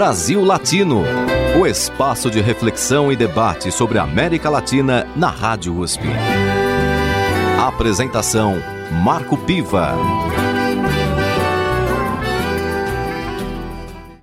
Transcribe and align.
Brasil 0.00 0.42
Latino, 0.42 1.02
o 1.60 1.66
espaço 1.66 2.30
de 2.30 2.40
reflexão 2.40 3.12
e 3.12 3.16
debate 3.16 3.70
sobre 3.70 3.98
a 3.98 4.02
América 4.02 4.48
Latina 4.48 5.04
na 5.14 5.28
Rádio 5.28 5.76
USP. 5.76 6.04
Apresentação 7.60 8.54
Marco 9.04 9.36
Piva. 9.44 9.90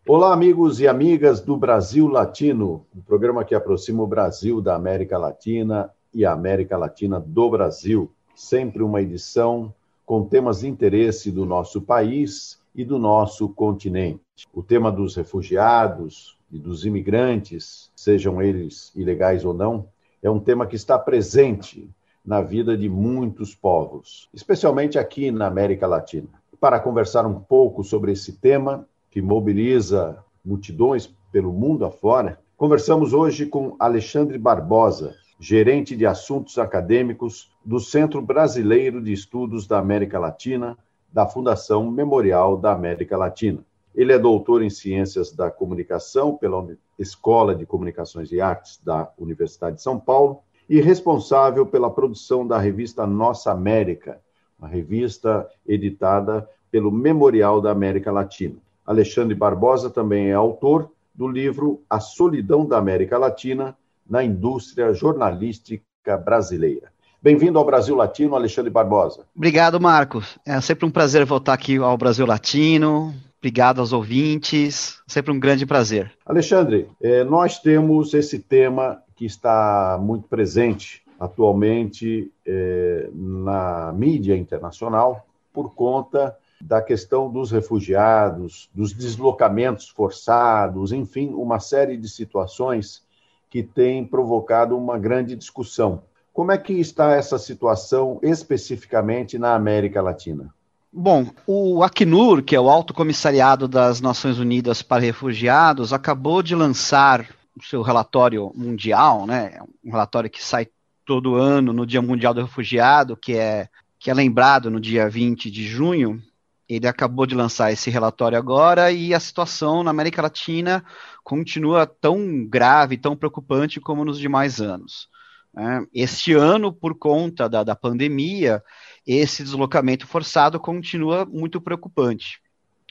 Olá, 0.07 0.33
amigos 0.33 0.79
e 0.79 0.87
amigas 0.87 1.41
do 1.41 1.55
Brasil 1.55 2.07
Latino, 2.07 2.83
um 2.95 3.01
programa 3.01 3.45
que 3.45 3.53
aproxima 3.53 4.01
o 4.01 4.07
Brasil 4.07 4.59
da 4.59 4.73
América 4.73 5.15
Latina 5.19 5.91
e 6.11 6.25
a 6.25 6.31
América 6.31 6.75
Latina 6.75 7.19
do 7.19 7.51
Brasil. 7.51 8.11
Sempre 8.33 8.81
uma 8.81 8.99
edição 8.99 9.71
com 10.07 10.23
temas 10.23 10.61
de 10.61 10.67
interesse 10.67 11.29
do 11.31 11.45
nosso 11.45 11.79
país 11.79 12.57
e 12.77 12.85
do 12.85 12.99
nosso 12.99 13.49
continente. 13.49 14.21
O 14.53 14.61
tema 14.61 14.91
dos 14.91 15.15
refugiados 15.15 16.37
e 16.51 16.59
dos 16.59 16.85
imigrantes, 16.85 17.91
sejam 17.95 18.39
eles 18.39 18.91
ilegais 18.95 19.43
ou 19.43 19.53
não, 19.53 19.87
é 20.21 20.29
um 20.29 20.39
tema 20.39 20.67
que 20.67 20.75
está 20.75 20.97
presente 20.97 21.89
na 22.23 22.39
vida 22.41 22.77
de 22.77 22.87
muitos 22.87 23.55
povos, 23.55 24.29
especialmente 24.31 24.99
aqui 24.99 25.31
na 25.31 25.47
América 25.47 25.87
Latina. 25.87 26.27
Para 26.59 26.79
conversar 26.79 27.25
um 27.25 27.39
pouco 27.39 27.83
sobre 27.83 28.11
esse 28.11 28.33
tema, 28.33 28.87
que 29.09 29.21
mobiliza 29.21 30.23
multidões 30.45 31.11
pelo 31.31 31.51
mundo 31.51 31.83
afora, 31.83 32.39
conversamos 32.55 33.11
hoje 33.13 33.47
com 33.47 33.75
Alexandre 33.79 34.37
Barbosa, 34.37 35.15
gerente 35.39 35.95
de 35.95 36.05
assuntos 36.05 36.57
acadêmicos 36.57 37.51
do 37.65 37.79
Centro 37.79 38.21
Brasileiro 38.21 39.01
de 39.01 39.13
Estudos 39.13 39.67
da 39.67 39.79
América 39.79 40.19
Latina, 40.19 40.77
da 41.11 41.25
Fundação 41.25 41.89
Memorial 41.89 42.57
da 42.57 42.71
América 42.73 43.17
Latina. 43.17 43.63
Ele 43.95 44.13
é 44.13 44.19
doutor 44.19 44.61
em 44.61 44.69
Ciências 44.69 45.31
da 45.31 45.49
Comunicação 45.49 46.37
pela 46.37 46.67
Escola 46.99 47.55
de 47.55 47.65
Comunicações 47.65 48.31
e 48.31 48.39
Artes 48.39 48.79
da 48.83 49.11
Universidade 49.17 49.77
de 49.77 49.81
São 49.81 49.99
Paulo 49.99 50.41
e 50.69 50.79
responsável 50.81 51.65
pela 51.65 51.89
produção 51.89 52.45
da 52.45 52.59
revista 52.59 53.07
Nossa 53.07 53.51
América, 53.51 54.21
uma 54.59 54.67
revista 54.67 55.49
editada 55.65 56.47
pelo 56.69 56.91
Memorial 56.91 57.61
da 57.61 57.71
América 57.71 58.11
Latina. 58.11 58.55
Alexandre 58.85 59.33
Barbosa 59.33 59.89
também 59.89 60.29
é 60.29 60.33
autor 60.33 60.91
do 61.13 61.27
livro 61.27 61.81
A 61.89 61.99
Solidão 61.99 62.65
da 62.65 62.77
América 62.77 63.17
Latina 63.17 63.75
na 64.07 64.23
Indústria 64.23 64.93
Jornalística 64.93 66.17
Brasileira. 66.23 66.91
Bem-vindo 67.27 67.59
ao 67.59 67.65
Brasil 67.65 67.93
Latino, 67.93 68.37
Alexandre 68.37 68.71
Barbosa. 68.71 69.25
Obrigado, 69.35 69.81
Marcos. 69.81 70.39
É 70.45 70.61
sempre 70.61 70.85
um 70.85 70.89
prazer 70.89 71.25
voltar 71.25 71.51
aqui 71.51 71.75
ao 71.75 71.97
Brasil 71.97 72.25
Latino. 72.25 73.13
Obrigado 73.37 73.81
aos 73.81 73.91
ouvintes. 73.91 75.01
Sempre 75.05 75.33
um 75.33 75.37
grande 75.37 75.65
prazer. 75.65 76.09
Alexandre, 76.25 76.87
é, 77.01 77.25
nós 77.25 77.59
temos 77.59 78.13
esse 78.13 78.39
tema 78.39 79.03
que 79.13 79.25
está 79.25 79.99
muito 80.01 80.25
presente 80.29 81.03
atualmente 81.19 82.31
é, 82.45 83.09
na 83.13 83.91
mídia 83.91 84.37
internacional 84.37 85.27
por 85.51 85.75
conta 85.75 86.33
da 86.61 86.81
questão 86.81 87.29
dos 87.29 87.51
refugiados, 87.51 88.69
dos 88.73 88.93
deslocamentos 88.93 89.89
forçados, 89.89 90.93
enfim, 90.93 91.33
uma 91.33 91.59
série 91.59 91.97
de 91.97 92.07
situações 92.07 93.03
que 93.49 93.61
têm 93.61 94.05
provocado 94.05 94.77
uma 94.77 94.97
grande 94.97 95.35
discussão. 95.35 96.03
Como 96.37 96.51
é 96.51 96.57
que 96.59 96.73
está 96.73 97.13
essa 97.13 97.39
situação 97.39 98.19
especificamente 98.21 99.39
na 99.39 99.55
América 99.55 100.03
Latina? 100.03 100.53
Bom, 100.93 101.31
o 101.47 101.81
Acnur, 101.81 102.43
que 102.43 102.55
é 102.55 102.59
o 102.61 102.69
Alto 102.69 102.93
Comissariado 102.93 103.67
das 103.67 103.99
Nações 104.01 104.37
Unidas 104.37 104.83
para 104.83 105.01
Refugiados, 105.01 105.91
acabou 105.91 106.43
de 106.43 106.53
lançar 106.53 107.27
o 107.59 107.63
seu 107.63 107.81
relatório 107.81 108.51
mundial, 108.53 109.25
né? 109.25 109.59
Um 109.83 109.89
relatório 109.89 110.29
que 110.29 110.45
sai 110.45 110.67
todo 111.03 111.33
ano 111.33 111.73
no 111.73 111.87
Dia 111.87 112.03
Mundial 112.03 112.35
do 112.35 112.41
Refugiado, 112.41 113.17
que 113.17 113.33
é 113.33 113.67
que 113.97 114.11
é 114.11 114.13
lembrado 114.13 114.69
no 114.69 114.79
dia 114.79 115.09
20 115.09 115.49
de 115.49 115.65
junho. 115.65 116.21
Ele 116.69 116.87
acabou 116.87 117.25
de 117.25 117.33
lançar 117.33 117.71
esse 117.71 117.89
relatório 117.89 118.37
agora 118.37 118.91
e 118.91 119.11
a 119.11 119.19
situação 119.19 119.81
na 119.81 119.89
América 119.89 120.21
Latina 120.21 120.85
continua 121.23 121.87
tão 121.87 122.45
grave, 122.45 122.95
tão 122.95 123.15
preocupante 123.15 123.79
como 123.79 124.05
nos 124.05 124.19
demais 124.19 124.61
anos. 124.61 125.09
Né? 125.57 125.87
Este 125.91 126.33
ano, 126.33 126.71
por 126.71 126.93
conta 126.93 127.49
da, 127.49 127.63
da 127.63 127.75
pandemia, 127.75 128.63
esse 129.07 129.43
deslocamento 129.43 130.05
forçado 130.05 130.59
continua 130.59 131.25
muito 131.25 131.59
preocupante. 131.59 132.39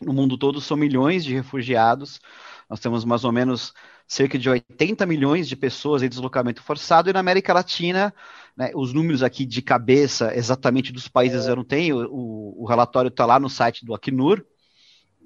No 0.03 0.13
mundo 0.13 0.37
todo 0.37 0.61
são 0.61 0.77
milhões 0.77 1.25
de 1.25 1.33
refugiados, 1.33 2.21
nós 2.69 2.81
temos 2.81 3.05
mais 3.05 3.23
ou 3.23 3.31
menos 3.31 3.73
cerca 4.09 4.37
de 4.37 4.51
80 4.51 5.07
milhões 5.07 5.47
de 5.47 5.55
pessoas 5.55 6.03
em 6.03 6.09
deslocamento 6.09 6.61
forçado, 6.61 7.09
e 7.09 7.13
na 7.13 7.21
América 7.21 7.55
Latina, 7.55 8.13
né, 8.57 8.73
os 8.75 8.93
números 8.93 9.23
aqui 9.23 9.47
de 9.47 9.63
cabeça 9.63 10.37
exatamente 10.37 10.93
dos 10.93 11.07
países 11.07 11.47
eu 11.47 11.55
não 11.55 11.65
tenho, 11.65 12.09
o, 12.11 12.65
o 12.65 12.67
relatório 12.67 13.11
está 13.11 13.25
lá 13.25 13.39
no 13.39 13.49
site 13.49 13.85
do 13.85 13.95
Acnur, 13.95 14.45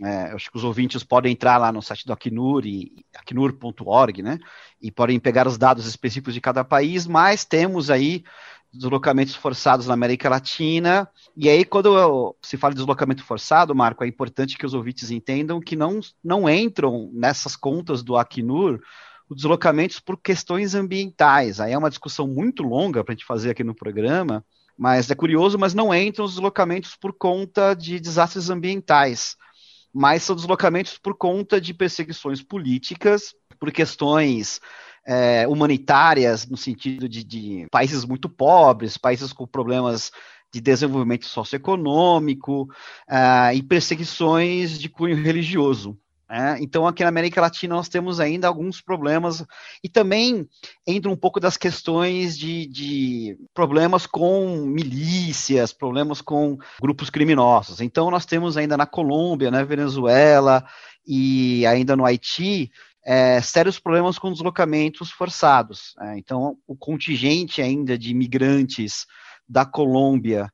é, 0.03 0.33
acho 0.33 0.51
que 0.51 0.57
os 0.57 0.65
ouvintes 0.65 1.05
podem 1.05 1.33
entrar 1.33 1.59
lá 1.59 1.71
no 1.71 1.83
site 1.83 2.07
do 2.07 2.13
Acnur 2.13 2.63
acnur.org, 3.15 4.23
né? 4.23 4.39
E 4.81 4.91
podem 4.91 5.21
pegar 5.21 5.47
os 5.47 5.59
dados 5.59 5.87
específicos 5.87 6.33
de 6.33 6.41
cada 6.41 6.65
país, 6.65 7.07
mas 7.07 7.45
temos 7.45 7.91
aí 7.91 8.25
deslocamentos 8.73 9.35
forçados 9.35 9.87
na 9.87 9.95
América 9.95 10.29
Latina. 10.29 11.09
E 11.37 11.49
aí, 11.49 11.65
quando 11.65 12.35
se 12.41 12.57
fala 12.57 12.73
de 12.73 12.79
deslocamento 12.79 13.23
forçado, 13.25 13.75
Marco, 13.75 14.03
é 14.03 14.07
importante 14.07 14.57
que 14.57 14.65
os 14.65 14.73
ouvintes 14.73 15.11
entendam 15.11 15.61
que 15.61 15.77
não, 15.77 16.01
não 16.25 16.49
entram 16.49 17.11
nessas 17.13 17.55
contas 17.55 18.03
do 18.03 18.17
Acnur 18.17 18.81
os 19.29 19.37
deslocamentos 19.37 20.01
por 20.01 20.17
questões 20.17 20.75
ambientais. 20.75 21.61
Aí 21.61 21.73
é 21.73 21.79
uma 21.79 21.91
discussão 21.91 22.27
muito 22.27 22.63
longa 22.63 23.05
para 23.05 23.13
a 23.13 23.17
gente 23.17 23.27
fazer 23.27 23.51
aqui 23.51 23.63
no 23.63 23.75
programa, 23.75 24.45
mas 24.79 25.11
é 25.11 25.15
curioso, 25.15 25.59
mas 25.59 25.75
não 25.75 25.95
entram 25.95 26.25
os 26.25 26.33
deslocamentos 26.33 26.97
por 26.97 27.13
conta 27.13 27.75
de 27.75 28.01
desastres 28.01 28.49
ambientais 28.49 29.37
mas 29.93 30.23
são 30.23 30.37
deslocamentos 30.37 30.99
por 30.99 31.15
conta 31.17 31.61
de 31.61 31.75
perseguições 31.75 32.43
políticas, 32.43 33.35
por 33.59 33.71
questões 33.73 34.61
é, 35.07 35.47
humanitárias, 35.49 36.47
no 36.47 36.57
sentido 36.57 37.09
de, 37.09 37.25
de 37.25 37.67
países 37.71 38.05
muito 38.05 38.29
pobres, 38.29 38.97
países 38.97 39.33
com 39.33 39.47
problemas 39.47 40.11
de 40.53 40.61
desenvolvimento 40.61 41.27
socioeconômico 41.27 42.63
uh, 43.09 43.55
e 43.55 43.63
perseguições 43.63 44.79
de 44.79 44.89
cunho 44.89 45.17
religioso. 45.17 45.97
É, 46.33 46.63
então, 46.63 46.87
aqui 46.87 47.03
na 47.03 47.09
América 47.09 47.41
Latina, 47.41 47.75
nós 47.75 47.89
temos 47.89 48.21
ainda 48.21 48.47
alguns 48.47 48.81
problemas, 48.81 49.45
e 49.83 49.89
também 49.89 50.49
entra 50.87 51.11
um 51.11 51.17
pouco 51.17 51.41
das 51.41 51.57
questões 51.57 52.39
de, 52.39 52.69
de, 52.69 53.37
problemas 53.53 54.07
com 54.07 54.59
milícias, 54.65 55.73
problemas 55.73 56.21
com 56.21 56.57
grupos 56.81 57.11
criminosos. 57.11 57.81
Então, 57.81 58.13
nós 58.13 58.25
temos 58.27 58.57
ainda 58.57 58.77
na 58.77 58.87
Colômbia, 58.87 59.51
na 59.51 59.65
Venezuela 59.65 60.65
e 61.05 61.67
ainda 61.67 61.97
no 61.97 62.07
Haiti. 62.07 62.71
É, 63.05 63.41
sérios 63.41 63.81
problemas 63.81 64.17
com 64.17 64.31
deslocamentos 64.31 65.11
forçados. 65.11 65.97
É, 66.01 66.17
então, 66.17 66.57
o 66.65 66.77
contingente 66.77 67.61
ainda 67.61 67.99
de 67.99 68.11
imigrantes 68.11 69.05
da 69.49 69.65
Colômbia 69.65 70.49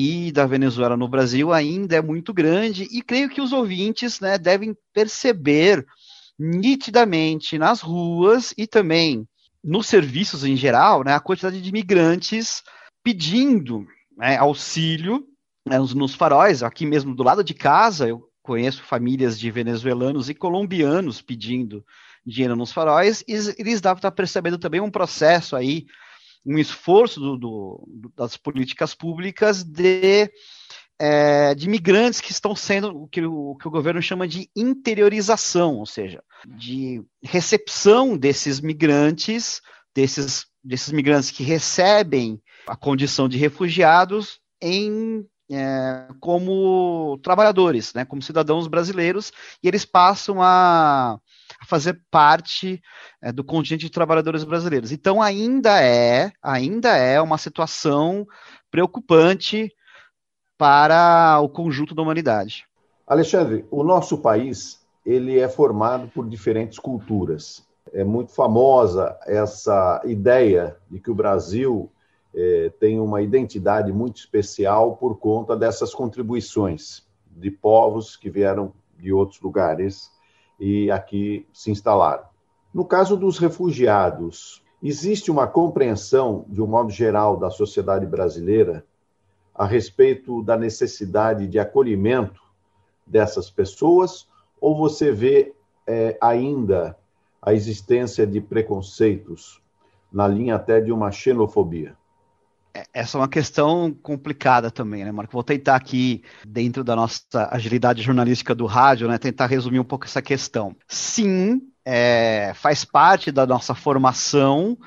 e 0.00 0.30
da 0.30 0.46
Venezuela 0.46 0.96
no 0.96 1.08
Brasil 1.08 1.52
ainda 1.52 1.96
é 1.96 2.00
muito 2.00 2.32
grande, 2.32 2.86
e 2.88 3.02
creio 3.02 3.28
que 3.28 3.40
os 3.40 3.52
ouvintes 3.52 4.20
né, 4.20 4.38
devem 4.38 4.72
perceber 4.94 5.84
nitidamente 6.38 7.58
nas 7.58 7.80
ruas 7.80 8.54
e 8.56 8.64
também 8.64 9.26
nos 9.62 9.88
serviços 9.88 10.44
em 10.44 10.54
geral 10.54 11.02
né, 11.02 11.14
a 11.14 11.20
quantidade 11.20 11.60
de 11.60 11.68
imigrantes 11.68 12.62
pedindo 13.02 13.84
né, 14.16 14.36
auxílio 14.36 15.26
né, 15.66 15.76
nos, 15.80 16.14
faróis. 16.14 16.62
Aqui 16.62 16.86
mesmo 16.86 17.12
do 17.12 17.24
lado 17.24 17.42
de 17.42 17.52
casa, 17.52 18.06
eu 18.06 18.22
conheço 18.40 18.84
famílias 18.84 19.36
de 19.36 19.50
venezuelanos 19.50 20.30
e 20.30 20.34
colombianos 20.34 21.20
pedindo 21.20 21.84
dinheiro 22.24 22.54
nos 22.54 22.72
faróis, 22.72 23.24
e 23.26 23.32
eles 23.32 23.80
devem 23.80 23.96
estar 23.96 24.12
percebendo 24.12 24.58
também 24.58 24.80
um 24.80 24.92
processo 24.92 25.56
aí 25.56 25.86
um 26.48 26.58
esforço 26.58 27.20
do, 27.20 27.36
do, 27.36 28.12
das 28.16 28.38
políticas 28.38 28.94
públicas 28.94 29.62
de, 29.62 30.32
é, 30.98 31.54
de 31.54 31.68
migrantes 31.68 32.22
que 32.22 32.32
estão 32.32 32.56
sendo 32.56 33.02
o 33.02 33.06
que, 33.06 33.22
o 33.22 33.54
que 33.56 33.68
o 33.68 33.70
governo 33.70 34.00
chama 34.00 34.26
de 34.26 34.48
interiorização, 34.56 35.76
ou 35.76 35.84
seja, 35.84 36.22
de 36.46 37.02
recepção 37.22 38.16
desses 38.16 38.60
migrantes, 38.60 39.60
desses, 39.94 40.46
desses 40.64 40.90
migrantes 40.90 41.30
que 41.30 41.42
recebem 41.42 42.40
a 42.66 42.74
condição 42.74 43.28
de 43.28 43.36
refugiados 43.36 44.40
em 44.60 45.26
é, 45.50 46.08
como 46.18 47.18
trabalhadores, 47.22 47.92
né, 47.92 48.06
como 48.06 48.22
cidadãos 48.22 48.66
brasileiros, 48.66 49.32
e 49.62 49.68
eles 49.68 49.84
passam 49.84 50.42
a, 50.42 51.12
a 51.14 51.20
fazer 51.68 52.00
parte 52.10 52.80
é, 53.22 53.30
do 53.30 53.44
contingente 53.44 53.84
de 53.84 53.92
trabalhadores 53.92 54.42
brasileiros. 54.42 54.90
Então 54.90 55.20
ainda 55.20 55.82
é, 55.82 56.32
ainda 56.42 56.96
é 56.96 57.20
uma 57.20 57.36
situação 57.36 58.26
preocupante 58.70 59.70
para 60.56 61.38
o 61.40 61.48
conjunto 61.48 61.94
da 61.94 62.02
humanidade. 62.02 62.64
Alexandre, 63.06 63.66
o 63.70 63.84
nosso 63.84 64.18
país 64.18 64.80
ele 65.04 65.38
é 65.38 65.48
formado 65.48 66.08
por 66.08 66.26
diferentes 66.26 66.78
culturas. 66.78 67.66
É 67.92 68.02
muito 68.02 68.32
famosa 68.32 69.18
essa 69.26 70.00
ideia 70.04 70.76
de 70.90 70.98
que 70.98 71.10
o 71.10 71.14
Brasil 71.14 71.90
é, 72.34 72.72
tem 72.80 72.98
uma 72.98 73.20
identidade 73.20 73.92
muito 73.92 74.16
especial 74.16 74.96
por 74.96 75.18
conta 75.18 75.54
dessas 75.54 75.94
contribuições 75.94 77.06
de 77.26 77.50
povos 77.50 78.16
que 78.16 78.30
vieram 78.30 78.72
de 78.98 79.12
outros 79.12 79.40
lugares 79.40 80.10
e 80.58 80.90
aqui 80.90 81.46
se 81.52 81.70
instalaram. 81.70 82.24
No 82.72 82.84
caso 82.84 83.16
dos 83.16 83.38
refugiados, 83.38 84.62
existe 84.82 85.30
uma 85.30 85.46
compreensão, 85.46 86.44
de 86.48 86.62
um 86.62 86.66
modo 86.66 86.90
geral, 86.90 87.36
da 87.36 87.50
sociedade 87.50 88.06
brasileira 88.06 88.84
a 89.54 89.66
respeito 89.66 90.42
da 90.42 90.56
necessidade 90.56 91.48
de 91.48 91.58
acolhimento 91.58 92.40
dessas 93.06 93.50
pessoas, 93.50 94.28
ou 94.60 94.76
você 94.76 95.10
vê 95.10 95.52
é, 95.86 96.16
ainda 96.20 96.96
a 97.42 97.52
existência 97.52 98.26
de 98.26 98.40
preconceitos 98.40 99.60
na 100.12 100.28
linha 100.28 100.54
até 100.54 100.80
de 100.80 100.92
uma 100.92 101.10
xenofobia? 101.10 101.96
É, 102.78 102.84
essa 102.92 103.16
é 103.16 103.20
uma 103.20 103.28
questão 103.28 103.92
complicada 104.02 104.70
também, 104.70 105.04
né, 105.04 105.10
Marco? 105.10 105.32
Vou 105.32 105.42
tentar 105.42 105.74
aqui, 105.74 106.22
dentro 106.46 106.84
da 106.84 106.94
nossa 106.94 107.48
agilidade 107.50 108.02
jornalística 108.02 108.54
do 108.54 108.66
rádio, 108.66 109.08
né, 109.08 109.18
tentar 109.18 109.46
resumir 109.46 109.80
um 109.80 109.84
pouco 109.84 110.04
essa 110.04 110.22
questão. 110.22 110.76
Sim, 110.86 111.60
é, 111.84 112.52
faz 112.54 112.84
parte 112.84 113.32
da 113.32 113.46
nossa 113.46 113.74
formação 113.74 114.78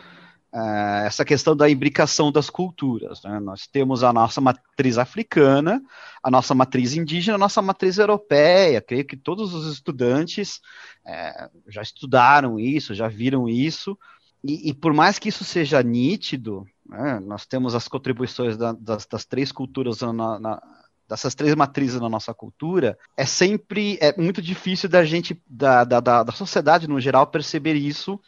é, 0.53 1.07
essa 1.07 1.23
questão 1.23 1.55
da 1.55 1.69
imbricação 1.69 2.31
das 2.31 2.49
culturas. 2.49 3.23
Né? 3.23 3.39
Nós 3.39 3.67
temos 3.67 4.03
a 4.03 4.13
nossa 4.13 4.39
matriz 4.39 4.97
africana, 4.97 5.81
a 6.21 6.29
nossa 6.29 6.53
matriz 6.53 6.93
indígena, 6.93 7.35
a 7.35 7.39
nossa 7.39 7.61
matriz 7.61 7.97
europeia. 7.97 8.81
Creio 8.81 9.05
que 9.05 9.17
todos 9.17 9.53
os 9.53 9.71
estudantes 9.71 10.61
é, 11.05 11.49
já 11.67 11.81
estudaram 11.81 12.59
isso, 12.59 12.93
já 12.93 13.07
viram 13.07 13.49
isso. 13.49 13.97
E, 14.43 14.69
e, 14.69 14.73
por 14.73 14.91
mais 14.91 15.19
que 15.19 15.29
isso 15.29 15.43
seja 15.43 15.81
nítido, 15.83 16.65
né, 16.91 17.19
nós 17.21 17.45
temos 17.45 17.73
as 17.73 17.88
contribuições 17.88 18.57
da, 18.57 18.73
das, 18.73 19.05
das, 19.05 19.25
três 19.25 19.51
culturas 19.51 20.01
na, 20.01 20.39
na, 20.39 20.61
dessas 21.07 21.33
três 21.33 21.55
matrizes 21.55 21.99
na 21.99 22.09
nossa 22.09 22.33
cultura, 22.33 22.97
é 23.15 23.25
sempre 23.25 23.97
é 24.01 24.15
muito 24.21 24.41
difícil 24.41 24.89
da 24.89 25.05
gente, 25.05 25.41
da, 25.47 25.85
da, 25.85 25.99
da 25.99 26.31
sociedade 26.33 26.88
no 26.88 26.99
geral, 26.99 27.25
perceber 27.27 27.75
isso 27.75 28.19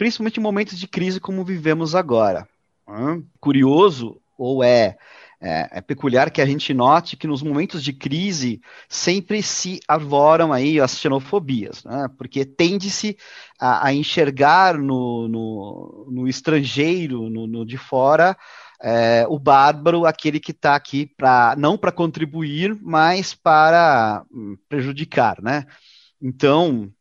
principalmente 0.00 0.38
em 0.38 0.42
momentos 0.42 0.78
de 0.78 0.88
crise 0.88 1.20
como 1.20 1.44
vivemos 1.44 1.94
agora. 1.94 2.48
Curioso, 3.38 4.18
ou 4.38 4.64
é, 4.64 4.96
é, 5.40 5.78
é, 5.78 5.80
peculiar 5.80 6.30
que 6.30 6.42
a 6.42 6.46
gente 6.46 6.74
note 6.74 7.16
que 7.16 7.26
nos 7.26 7.42
momentos 7.42 7.82
de 7.82 7.92
crise 7.92 8.60
sempre 8.88 9.42
se 9.42 9.80
arvoram 9.88 10.52
aí 10.52 10.78
as 10.78 10.98
xenofobias, 10.98 11.82
né? 11.84 12.08
porque 12.18 12.44
tende-se 12.44 13.16
a, 13.58 13.86
a, 13.86 13.94
enxergar 13.94 14.76
no, 14.76 15.26
no, 15.28 16.08
no 16.10 16.28
estrangeiro, 16.28 17.30
no, 17.30 17.46
no, 17.46 17.64
de 17.64 17.78
fora, 17.78 18.36
é, 18.82 19.24
o 19.28 19.38
bárbaro, 19.38 20.04
aquele 20.04 20.38
que 20.38 20.52
está 20.52 20.74
aqui 20.74 21.06
para 21.06 21.54
não 21.56 21.78
para 21.78 21.92
contribuir, 21.92 22.76
mas 22.82 23.34
para 23.34 24.24
hum, 24.30 24.56
prejudicar, 24.68 25.40
né? 25.42 25.66
Então, 26.20 26.92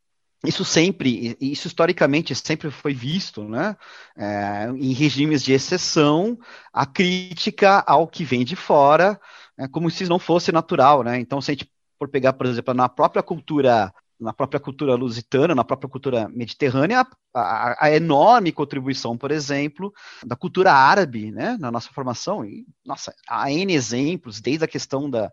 isso 0.46 0.64
sempre, 0.64 1.36
isso 1.42 1.68
historicamente 1.68 2.34
sempre 2.34 2.72
foi 2.72 2.94
visto, 2.94 3.44
né? 3.44 3.76
É, 4.18 4.70
em 4.70 4.94
regimes 4.94 5.44
de 5.44 5.52
exceção, 5.52 6.38
a 6.72 6.86
crítica 6.86 7.84
ao 7.86 8.08
que 8.08 8.24
vem 8.24 8.46
de 8.46 8.56
fora, 8.56 9.20
é, 9.58 9.68
como 9.68 9.92
se 9.92 10.06
não 10.06 10.18
fosse 10.18 10.52
natural, 10.52 11.04
né? 11.04 11.20
Então, 11.20 11.42
se 11.42 11.52
a 11.52 11.54
gente 11.54 11.70
for 11.98 12.08
pegar, 12.08 12.34
por 12.34 12.46
exemplo, 12.46 12.74
na 12.74 12.88
própria 12.88 13.22
cultura, 13.22 13.94
na 14.18 14.32
própria 14.32 14.62
cultura 14.62 14.96
lusitana, 14.96 15.54
na 15.54 15.66
própria 15.66 15.90
cultura 15.90 16.30
mediterrânea, 16.30 17.06
a, 17.34 17.42
a, 17.42 17.86
a 17.88 17.92
enorme 17.92 18.54
contribuição, 18.54 19.18
por 19.18 19.32
exemplo, 19.32 19.94
da 20.26 20.38
cultura 20.38 20.72
árabe, 20.72 21.32
né? 21.32 21.58
Na 21.60 21.70
nossa 21.70 21.90
formação, 21.92 22.46
e, 22.46 22.66
nossa, 22.86 23.14
há 23.28 23.52
N 23.52 23.74
exemplos, 23.74 24.40
desde 24.40 24.64
a 24.64 24.68
questão 24.70 25.10
da, 25.10 25.30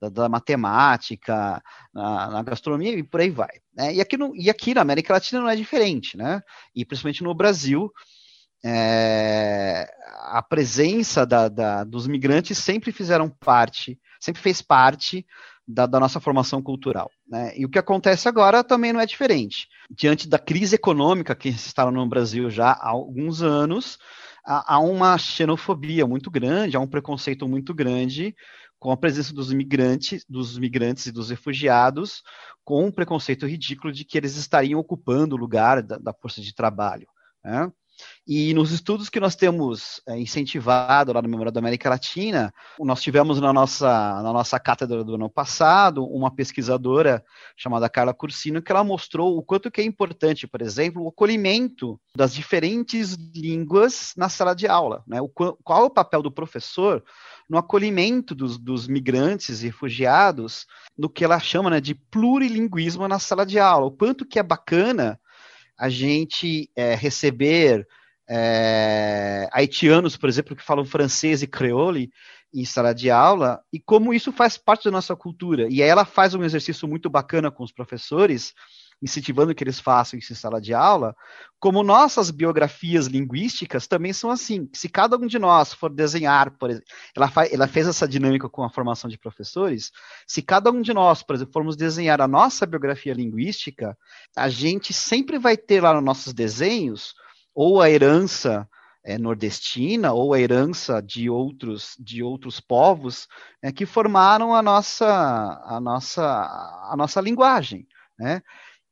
da, 0.00 0.08
da 0.08 0.28
matemática, 0.28 1.62
na, 1.92 2.30
na, 2.30 2.42
gastronomia 2.42 2.92
e 2.92 3.02
por 3.02 3.20
aí 3.20 3.30
vai. 3.30 3.60
Né? 3.74 3.94
E, 3.94 4.00
aqui 4.00 4.16
no, 4.16 4.34
e 4.34 4.48
aqui 4.48 4.72
na 4.72 4.80
América 4.80 5.12
Latina 5.12 5.40
não 5.40 5.48
é 5.48 5.56
diferente, 5.56 6.16
né? 6.16 6.42
E 6.74 6.84
principalmente 6.84 7.22
no 7.22 7.34
Brasil, 7.34 7.92
é, 8.64 9.88
a 10.30 10.42
presença 10.42 11.26
da, 11.26 11.48
da, 11.48 11.84
dos 11.84 12.06
migrantes 12.06 12.58
sempre 12.58 12.92
fizeram 12.92 13.28
parte, 13.28 13.98
sempre 14.18 14.40
fez 14.40 14.62
parte 14.62 15.26
da, 15.66 15.86
da, 15.86 16.00
nossa 16.00 16.20
formação 16.20 16.62
cultural. 16.62 17.10
Né? 17.28 17.52
E 17.56 17.64
o 17.64 17.68
que 17.68 17.78
acontece 17.78 18.28
agora 18.28 18.64
também 18.64 18.92
não 18.92 19.00
é 19.00 19.06
diferente. 19.06 19.68
Diante 19.90 20.28
da 20.28 20.38
crise 20.38 20.74
econômica 20.74 21.34
que 21.34 21.52
se 21.52 21.68
instala 21.68 21.90
no 21.90 22.06
Brasil 22.06 22.50
já 22.50 22.70
há 22.70 22.88
alguns 22.88 23.42
anos, 23.42 23.98
há, 24.44 24.74
há 24.74 24.78
uma 24.78 25.16
xenofobia 25.16 26.06
muito 26.06 26.30
grande, 26.30 26.76
há 26.76 26.80
um 26.80 26.88
preconceito 26.88 27.48
muito 27.48 27.72
grande 27.72 28.34
com 28.80 28.90
a 28.90 28.96
presença 28.96 29.34
dos 29.34 29.52
imigrantes, 29.52 30.24
dos 30.26 30.58
migrantes 30.58 31.04
e 31.06 31.12
dos 31.12 31.28
refugiados, 31.28 32.22
com 32.64 32.86
um 32.86 32.90
preconceito 32.90 33.46
ridículo 33.46 33.92
de 33.92 34.06
que 34.06 34.16
eles 34.16 34.36
estariam 34.36 34.80
ocupando 34.80 35.36
o 35.36 35.38
lugar 35.38 35.82
da, 35.82 35.98
da 35.98 36.14
força 36.14 36.40
de 36.40 36.54
trabalho. 36.54 37.06
Né? 37.44 37.70
E 38.26 38.54
nos 38.54 38.70
estudos 38.70 39.08
que 39.08 39.18
nós 39.18 39.34
temos 39.34 40.00
é, 40.06 40.18
incentivado 40.18 41.12
lá 41.12 41.20
no 41.20 41.28
Memorial 41.28 41.52
da 41.52 41.60
América 41.60 41.88
Latina, 41.88 42.52
nós 42.78 43.02
tivemos 43.02 43.40
na 43.40 43.52
nossa, 43.52 44.22
na 44.22 44.32
nossa 44.32 44.58
cátedra 44.60 45.02
do 45.02 45.14
ano 45.14 45.28
passado 45.28 46.04
uma 46.04 46.30
pesquisadora 46.30 47.24
chamada 47.56 47.88
Carla 47.88 48.14
Cursino, 48.14 48.62
que 48.62 48.70
ela 48.70 48.84
mostrou 48.84 49.36
o 49.36 49.42
quanto 49.42 49.70
que 49.70 49.80
é 49.80 49.84
importante, 49.84 50.46
por 50.46 50.62
exemplo, 50.62 51.02
o 51.02 51.08
acolhimento 51.08 52.00
das 52.14 52.32
diferentes 52.32 53.16
línguas 53.34 54.12
na 54.16 54.28
sala 54.28 54.54
de 54.54 54.68
aula. 54.68 55.02
Né? 55.06 55.20
O, 55.20 55.28
qual 55.28 55.82
é 55.82 55.84
o 55.84 55.90
papel 55.90 56.22
do 56.22 56.30
professor 56.30 57.02
no 57.50 57.58
acolhimento 57.58 58.32
dos, 58.32 58.56
dos 58.56 58.86
migrantes 58.86 59.64
e 59.64 59.66
refugiados, 59.66 60.66
no 60.96 61.10
que 61.10 61.24
ela 61.24 61.40
chama 61.40 61.68
né, 61.68 61.80
de 61.80 61.96
plurilinguismo 61.96 63.08
na 63.08 63.18
sala 63.18 63.44
de 63.44 63.58
aula. 63.58 63.86
O 63.86 63.90
quanto 63.90 64.24
que 64.24 64.38
é 64.38 64.42
bacana 64.42 65.18
a 65.80 65.88
gente 65.88 66.70
é, 66.76 66.94
receber 66.94 67.88
é, 68.28 69.48
haitianos, 69.50 70.14
por 70.14 70.28
exemplo, 70.28 70.54
que 70.54 70.62
falam 70.62 70.84
francês 70.84 71.42
e 71.42 71.46
creole 71.46 72.12
em 72.52 72.66
sala 72.66 72.92
de 72.92 73.10
aula, 73.10 73.62
e 73.72 73.80
como 73.80 74.12
isso 74.12 74.30
faz 74.30 74.58
parte 74.58 74.84
da 74.84 74.90
nossa 74.90 75.16
cultura. 75.16 75.68
E 75.70 75.82
aí 75.82 75.88
ela 75.88 76.04
faz 76.04 76.34
um 76.34 76.44
exercício 76.44 76.86
muito 76.86 77.08
bacana 77.08 77.50
com 77.50 77.64
os 77.64 77.72
professores, 77.72 78.52
incentivando 79.02 79.54
que 79.54 79.64
eles 79.64 79.80
façam 79.80 80.18
isso 80.18 80.32
em 80.32 80.36
sala 80.36 80.60
de 80.60 80.74
aula, 80.74 81.14
como 81.58 81.82
nossas 81.82 82.30
biografias 82.30 83.06
linguísticas 83.06 83.86
também 83.86 84.12
são 84.12 84.30
assim. 84.30 84.68
Se 84.72 84.88
cada 84.88 85.16
um 85.16 85.26
de 85.26 85.38
nós 85.38 85.72
for 85.72 85.90
desenhar, 85.90 86.50
por 86.58 86.70
exemplo, 86.70 86.86
ela, 87.16 87.32
ela 87.50 87.66
fez 87.66 87.86
essa 87.86 88.06
dinâmica 88.06 88.48
com 88.48 88.62
a 88.62 88.70
formação 88.70 89.08
de 89.08 89.18
professores, 89.18 89.90
se 90.26 90.42
cada 90.42 90.70
um 90.70 90.82
de 90.82 90.92
nós, 90.92 91.22
por 91.22 91.34
exemplo, 91.34 91.52
formos 91.52 91.76
desenhar 91.76 92.20
a 92.20 92.28
nossa 92.28 92.66
biografia 92.66 93.14
linguística, 93.14 93.96
a 94.36 94.48
gente 94.48 94.92
sempre 94.92 95.38
vai 95.38 95.56
ter 95.56 95.82
lá 95.82 95.94
nos 95.94 96.04
nossos 96.04 96.32
desenhos 96.32 97.14
ou 97.54 97.80
a 97.80 97.90
herança 97.90 98.68
é, 99.04 99.18
nordestina 99.18 100.12
ou 100.12 100.34
a 100.34 100.40
herança 100.40 101.00
de 101.00 101.30
outros 101.30 101.96
de 101.98 102.22
outros 102.22 102.60
povos 102.60 103.26
é, 103.62 103.72
que 103.72 103.86
formaram 103.86 104.54
a 104.54 104.62
nossa 104.62 105.62
a 105.64 105.80
nossa 105.80 106.22
a 106.22 106.94
nossa 106.96 107.20
linguagem, 107.20 107.86
né? 108.18 108.42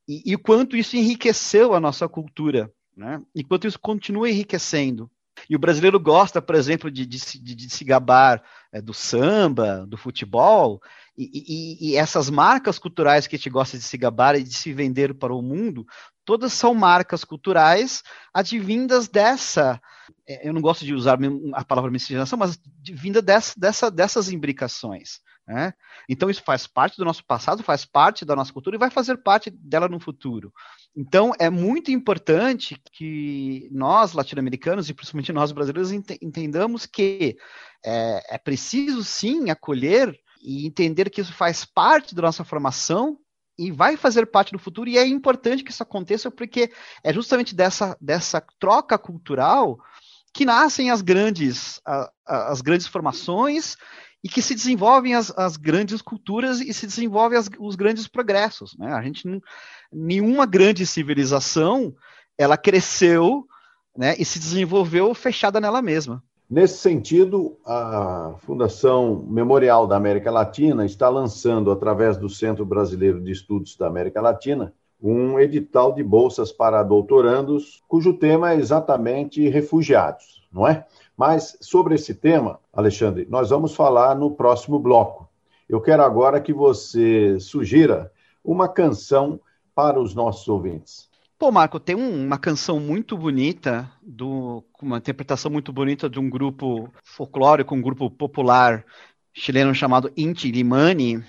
E, 0.09 0.33
e 0.33 0.37
quanto 0.37 0.77
isso 0.77 0.97
enriqueceu 0.97 1.75
a 1.75 1.81
nossa 1.81 2.09
cultura, 2.09 2.73
né? 2.97 3.21
e 3.35 3.45
quanto 3.45 3.67
isso 3.67 3.79
continua 3.79 4.31
enriquecendo. 4.31 5.11
E 5.49 5.55
o 5.55 5.59
brasileiro 5.59 6.01
gosta, 6.01 6.43
por 6.43 6.57
exemplo, 6.57 6.91
de, 6.91 7.07
de, 7.07 7.19
de, 7.19 7.55
de 7.55 7.71
se 7.71 7.85
gabar 7.85 8.43
é, 8.73 8.81
do 8.81 8.93
samba, 8.93 9.87
do 9.87 9.97
futebol, 9.97 10.81
e, 11.17 11.31
e, 11.33 11.91
e, 11.91 11.97
essas 11.97 12.31
marcas 12.31 12.79
culturais 12.79 13.27
que 13.27 13.37
a 13.37 13.39
gente 13.39 13.51
gosta 13.51 13.77
de 13.77 13.85
se 13.85 13.97
gabar 13.97 14.37
e 14.37 14.43
de 14.43 14.55
se 14.55 14.73
vender 14.73 15.15
para 15.15 15.35
o 15.35 15.43
mundo, 15.43 15.87
todas 16.25 16.53
são 16.53 16.75
marcas 16.75 17.25
culturais 17.25 18.03
advindas 18.33 19.09
dessa, 19.09 19.81
é, 20.27 20.49
eu 20.49 20.53
não 20.53 20.61
gosto 20.61 20.85
de 20.85 20.95
usar 20.95 21.19
a 21.53 21.65
palavra 21.65 21.91
miscigenação, 21.91 22.39
mas 22.39 22.59
vinda 22.83 23.21
dessa, 23.21 23.59
dessa, 23.59 23.91
dessas 23.91 24.31
imbricações. 24.31 25.21
Né? 25.49 25.73
Então, 26.07 26.29
isso 26.29 26.43
faz 26.43 26.67
parte 26.67 26.99
do 26.99 27.07
nosso 27.07 27.25
passado, 27.25 27.63
faz 27.63 27.87
parte 27.87 28.23
da 28.23 28.37
nossa 28.37 28.53
cultura 28.53 28.77
e 28.77 28.79
vai 28.79 28.91
fazer 28.91 29.17
parte 29.17 29.49
dela 29.49 29.89
no 29.89 29.99
futuro. 29.99 30.53
Então, 30.95 31.33
é 31.39 31.49
muito 31.49 31.91
importante 31.91 32.79
que 32.93 33.67
nós, 33.73 34.13
latino-americanos, 34.13 34.91
e 34.91 34.95
principalmente 34.95 35.33
nós 35.33 35.51
brasileiros, 35.51 35.91
entendamos 35.91 36.85
que 36.85 37.39
é, 37.83 38.35
é 38.35 38.39
preciso 38.39 39.03
sim 39.03 39.49
acolher 39.49 40.15
e 40.43 40.67
entender 40.67 41.09
que 41.09 41.23
isso 41.23 41.33
faz 41.33 41.65
parte 41.65 42.15
da 42.15 42.21
nossa 42.21 42.45
formação 42.45 43.19
e 43.59 43.73
vai 43.73 43.97
fazer 43.97 44.27
parte 44.27 44.53
do 44.53 44.59
futuro, 44.59 44.89
e 44.89 44.99
é 44.99 45.07
importante 45.07 45.65
que 45.65 45.71
isso 45.71 45.83
aconteça, 45.83 46.31
porque 46.31 46.71
é 47.03 47.13
justamente 47.13 47.57
dessa, 47.57 47.97
dessa 48.01 48.45
troca 48.61 48.99
cultural 48.99 49.79
que 50.33 50.45
nascem 50.45 50.91
as 50.91 51.01
grandes, 51.01 51.81
as 52.25 52.61
grandes 52.61 52.87
formações 52.87 53.77
e 54.23 54.29
que 54.29 54.43
se 54.43 54.55
desenvolvem 54.55 55.15
as, 55.15 55.31
as 55.37 55.57
grandes 55.57 56.03
culturas 56.03 56.61
e 56.61 56.73
se 56.75 56.87
desenvolvem 56.87 57.39
as, 57.39 57.49
os 57.59 57.77
grandes 57.77 58.09
progressos. 58.09 58.77
Né? 58.77 58.93
A 58.93 59.03
gente 59.03 59.27
nenhuma 59.93 60.45
grande 60.45 60.85
civilização 60.87 61.95
ela 62.37 62.57
cresceu 62.57 63.47
né, 63.97 64.15
e 64.19 64.25
se 64.25 64.39
desenvolveu 64.39 65.13
fechada 65.15 65.61
nela 65.61 65.83
mesma. 65.83 66.23
Nesse 66.49 66.79
sentido, 66.79 67.59
a 67.67 68.35
Fundação 68.39 69.27
Memorial 69.29 69.87
da 69.87 69.97
América 69.97 70.31
Latina 70.31 70.87
está 70.87 71.09
lançando, 71.09 71.71
através 71.71 72.17
do 72.17 72.29
Centro 72.29 72.65
Brasileiro 72.65 73.21
de 73.21 73.33
Estudos 73.33 73.77
da 73.77 73.87
América 73.87 74.21
Latina, 74.21 74.73
um 75.01 75.39
edital 75.39 75.93
de 75.93 76.03
bolsas 76.03 76.51
para 76.51 76.83
doutorandos, 76.83 77.83
cujo 77.87 78.15
tema 78.15 78.53
é 78.53 78.57
exatamente 78.57 79.47
refugiados, 79.49 80.49
não 80.51 80.67
é? 80.67 80.87
Mas 81.19 81.59
sobre 81.61 81.97
esse 81.97 82.15
tema, 82.15 82.61
Alexandre, 82.73 83.27
nós 83.29 83.51
vamos 83.51 83.75
falar 83.75 84.15
no 84.15 84.31
próximo 84.31 84.79
bloco. 84.79 85.29
Eu 85.69 85.81
quero 85.81 86.05
agora 86.05 86.41
que 86.41 86.53
você 86.53 87.41
sugira 87.41 88.13
uma 88.45 88.69
canção 88.69 89.41
para 89.75 90.01
os 90.01 90.15
nossos 90.15 90.47
ouvintes. 90.47 91.09
Pô, 91.37 91.51
Marco, 91.51 91.81
tem 91.81 91.97
um, 91.97 92.25
uma 92.25 92.39
canção 92.39 92.79
muito 92.79 93.19
bonita, 93.19 93.91
do, 94.01 94.63
uma 94.81 94.99
interpretação 94.99 95.51
muito 95.51 95.73
bonita 95.73 96.09
de 96.09 96.21
um 96.21 96.31
grupo 96.31 96.89
folclórico, 97.03 97.75
um 97.75 97.83
grupo 97.83 98.09
popular 98.09 98.85
chileno 99.35 99.75
chamado 99.75 100.13
Inti 100.17 100.53
Limani, 100.53 101.23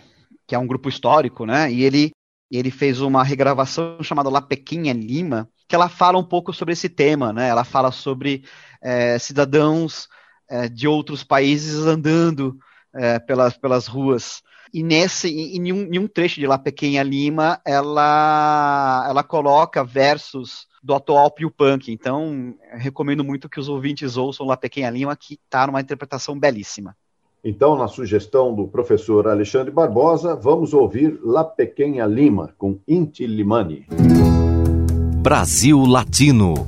que 0.47 0.53
é 0.53 0.59
um 0.59 0.67
grupo 0.67 0.87
histórico, 0.87 1.47
né? 1.47 1.71
E 1.71 1.83
ele, 1.83 2.11
ele 2.57 2.71
fez 2.71 2.99
uma 3.01 3.23
regravação 3.23 4.01
chamada 4.01 4.29
La 4.29 4.41
Pequinha 4.41 4.93
Lima, 4.93 5.49
que 5.67 5.75
ela 5.75 5.87
fala 5.87 6.17
um 6.17 6.23
pouco 6.23 6.51
sobre 6.51 6.73
esse 6.73 6.89
tema, 6.89 7.31
né? 7.31 7.47
Ela 7.47 7.63
fala 7.63 7.91
sobre 7.91 8.43
é, 8.81 9.19
cidadãos 9.19 10.07
é, 10.49 10.67
de 10.67 10.87
outros 10.87 11.23
países 11.23 11.85
andando 11.85 12.57
é, 12.93 13.19
pelas, 13.19 13.55
pelas 13.55 13.87
ruas. 13.87 14.41
E 14.73 14.83
nesse, 14.83 15.29
em 15.29 15.71
um, 15.71 15.93
em 15.93 15.99
um 15.99 16.07
trecho 16.07 16.39
de 16.39 16.47
La 16.47 16.57
Pequena 16.57 17.03
Lima, 17.03 17.59
ela, 17.65 19.05
ela 19.07 19.23
coloca 19.23 19.83
versos 19.83 20.67
do 20.81 20.93
atual 20.93 21.31
Pio 21.31 21.51
Punk. 21.51 21.91
Então, 21.91 22.55
recomendo 22.73 23.23
muito 23.23 23.49
que 23.49 23.59
os 23.59 23.67
ouvintes 23.67 24.17
ouçam 24.17 24.45
La 24.45 24.57
Pequena 24.57 24.89
Lima, 24.89 25.15
que 25.15 25.39
está 25.43 25.65
numa 25.67 25.81
interpretação 25.81 26.39
belíssima. 26.39 26.95
Então, 27.43 27.77
na 27.77 27.87
sugestão 27.87 28.53
do 28.53 28.67
professor 28.67 29.27
Alexandre 29.27 29.71
Barbosa, 29.71 30.35
vamos 30.35 30.73
ouvir 30.73 31.17
La 31.23 31.45
Pequena 31.45 32.05
Lima, 32.05 32.53
com 32.57 32.79
Inti 32.85 33.25
Limani. 33.25 33.85
Brasil 35.21 35.85
Latino. 35.85 36.67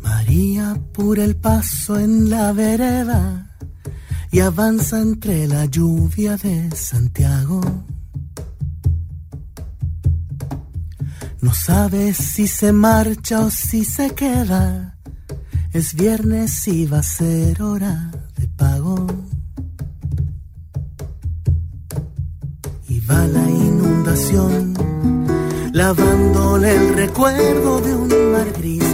María 0.00 0.72
apura 0.72 1.24
el 1.24 1.34
paso 1.34 1.98
en 1.98 2.30
la 2.30 2.52
vereda 2.52 3.50
y 4.30 4.38
avanza 4.38 5.00
entre 5.00 5.48
la 5.48 5.66
lluvia 5.66 6.36
de 6.36 6.70
Santiago. 6.70 7.60
No 11.46 11.54
sabe 11.54 12.12
si 12.12 12.48
se 12.48 12.72
marcha 12.72 13.38
o 13.38 13.50
si 13.50 13.84
se 13.84 14.10
queda. 14.16 14.98
Es 15.72 15.94
viernes 15.94 16.66
y 16.66 16.86
va 16.86 16.98
a 16.98 17.02
ser 17.04 17.62
hora 17.62 18.10
de 18.36 18.48
pago. 18.48 19.06
va 23.08 23.24
la 23.28 23.48
inundación, 23.48 24.74
lavándole 25.72 26.74
el 26.74 26.94
recuerdo 26.94 27.80
de 27.80 27.94
un 27.94 28.32
mar 28.32 28.48
gris 28.58 28.85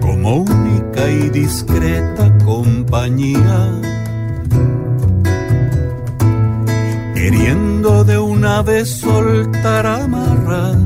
como 0.00 0.36
única 0.42 1.10
y 1.10 1.30
discreta 1.30 2.36
compañía 2.44 3.80
queriendo 7.20 8.02
de 8.04 8.18
una 8.18 8.62
vez 8.62 8.88
soltar 8.88 9.86
amarras, 9.86 10.76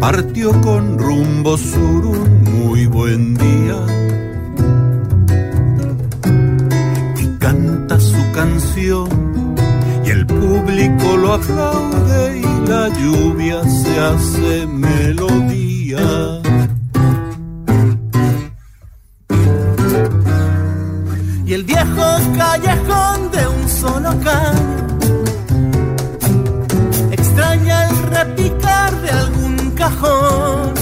partió 0.00 0.52
con 0.60 0.96
rumbo 0.96 1.58
sur 1.58 2.06
un 2.06 2.44
muy 2.44 2.86
buen 2.86 3.34
día. 3.34 3.78
Y 7.20 7.26
canta 7.38 7.98
su 7.98 8.22
canción, 8.32 9.08
y 10.04 10.10
el 10.10 10.24
público 10.24 11.16
lo 11.16 11.34
aplaude, 11.34 12.38
y 12.38 12.68
la 12.68 12.88
lluvia 12.88 13.62
se 13.64 13.98
hace 13.98 14.66
melodía. 14.66 16.41
Y 21.52 21.54
el 21.54 21.64
viejo 21.64 22.16
callejón 22.34 23.30
de 23.30 23.46
un 23.46 23.68
solo 23.68 24.08
caño 24.24 24.82
picar 28.36 28.90
de 29.02 29.10
algún 29.10 29.70
cajón. 29.72 30.81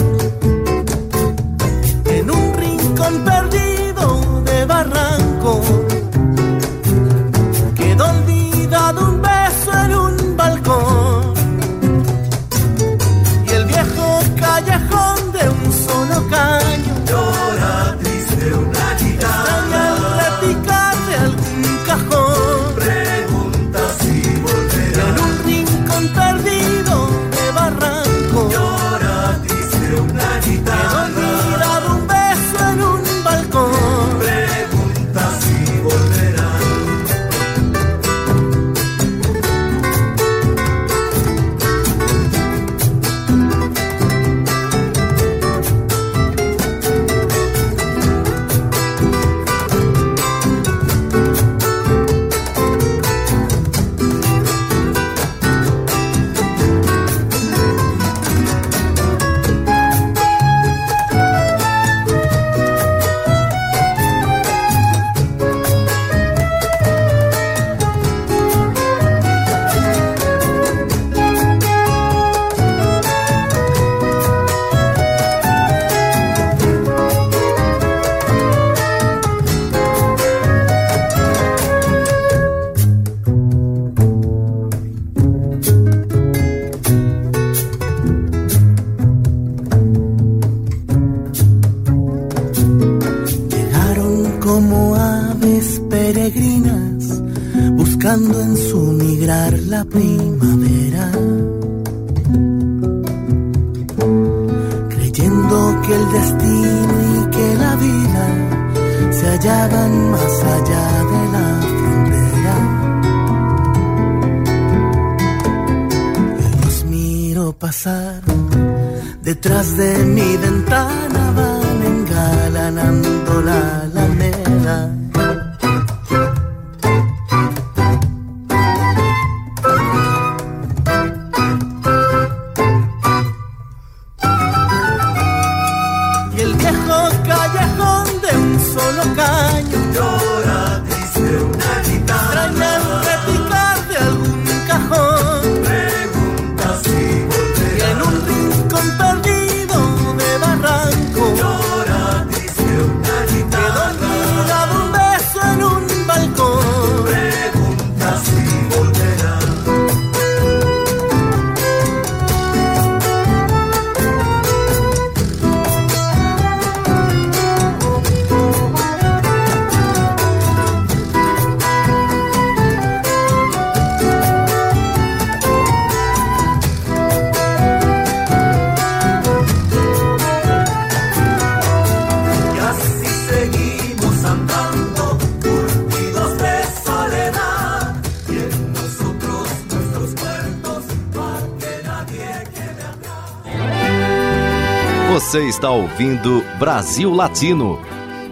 Você 195.31 195.47
está 195.47 195.71
ouvindo 195.71 196.43
Brasil 196.59 197.15
Latino, 197.15 197.79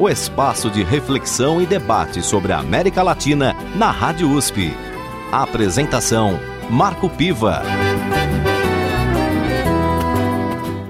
o 0.01 0.09
espaço 0.09 0.69
de 0.69 0.83
reflexão 0.83 1.63
e 1.63 1.65
debate 1.65 2.21
sobre 2.25 2.53
a 2.53 2.59
América 2.59 3.05
Latina 3.05 3.55
na 3.77 3.89
Rádio 3.89 4.29
USP. 4.29 4.73
A 5.31 5.45
apresentação: 5.45 6.33
Marco 6.69 7.09
Piva. 7.09 7.63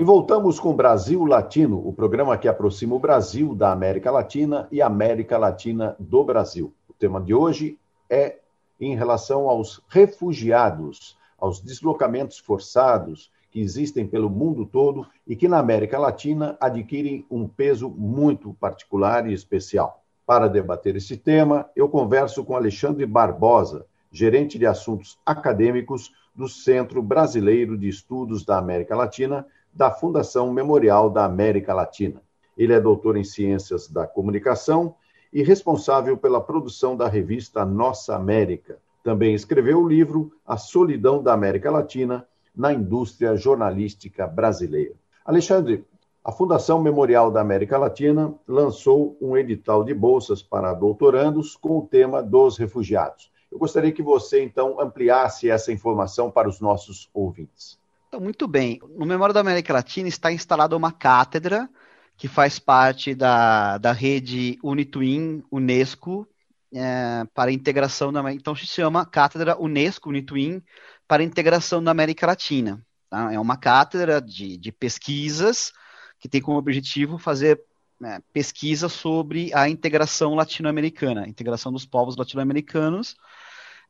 E 0.00 0.02
voltamos 0.02 0.58
com 0.58 0.74
Brasil 0.74 1.26
Latino, 1.26 1.86
o 1.86 1.92
programa 1.92 2.38
que 2.38 2.48
aproxima 2.48 2.94
o 2.94 2.98
Brasil 2.98 3.54
da 3.54 3.70
América 3.70 4.10
Latina 4.10 4.66
e 4.72 4.80
a 4.80 4.86
América 4.86 5.36
Latina 5.36 5.94
do 5.98 6.24
Brasil. 6.24 6.72
O 6.88 6.94
tema 6.94 7.20
de 7.20 7.34
hoje 7.34 7.78
é 8.08 8.38
em 8.80 8.96
relação 8.96 9.46
aos 9.46 9.82
refugiados, 9.90 11.18
aos 11.38 11.60
deslocamentos 11.60 12.38
forçados 12.38 13.30
que 13.50 13.60
existem 13.60 14.06
pelo 14.06 14.28
mundo 14.28 14.66
todo 14.66 15.06
e 15.26 15.34
que 15.34 15.48
na 15.48 15.58
América 15.58 15.98
Latina 15.98 16.56
adquirem 16.60 17.24
um 17.30 17.48
peso 17.48 17.88
muito 17.88 18.54
particular 18.54 19.28
e 19.28 19.32
especial. 19.32 20.02
Para 20.26 20.48
debater 20.48 20.96
esse 20.96 21.16
tema, 21.16 21.68
eu 21.74 21.88
converso 21.88 22.44
com 22.44 22.54
Alexandre 22.54 23.06
Barbosa, 23.06 23.86
gerente 24.12 24.58
de 24.58 24.66
assuntos 24.66 25.18
acadêmicos 25.24 26.12
do 26.34 26.48
Centro 26.48 27.02
Brasileiro 27.02 27.76
de 27.76 27.88
Estudos 27.88 28.44
da 28.44 28.58
América 28.58 28.94
Latina, 28.94 29.46
da 29.72 29.90
Fundação 29.90 30.52
Memorial 30.52 31.10
da 31.10 31.24
América 31.24 31.72
Latina. 31.72 32.22
Ele 32.56 32.72
é 32.72 32.80
doutor 32.80 33.16
em 33.16 33.24
Ciências 33.24 33.88
da 33.88 34.06
Comunicação 34.06 34.94
e 35.32 35.42
responsável 35.42 36.16
pela 36.16 36.40
produção 36.40 36.96
da 36.96 37.08
revista 37.08 37.64
Nossa 37.64 38.14
América. 38.14 38.78
Também 39.02 39.34
escreveu 39.34 39.82
o 39.82 39.88
livro 39.88 40.32
A 40.46 40.56
Solidão 40.56 41.22
da 41.22 41.32
América 41.32 41.70
Latina 41.70 42.26
na 42.58 42.72
Indústria 42.72 43.36
Jornalística 43.36 44.26
Brasileira. 44.26 44.94
Alexandre, 45.24 45.84
a 46.24 46.32
Fundação 46.32 46.82
Memorial 46.82 47.30
da 47.30 47.40
América 47.40 47.78
Latina 47.78 48.34
lançou 48.46 49.16
um 49.20 49.36
edital 49.36 49.84
de 49.84 49.94
bolsas 49.94 50.42
para 50.42 50.74
doutorandos 50.74 51.54
com 51.54 51.78
o 51.78 51.86
tema 51.86 52.20
dos 52.20 52.58
refugiados. 52.58 53.30
Eu 53.50 53.58
gostaria 53.58 53.92
que 53.92 54.02
você, 54.02 54.42
então, 54.42 54.80
ampliasse 54.80 55.48
essa 55.48 55.72
informação 55.72 56.30
para 56.30 56.48
os 56.48 56.60
nossos 56.60 57.08
ouvintes. 57.14 57.78
Então, 58.08 58.20
muito 58.20 58.48
bem. 58.48 58.80
No 58.96 59.06
Memória 59.06 59.32
da 59.32 59.40
América 59.40 59.72
Latina 59.72 60.08
está 60.08 60.32
instalada 60.32 60.76
uma 60.76 60.92
cátedra 60.92 61.68
que 62.16 62.26
faz 62.26 62.58
parte 62.58 63.14
da, 63.14 63.78
da 63.78 63.92
rede 63.92 64.58
Unitwin 64.62 65.42
Unesco 65.50 66.26
é, 66.74 67.24
para 67.32 67.50
a 67.50 67.54
integração 67.54 68.12
da 68.12 68.32
Então 68.32 68.54
se 68.54 68.66
chama 68.66 69.06
Cátedra 69.06 69.56
Unesco 69.58 70.10
Unitwin 70.10 70.62
para 71.08 71.22
a 71.22 71.26
integração 71.26 71.82
da 71.82 71.90
América 71.90 72.26
Latina. 72.26 72.84
Tá? 73.10 73.32
É 73.32 73.40
uma 73.40 73.56
cátedra 73.56 74.20
de, 74.20 74.58
de 74.58 74.70
pesquisas 74.70 75.72
que 76.20 76.28
tem 76.28 76.40
como 76.40 76.58
objetivo 76.58 77.18
fazer 77.18 77.60
é, 78.04 78.20
pesquisa 78.32 78.88
sobre 78.88 79.52
a 79.54 79.68
integração 79.68 80.34
latino-americana, 80.34 81.24
a 81.24 81.28
integração 81.28 81.72
dos 81.72 81.86
povos 81.86 82.16
latino-americanos. 82.16 83.16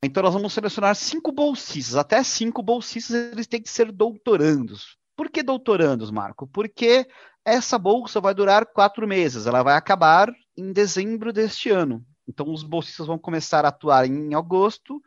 Então 0.03 0.21
nós 0.21 0.33
vamos 0.33 0.51
selecionar 0.51 0.93
cinco 0.93 1.31
bolsistas, 1.31 1.95
até 1.95 2.21
cinco 2.21 2.61
bolsistas 2.61 3.31
eles 3.31 3.47
têm 3.47 3.61
que 3.61 3.69
ser 3.69 3.89
doutorandos. 3.91 4.97
Por 5.15 5.29
que 5.29 5.41
doutorandos, 5.41 6.11
Marco? 6.11 6.45
Porque 6.47 7.07
essa 7.45 7.79
bolsa 7.79 8.19
vai 8.19 8.33
durar 8.33 8.65
quatro 8.65 9.07
meses, 9.07 9.47
ela 9.47 9.63
vai 9.63 9.77
acabar 9.77 10.29
em 10.57 10.73
dezembro 10.73 11.31
deste 11.31 11.69
ano. 11.69 12.05
Então, 12.27 12.51
os 12.51 12.63
bolsistas 12.63 13.07
vão 13.07 13.17
começar 13.17 13.63
a 13.63 13.69
atuar 13.69 14.05
em 14.05 14.35
agosto, 14.35 15.01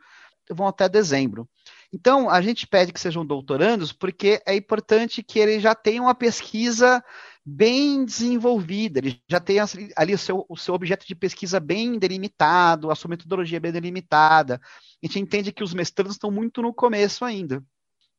vão 0.49 0.67
até 0.67 0.89
dezembro. 0.89 1.47
Então, 1.93 2.29
a 2.29 2.41
gente 2.41 2.65
pede 2.65 2.91
que 2.91 2.99
sejam 2.99 3.25
doutorandos 3.25 3.93
porque 3.93 4.41
é 4.45 4.55
importante 4.55 5.21
que 5.21 5.37
ele 5.37 5.59
já 5.59 5.75
tenha 5.75 6.01
uma 6.01 6.15
pesquisa 6.15 7.03
bem 7.45 8.05
desenvolvida, 8.05 8.99
ele 8.99 9.21
já 9.27 9.39
tenha 9.39 9.65
ali 9.95 10.13
o 10.13 10.17
seu, 10.17 10.45
o 10.47 10.55
seu 10.55 10.73
objeto 10.73 11.07
de 11.07 11.15
pesquisa 11.15 11.59
bem 11.59 11.97
delimitado, 11.97 12.91
a 12.91 12.95
sua 12.95 13.09
metodologia 13.09 13.59
bem 13.59 13.71
delimitada. 13.71 14.61
A 14.63 15.07
gente 15.07 15.19
entende 15.19 15.51
que 15.51 15.63
os 15.63 15.73
mestrandos 15.73 16.15
estão 16.15 16.29
muito 16.29 16.61
no 16.61 16.73
começo 16.73 17.25
ainda. 17.25 17.63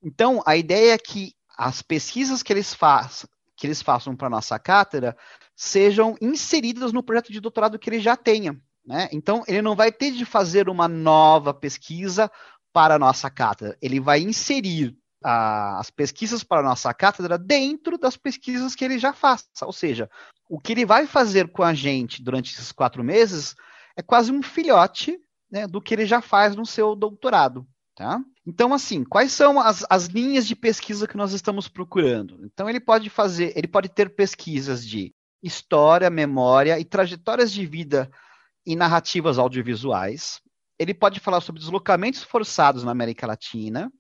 Então, 0.03 0.43
a 0.45 0.57
ideia 0.57 0.95
é 0.95 0.99
que 0.99 1.35
as 1.57 1.83
pesquisas 1.83 2.43
que 2.43 2.53
eles 2.53 2.75
façam, 2.75 3.29
que 3.57 3.67
eles 3.67 3.81
façam 3.81 4.17
para 4.17 4.27
a 4.27 4.31
nossa 4.31 4.59
cátedra 4.59 5.17
sejam 5.55 6.17
inseridas 6.21 6.93
no 6.93 7.03
projeto 7.03 7.31
de 7.31 7.41
doutorado 7.41 7.79
que 7.79 7.89
ele 7.89 8.01
já 8.01 8.17
tenha. 8.17 8.61
Né? 8.85 9.09
Então, 9.13 9.45
ele 9.47 9.63
não 9.63 9.77
vai 9.77 9.93
ter 9.93 10.11
de 10.11 10.25
fazer 10.25 10.69
uma 10.69 10.89
nova 10.89 11.55
pesquisa 11.55 12.31
para 12.73 12.95
a 12.95 12.99
nossa 12.99 13.31
cátedra, 13.31 13.77
ele 13.83 14.01
vai 14.01 14.21
inserir 14.21 14.97
a, 15.23 15.79
as 15.79 15.91
pesquisas 15.91 16.43
para 16.43 16.61
a 16.61 16.65
nossa 16.71 16.93
cátedra 16.93 17.39
dentro 17.39 17.99
das 17.99 18.17
pesquisas 18.17 18.75
que 18.75 18.85
ele 18.85 18.99
já 18.99 19.13
faça. 19.13 19.47
Ou 19.63 19.73
seja, 19.73 20.11
o 20.49 20.61
que 20.61 20.73
ele 20.73 20.85
vai 20.85 21.07
fazer 21.07 21.49
com 21.49 21.63
a 21.63 21.75
gente 21.75 22.23
durante 22.23 22.53
esses 22.53 22.73
quatro 22.73 23.03
meses 23.03 23.55
é 23.97 24.03
quase 24.03 24.33
um 24.33 24.43
filhote 24.43 25.19
né, 25.51 25.67
do 25.67 25.81
que 25.81 25.95
ele 25.95 26.07
já 26.07 26.21
faz 26.21 26.57
no 26.57 26.65
seu 26.65 26.95
doutorado. 26.95 27.67
Tá? 27.95 28.21
Então, 28.47 28.73
assim, 28.73 29.05
quais 29.05 29.33
são 29.33 29.61
as, 29.61 29.85
as 29.89 30.07
linhas 30.07 30.47
de 30.47 30.57
pesquisa 30.57 31.07
que 31.07 31.17
nós 31.17 31.33
estamos 31.33 31.69
procurando? 31.69 32.41
Então, 32.45 32.69
ele 32.69 32.81
pode 32.81 33.11
fazer, 33.11 33.53
ele 33.57 33.69
pode 33.69 33.89
ter 33.89 34.15
pesquisas 34.15 34.87
de 34.87 35.15
história, 35.43 36.09
memória 36.09 36.79
e 36.79 36.85
trajetórias 36.85 37.53
de 37.53 37.67
vida 37.67 38.11
e 38.65 38.75
narrativas 38.75 39.39
audiovisuais. 39.39 40.41
Ele 40.79 40.95
pode 40.95 41.21
falar 41.21 41.41
sobre 41.41 41.61
deslocamentos 41.61 42.23
forçados 42.23 42.83
na 42.83 42.93
América 42.93 43.27
Latina. 43.27 43.93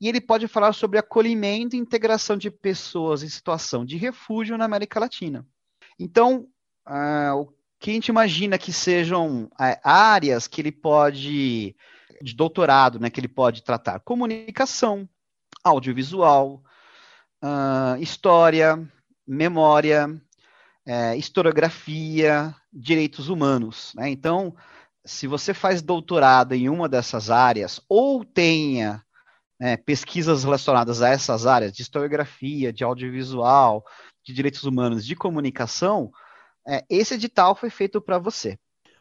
E 0.00 0.08
ele 0.08 0.20
pode 0.20 0.46
falar 0.46 0.72
sobre 0.72 0.98
acolhimento 0.98 1.74
e 1.74 1.78
integração 1.78 2.36
de 2.36 2.50
pessoas 2.50 3.22
em 3.22 3.28
situação 3.28 3.84
de 3.84 3.96
refúgio 3.96 4.58
na 4.58 4.64
América 4.64 5.00
Latina. 5.00 5.46
Então, 5.98 6.46
uh, 6.86 7.40
o 7.40 7.48
que 7.78 7.90
a 7.90 7.94
gente 7.94 8.08
imagina 8.08 8.58
que 8.58 8.72
sejam 8.72 9.44
uh, 9.44 9.80
áreas 9.82 10.46
que 10.46 10.60
ele 10.60 10.72
pode, 10.72 11.74
de 12.20 12.34
doutorado, 12.34 13.00
né, 13.00 13.08
que 13.08 13.20
ele 13.20 13.28
pode 13.28 13.62
tratar 13.62 14.00
comunicação, 14.00 15.08
audiovisual, 15.64 16.62
uh, 17.42 18.00
história, 18.00 18.86
memória, 19.26 20.08
é, 20.86 21.16
historiografia, 21.16 22.54
direitos 22.72 23.28
humanos. 23.28 23.92
Né? 23.96 24.08
Então, 24.10 24.54
se 25.04 25.26
você 25.26 25.52
faz 25.52 25.82
doutorado 25.82 26.52
em 26.52 26.68
uma 26.68 26.88
dessas 26.88 27.28
áreas, 27.28 27.80
ou 27.88 28.24
tenha 28.24 29.04
é, 29.60 29.76
pesquisas 29.76 30.44
relacionadas 30.44 31.02
a 31.02 31.08
essas 31.08 31.46
áreas 31.46 31.72
de 31.72 31.82
historiografia, 31.82 32.72
de 32.72 32.84
audiovisual, 32.84 33.84
de 34.24 34.32
direitos 34.32 34.64
humanos, 34.64 35.04
de 35.04 35.14
comunicação, 35.16 36.10
é, 36.66 36.84
esse 36.90 37.14
edital 37.14 37.54
foi 37.54 37.70
feito 37.70 38.00
para 38.00 38.18
você. 38.18 38.58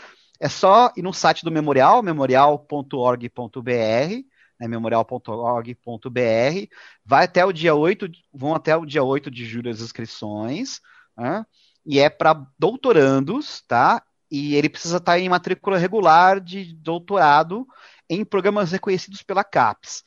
É 0.43 0.49
só 0.49 0.91
ir 0.97 1.01
no 1.01 1.13
site 1.13 1.45
do 1.45 1.49
Memorial, 1.49 2.03
memorial.org.br, 2.03 3.69
né, 4.59 4.67
memorial.org.br, 4.67 6.67
vai 7.05 7.23
até 7.23 7.45
o 7.45 7.53
dia 7.53 7.73
8, 7.73 8.11
vão 8.33 8.53
até 8.53 8.75
o 8.75 8.85
dia 8.85 9.01
8 9.01 9.31
de 9.31 9.45
julho 9.45 9.71
as 9.71 9.79
inscrições, 9.79 10.81
né, 11.15 11.45
e 11.85 11.97
é 11.97 12.09
para 12.09 12.45
doutorandos, 12.59 13.63
tá? 13.65 14.03
E 14.29 14.55
ele 14.55 14.67
precisa 14.67 14.97
estar 14.97 15.17
em 15.17 15.29
matrícula 15.29 15.77
regular 15.77 16.41
de 16.41 16.75
doutorado 16.75 17.65
em 18.09 18.25
programas 18.25 18.69
reconhecidos 18.69 19.23
pela 19.23 19.45
CAPES. 19.45 20.03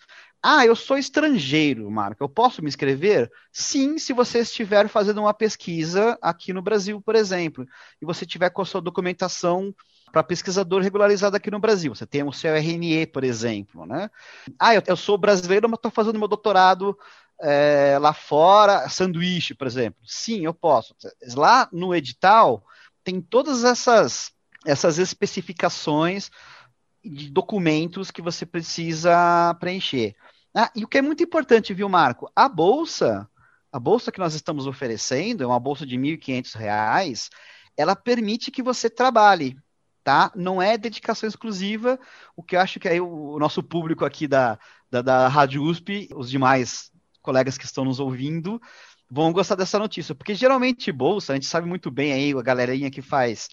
Ah, 0.49 0.65
eu 0.65 0.77
sou 0.77 0.97
estrangeiro, 0.97 1.91
Marco. 1.91 2.23
Eu 2.23 2.29
posso 2.29 2.63
me 2.63 2.69
inscrever? 2.69 3.29
Sim, 3.51 3.99
se 3.99 4.13
você 4.13 4.39
estiver 4.39 4.89
fazendo 4.89 5.21
uma 5.21 5.35
pesquisa 5.35 6.17
aqui 6.23 6.53
no 6.53 6.63
Brasil, 6.63 7.01
por 7.01 7.17
exemplo, 7.17 7.67
e 8.01 8.07
você 8.07 8.25
tiver 8.25 8.51
com 8.51 8.63
a 8.63 8.65
sua 8.65 8.81
documentação 8.81 9.75
para 10.13 10.23
pesquisador 10.23 10.83
regularizado 10.83 11.37
aqui 11.37 11.51
no 11.51 11.59
Brasil. 11.59 11.93
Você 11.93 12.07
tem 12.07 12.23
o 12.23 12.33
seu 12.33 12.55
RNE, 12.55 13.09
por 13.09 13.25
exemplo, 13.25 13.85
né? 13.87 14.09
Ah, 14.57 14.73
eu, 14.73 14.83
eu 14.87 14.97
sou 14.97 15.19
brasileiro, 15.19 15.69
mas 15.69 15.79
estou 15.79 15.91
fazendo 15.91 16.17
meu 16.17 16.29
doutorado 16.29 16.97
é, 17.41 17.99
lá 18.01 18.13
fora, 18.13 18.89
sanduíche, 18.89 19.53
por 19.53 19.67
exemplo. 19.67 19.99
Sim, 20.07 20.45
eu 20.45 20.55
posso. 20.55 20.95
Lá 21.35 21.69
no 21.73 21.93
edital 21.93 22.65
tem 23.03 23.21
todas 23.21 23.65
essas 23.65 24.31
essas 24.65 24.99
especificações 24.99 26.31
de 27.05 27.31
documentos 27.31 28.11
que 28.11 28.23
você 28.23 28.45
precisa 28.45 29.55
preencher. 29.61 30.15
Ah, 30.57 30.71
e 30.75 30.85
o 30.85 30.89
que 30.89 30.99
é 30.99 31.03
muito 31.03 31.23
importante, 31.23 31.75
viu, 31.75 31.89
Marco? 31.89 32.31
A 32.35 32.49
bolsa, 32.49 33.29
a 33.71 33.79
bolsa 33.79 34.11
que 34.11 34.19
nós 34.19 34.35
estamos 34.35 34.67
oferecendo, 34.67 35.45
é 35.45 35.47
uma 35.47 35.61
bolsa 35.61 35.85
de 35.85 35.97
R$ 35.97 36.17
1.500, 36.17 37.29
ela 37.77 37.95
permite 37.95 38.51
que 38.51 38.63
você 38.63 38.89
trabalhe 38.89 39.57
tá? 40.07 40.31
Não 40.37 40.63
é 40.63 40.79
dedicação 40.79 41.29
exclusiva, 41.29 41.99
o 42.37 42.41
que 42.41 42.55
eu 42.55 42.61
acho 42.61 42.79
que 42.79 42.89
aí 42.89 43.01
o, 43.01 43.41
nosso 43.41 43.61
público 43.61 44.05
aqui 44.05 44.29
da, 44.29 44.57
da, 44.89 45.03
da 45.03 45.27
Rádio 45.27 45.65
USP, 45.65 46.09
os 46.15 46.31
demais 46.31 46.93
colegas 47.21 47.59
que 47.59 47.65
estão 47.65 47.85
nos 47.85 47.99
ouvindo, 47.99 48.63
vão 49.11 49.33
gostar 49.33 49.57
dessa 49.57 49.81
notícia, 49.81 50.15
porque 50.15 50.33
geralmente 50.33 50.93
bolsa, 50.93 51.33
a 51.33 51.35
gente 51.35 51.49
sabe 51.49 51.67
muito 51.67 51.91
bem 51.91 52.13
aí, 52.13 52.33
a 52.33 52.41
galerinha 52.41 52.89
que 52.89 53.03
faz 53.03 53.49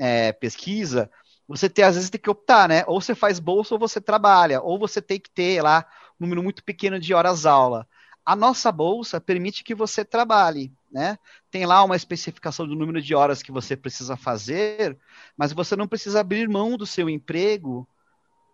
é, 0.00 0.32
pesquisa, 0.32 1.10
você 1.46 1.68
tem, 1.68 1.84
às 1.84 1.94
vezes 1.94 2.08
tem 2.08 2.20
que 2.20 2.30
optar, 2.30 2.70
né? 2.70 2.84
Ou 2.86 3.02
você 3.02 3.14
faz 3.14 3.38
bolsa 3.38 3.74
ou 3.74 3.78
você 3.78 4.00
trabalha, 4.00 4.62
ou 4.62 4.78
você 4.78 5.02
tem 5.02 5.20
que 5.20 5.30
ter 5.30 5.62
lá 5.62 5.86
número 6.18 6.42
muito 6.42 6.64
pequeno 6.64 6.98
de 6.98 7.14
horas 7.14 7.46
aula. 7.46 7.86
A 8.24 8.36
nossa 8.36 8.70
bolsa 8.70 9.20
permite 9.20 9.64
que 9.64 9.74
você 9.74 10.04
trabalhe, 10.04 10.72
né? 10.92 11.18
Tem 11.50 11.64
lá 11.64 11.82
uma 11.82 11.96
especificação 11.96 12.66
do 12.66 12.74
número 12.74 13.00
de 13.00 13.14
horas 13.14 13.42
que 13.42 13.50
você 13.50 13.76
precisa 13.76 14.16
fazer, 14.16 14.98
mas 15.36 15.52
você 15.52 15.74
não 15.74 15.88
precisa 15.88 16.20
abrir 16.20 16.48
mão 16.48 16.76
do 16.76 16.84
seu 16.84 17.08
emprego 17.08 17.88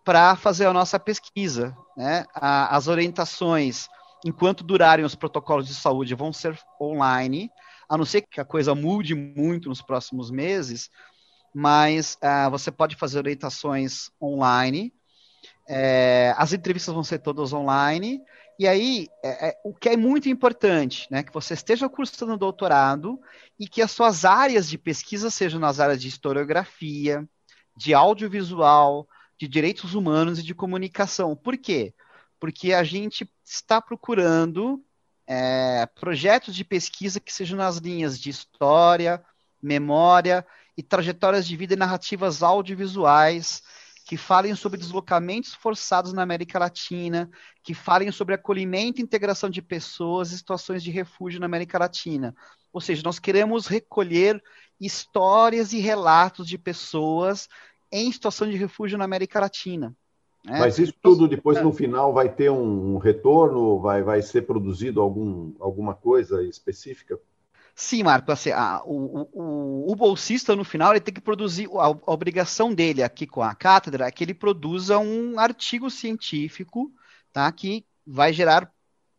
para 0.05 0.35
fazer 0.35 0.65
a 0.67 0.73
nossa 0.73 0.97
pesquisa, 0.99 1.75
né? 1.97 2.25
A, 2.33 2.75
as 2.75 2.87
orientações, 2.87 3.89
enquanto 4.23 4.63
durarem 4.63 5.03
os 5.03 5.15
protocolos 5.15 5.67
de 5.67 5.75
saúde, 5.75 6.15
vão 6.15 6.31
ser 6.31 6.57
online, 6.79 7.51
a 7.89 7.97
não 7.97 8.05
ser 8.05 8.21
que 8.21 8.39
a 8.39 8.45
coisa 8.45 8.73
mude 8.73 9.13
muito 9.13 9.67
nos 9.67 9.81
próximos 9.81 10.31
meses, 10.31 10.89
mas 11.53 12.17
uh, 12.23 12.49
você 12.49 12.71
pode 12.71 12.95
fazer 12.95 13.17
orientações 13.17 14.09
online. 14.21 14.93
É, 15.67 16.33
as 16.37 16.53
entrevistas 16.53 16.93
vão 16.93 17.03
ser 17.03 17.19
todas 17.19 17.51
online 17.51 18.21
e 18.57 18.67
aí, 18.67 19.09
é, 19.21 19.49
é, 19.49 19.61
o 19.65 19.73
que 19.73 19.89
é 19.89 19.97
muito 19.97 20.29
importante, 20.29 21.07
né, 21.11 21.23
que 21.23 21.33
você 21.33 21.53
esteja 21.53 21.89
cursando 21.89 22.37
doutorado 22.37 23.19
e 23.59 23.67
que 23.67 23.81
as 23.81 23.91
suas 23.91 24.23
áreas 24.23 24.69
de 24.69 24.77
pesquisa 24.77 25.29
sejam 25.29 25.59
nas 25.59 25.79
áreas 25.79 26.01
de 26.01 26.07
historiografia, 26.07 27.27
de 27.75 27.93
audiovisual, 27.93 29.07
de 29.37 29.47
direitos 29.47 29.93
humanos 29.93 30.39
e 30.39 30.43
de 30.43 30.55
comunicação. 30.55 31.35
Por 31.35 31.57
quê? 31.57 31.93
Porque 32.39 32.71
a 32.71 32.83
gente 32.83 33.29
está 33.43 33.81
procurando 33.81 34.81
é, 35.27 35.85
projetos 35.87 36.55
de 36.55 36.63
pesquisa 36.63 37.19
que 37.19 37.33
sejam 37.33 37.57
nas 37.57 37.77
linhas 37.77 38.17
de 38.17 38.29
história, 38.29 39.21
memória 39.61 40.47
e 40.77 40.83
trajetórias 40.83 41.45
de 41.45 41.57
vida 41.57 41.73
e 41.73 41.77
narrativas 41.77 42.41
audiovisuais 42.41 43.61
que 44.05 44.15
falem 44.15 44.53
sobre 44.53 44.77
deslocamentos 44.77 45.55
forçados 45.55 46.13
na 46.13 46.21
América 46.21 46.59
Latina, 46.59 47.27
que 47.63 47.73
falem 47.73 48.11
sobre 48.11 48.35
acolhimento 48.35 49.01
e 49.01 49.03
integração 49.03 49.49
de 49.49 49.63
pessoas 49.63 50.31
em 50.31 50.37
situações 50.37 50.83
de 50.83 50.91
refúgio 50.91 51.39
na 51.39 51.47
América 51.47 51.79
Latina. 51.79 52.35
Ou 52.71 52.79
seja, 52.79 53.01
nós 53.03 53.17
queremos 53.17 53.65
recolher 53.65 54.41
histórias 54.79 55.73
e 55.73 55.79
relatos 55.79 56.47
de 56.47 56.55
pessoas 56.55 57.49
em 57.91 58.11
situação 58.11 58.47
de 58.47 58.55
refúgio 58.55 58.95
na 58.95 59.05
América 59.05 59.39
Latina. 59.39 59.95
Né? 60.45 60.59
Mas 60.59 60.77
isso 60.77 60.93
tudo 61.01 61.27
depois 61.27 61.59
no 61.63 61.73
final 61.73 62.13
vai 62.13 62.29
ter 62.29 62.51
um, 62.51 62.99
retorno, 62.99 63.79
vai, 63.79 64.03
vai 64.03 64.21
ser 64.21 64.43
produzido 64.43 65.01
algum, 65.01 65.53
alguma 65.59 65.95
coisa 65.95 66.43
específica? 66.43 67.19
Sim, 67.77 68.03
Marco, 68.03 68.31
assim, 68.31 68.51
a, 68.51 68.81
o, 68.85 69.27
o, 69.33 69.91
o, 69.91 69.95
bolsista 69.97 70.55
no 70.55 70.63
final 70.63 70.93
ele 70.93 71.01
tem 71.01 71.13
que 71.13 71.19
produzir, 71.19 71.67
a, 71.73 71.87
a, 71.87 72.13
obrigação 72.13 72.73
dele 72.73 73.03
aqui 73.03 73.27
com 73.27 73.43
a 73.43 73.53
cátedra 73.53 74.07
é 74.07 74.11
que 74.11 74.23
ele 74.23 74.33
produza 74.33 74.97
um 74.97 75.37
artigo 75.37 75.89
científico, 75.91 76.89
tá, 77.33 77.51
que 77.51 77.85
vai 78.07 78.31
gerar, 78.31 78.71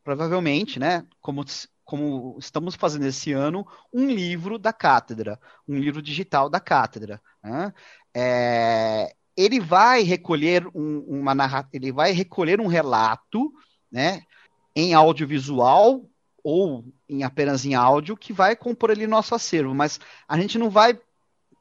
provavelmente, 0.02 0.78
né, 0.80 1.06
como, 1.20 1.44
como 1.84 2.36
estamos 2.38 2.74
fazendo 2.74 3.04
esse 3.04 3.30
ano, 3.30 3.66
um 3.92 4.08
livro 4.08 4.58
da 4.58 4.72
cátedra, 4.72 5.38
um 5.68 5.76
livro 5.78 6.00
digital 6.00 6.48
da 6.48 6.58
cátedra. 6.58 7.20
Né? 7.42 7.74
É, 8.14 9.14
ele 9.36 9.60
vai 9.60 10.02
recolher 10.02 10.66
um, 10.74 11.00
uma 11.00 11.34
ele 11.74 11.92
vai 11.92 12.12
recolher 12.12 12.58
um 12.58 12.68
relato, 12.68 13.52
né, 13.92 14.22
em 14.74 14.94
audiovisual 14.94 16.08
ou 16.48 16.84
em 17.08 17.24
apenas 17.24 17.64
em 17.64 17.74
áudio 17.74 18.16
que 18.16 18.32
vai 18.32 18.54
compor 18.54 18.92
ali 18.92 19.04
nosso 19.04 19.34
acervo, 19.34 19.74
mas 19.74 19.98
a 20.28 20.38
gente 20.38 20.56
não 20.60 20.70
vai 20.70 20.96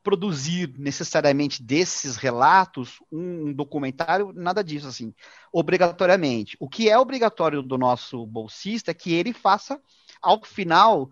produzir 0.03 0.71
necessariamente 0.77 1.63
desses 1.63 2.17
relatos 2.17 2.99
um 3.11 3.51
documentário, 3.51 4.31
nada 4.31 4.63
disso 4.63 4.87
assim, 4.87 5.11
obrigatoriamente. 5.51 6.55
O 6.59 6.69
que 6.69 6.87
é 6.87 6.99
obrigatório 6.99 7.63
do 7.63 7.79
nosso 7.79 8.27
bolsista 8.27 8.91
é 8.91 8.93
que 8.93 9.11
ele 9.11 9.33
faça 9.33 9.81
ao 10.21 10.43
final 10.43 11.09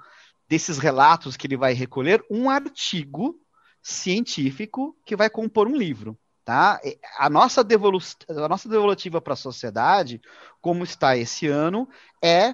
desses 0.48 0.78
relatos 0.78 1.36
que 1.36 1.48
ele 1.48 1.58
vai 1.58 1.74
recolher 1.74 2.24
um 2.30 2.52
artigo 2.52 3.36
científico 3.82 4.96
que 5.04 5.16
vai 5.16 5.32
compor 5.32 5.68
um 5.68 5.76
livro. 5.76 6.16
Tá? 6.46 6.80
A, 7.18 7.28
nossa 7.28 7.64
devolu 7.64 7.98
a 8.30 8.48
nossa 8.48 8.70
devolutiva 8.70 9.20
para 9.20 9.34
a 9.34 9.36
sociedade, 9.36 10.22
como 10.62 10.84
está 10.84 11.18
esse 11.18 11.48
ano, 11.48 11.90
é 12.22 12.54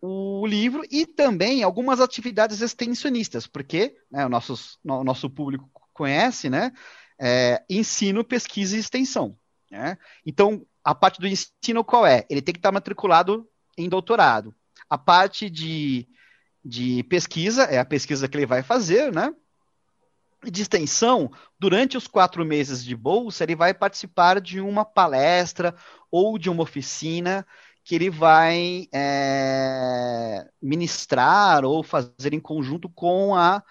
o 0.00 0.46
livro 0.46 0.82
e 0.90 1.06
também 1.06 1.62
algumas 1.62 2.00
atividades 2.00 2.60
extensionistas, 2.60 3.46
porque 3.46 3.96
né, 4.10 4.24
o, 4.24 4.28
nossos, 4.28 4.78
o 4.84 5.04
nosso 5.04 5.28
público 5.28 5.68
conhece, 5.92 6.48
né? 6.48 6.72
É, 7.18 7.64
ensino, 7.68 8.22
pesquisa 8.22 8.76
e 8.76 8.80
extensão. 8.80 9.36
Né? 9.70 9.98
Então, 10.24 10.64
a 10.84 10.94
parte 10.94 11.20
do 11.20 11.26
ensino 11.26 11.84
qual 11.84 12.06
é? 12.06 12.24
Ele 12.30 12.40
tem 12.40 12.52
que 12.52 12.60
estar 12.60 12.70
matriculado 12.70 13.48
em 13.76 13.88
doutorado. 13.88 14.54
A 14.88 14.96
parte 14.96 15.50
de, 15.50 16.06
de 16.64 17.02
pesquisa 17.04 17.64
é 17.64 17.78
a 17.78 17.84
pesquisa 17.84 18.28
que 18.28 18.36
ele 18.36 18.46
vai 18.46 18.62
fazer, 18.62 19.12
né? 19.12 19.34
de 20.44 20.62
extensão, 20.62 21.30
durante 21.58 21.96
os 21.96 22.06
quatro 22.06 22.44
meses 22.44 22.84
de 22.84 22.94
bolsa, 22.94 23.42
ele 23.42 23.56
vai 23.56 23.74
participar 23.74 24.40
de 24.40 24.60
uma 24.60 24.84
palestra 24.84 25.74
ou 26.10 26.38
de 26.38 26.48
uma 26.48 26.62
oficina 26.62 27.44
que 27.88 27.94
ele 27.94 28.10
vai 28.10 28.86
é, 28.92 30.46
ministrar 30.60 31.64
ou 31.64 31.82
fazer 31.82 32.34
em 32.34 32.38
conjunto 32.38 32.86
com 32.86 33.34
a 33.34 33.62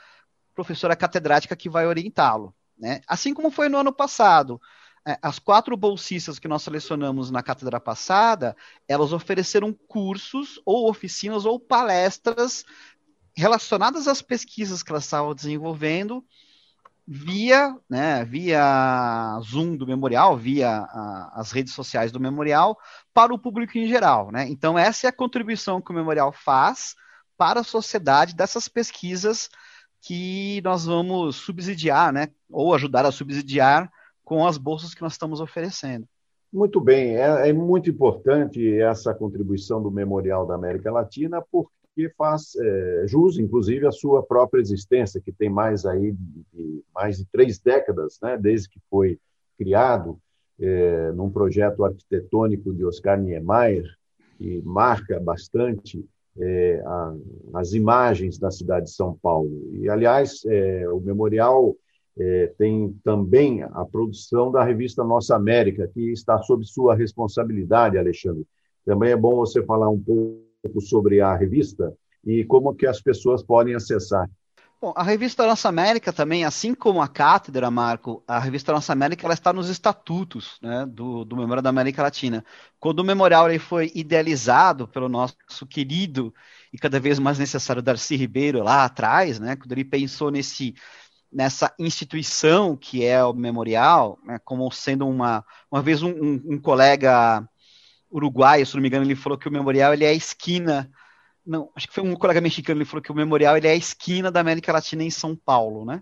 professora 0.56 0.96
catedrática 0.96 1.56
que 1.56 1.70
vai 1.70 1.86
orientá-lo. 1.86 2.52
Né? 2.76 3.00
Assim 3.08 3.32
como 3.32 3.52
foi 3.52 3.70
no 3.70 3.78
ano 3.78 3.94
passado. 3.94 4.60
É, 5.08 5.20
as 5.22 5.38
quatro 5.38 5.78
bolsistas 5.78 6.40
que 6.40 6.48
nós 6.48 6.64
selecionamos 6.64 7.30
na 7.30 7.44
cátedra 7.44 7.80
passada, 7.80 8.58
elas 8.88 9.14
ofereceram 9.14 9.72
cursos 9.72 10.60
ou 10.66 10.90
oficinas 10.90 11.46
ou 11.46 11.60
palestras 11.60 12.66
relacionadas 13.36 14.08
às 14.08 14.20
pesquisas 14.20 14.82
que 14.82 14.92
elas 14.92 15.04
estavam 15.04 15.36
desenvolvendo 15.36 16.26
via, 17.08 17.74
né, 17.90 18.26
via 18.26 19.40
Zoom 19.42 19.78
do 19.78 19.88
memorial, 19.88 20.36
via 20.36 20.70
a, 20.70 21.32
as 21.36 21.52
redes 21.54 21.74
sociais 21.74 22.12
do 22.12 22.20
memorial, 22.20 22.78
para 23.14 23.34
o 23.34 23.40
público 23.40 23.78
em 23.78 23.88
geral. 23.88 24.30
Né? 24.30 24.50
Então, 24.50 24.78
essa 24.78 25.08
é 25.08 25.10
a 25.10 25.14
contribuição 25.14 25.82
que 25.82 25.92
o 25.92 25.96
memorial 25.96 26.34
faz 26.34 26.96
para 27.38 27.62
a 27.62 27.64
sociedade 27.64 28.36
dessas 28.36 28.68
pesquisas 28.68 29.50
que 30.02 30.62
nós 30.64 30.86
vamos 30.86 31.38
subsidiar, 31.38 32.12
né, 32.12 32.28
ou 32.52 32.74
ajudar 32.74 33.06
a 33.06 33.12
subsidiar 33.12 33.90
com 34.24 34.46
as 34.46 34.58
bolsas 34.58 34.94
que 34.94 35.02
nós 35.02 35.14
estamos 35.14 35.40
oferecendo. 35.40 36.06
Muito 36.52 36.82
bem, 36.82 37.16
é, 37.16 37.50
é 37.50 37.54
muito 37.54 37.90
importante 37.90 38.80
essa 38.80 39.14
contribuição 39.14 39.82
do 39.82 39.92
Memorial 39.92 40.46
da 40.46 40.56
América 40.56 40.92
Latina, 40.92 41.42
porque 41.52 41.72
que 41.98 42.10
faz 42.10 42.56
é, 42.56 43.08
jus, 43.08 43.40
inclusive, 43.40 43.88
à 43.88 43.92
sua 43.92 44.22
própria 44.22 44.62
existência, 44.62 45.20
que 45.20 45.32
tem 45.32 45.50
mais 45.50 45.84
aí 45.84 46.12
de, 46.12 46.46
de 46.54 46.84
mais 46.94 47.18
de 47.18 47.26
três 47.26 47.58
décadas, 47.58 48.20
né, 48.22 48.38
desde 48.38 48.70
que 48.70 48.80
foi 48.88 49.20
criado 49.58 50.20
é, 50.60 51.12
num 51.14 51.32
projeto 51.32 51.84
arquitetônico 51.84 52.72
de 52.72 52.86
Oscar 52.86 53.20
Niemeyer, 53.20 53.84
que 54.38 54.62
marca 54.64 55.20
bastante 55.20 56.06
é, 56.40 56.84
a, 56.86 57.16
as 57.56 57.74
imagens 57.74 58.38
da 58.38 58.52
cidade 58.52 58.86
de 58.86 58.92
São 58.92 59.18
Paulo. 59.20 59.68
E, 59.74 59.90
aliás, 59.90 60.46
é, 60.46 60.88
o 60.90 61.00
memorial 61.00 61.76
é, 62.16 62.54
tem 62.60 62.96
também 63.04 63.64
a 63.64 63.84
produção 63.92 64.52
da 64.52 64.64
revista 64.64 65.04
Nossa 65.04 65.36
América, 65.36 65.90
que 65.92 66.12
está 66.12 66.38
sob 66.44 66.64
sua 66.64 66.94
responsabilidade, 66.94 67.98
Alexandre. 67.98 68.46
Também 68.86 69.14
é 69.14 69.18
bom 69.18 69.38
você 69.38 69.64
falar 69.64 69.90
um 69.90 70.00
pouco 70.00 70.47
pouco 70.68 70.82
sobre 70.82 71.22
a 71.22 71.36
revista 71.36 71.94
e 72.26 72.44
como 72.44 72.76
que 72.76 72.86
as 72.86 73.02
pessoas 73.02 73.42
podem 73.42 73.74
acessar. 73.74 74.30
Bom, 74.80 74.94
a 74.96 75.02
revista 75.02 75.48
Nossa 75.48 75.70
América 75.70 76.14
também, 76.14 76.46
assim 76.46 76.76
como 76.76 77.02
a 77.02 77.08
Cátedra, 77.08 77.72
Marco, 77.72 78.24
a 78.28 78.38
revista 78.38 78.72
Nossa 78.72 78.94
América 78.94 79.26
ela 79.26 79.34
está 79.34 79.52
nos 79.52 79.70
estatutos 79.70 80.60
né, 80.62 80.86
do, 80.86 81.26
do 81.26 81.36
Memorial 81.36 81.64
da 81.64 81.70
América 81.72 82.04
Latina. 82.04 82.46
Quando 82.80 83.00
o 83.00 83.04
memorial 83.04 83.50
ele 83.50 83.58
foi 83.58 83.92
idealizado 83.96 84.88
pelo 84.88 85.10
nosso 85.10 85.36
querido 85.68 86.32
e 86.72 86.78
cada 86.78 87.00
vez 87.00 87.18
mais 87.18 87.40
necessário 87.40 87.82
Darcy 87.82 88.16
Ribeiro 88.16 88.62
lá 88.62 88.86
atrás, 88.86 89.40
né, 89.40 89.56
quando 89.56 89.72
ele 89.72 89.84
pensou 89.84 90.30
nesse, 90.30 90.76
nessa 91.32 91.74
instituição 91.80 92.78
que 92.78 93.04
é 93.04 93.24
o 93.24 93.34
memorial, 93.34 94.20
né, 94.24 94.40
como 94.46 94.70
sendo 94.72 95.08
uma. 95.08 95.44
Uma 95.72 95.82
vez 95.82 96.04
um, 96.04 96.12
um, 96.12 96.42
um 96.52 96.60
colega 96.60 97.50
uruguaio, 98.12 98.66
se 98.66 98.76
não 98.76 98.82
me 98.82 98.88
engano, 98.88 99.06
ele 99.06 99.16
falou 99.16 99.38
que 99.38 99.48
o 99.48 99.52
memorial 99.52 99.94
ele 99.94 100.06
é 100.06 100.10
a 100.10 100.14
esquina. 100.14 100.90
Não, 101.46 101.72
acho 101.76 101.88
que 101.88 101.94
foi 101.94 102.04
um 102.04 102.16
colega 102.16 102.42
mexicano, 102.42 102.80
ele 102.80 102.86
falou 102.86 103.02
que 103.02 103.12
o 103.12 103.16
memorial 103.16 103.56
ele 103.58 103.68
é 103.68 103.72
a 103.72 103.76
esquina 103.76 104.32
da 104.32 104.40
América 104.40 104.72
Latina 104.72 105.04
em 105.04 105.10
São 105.10 105.36
Paulo, 105.36 105.86
né? 105.86 106.02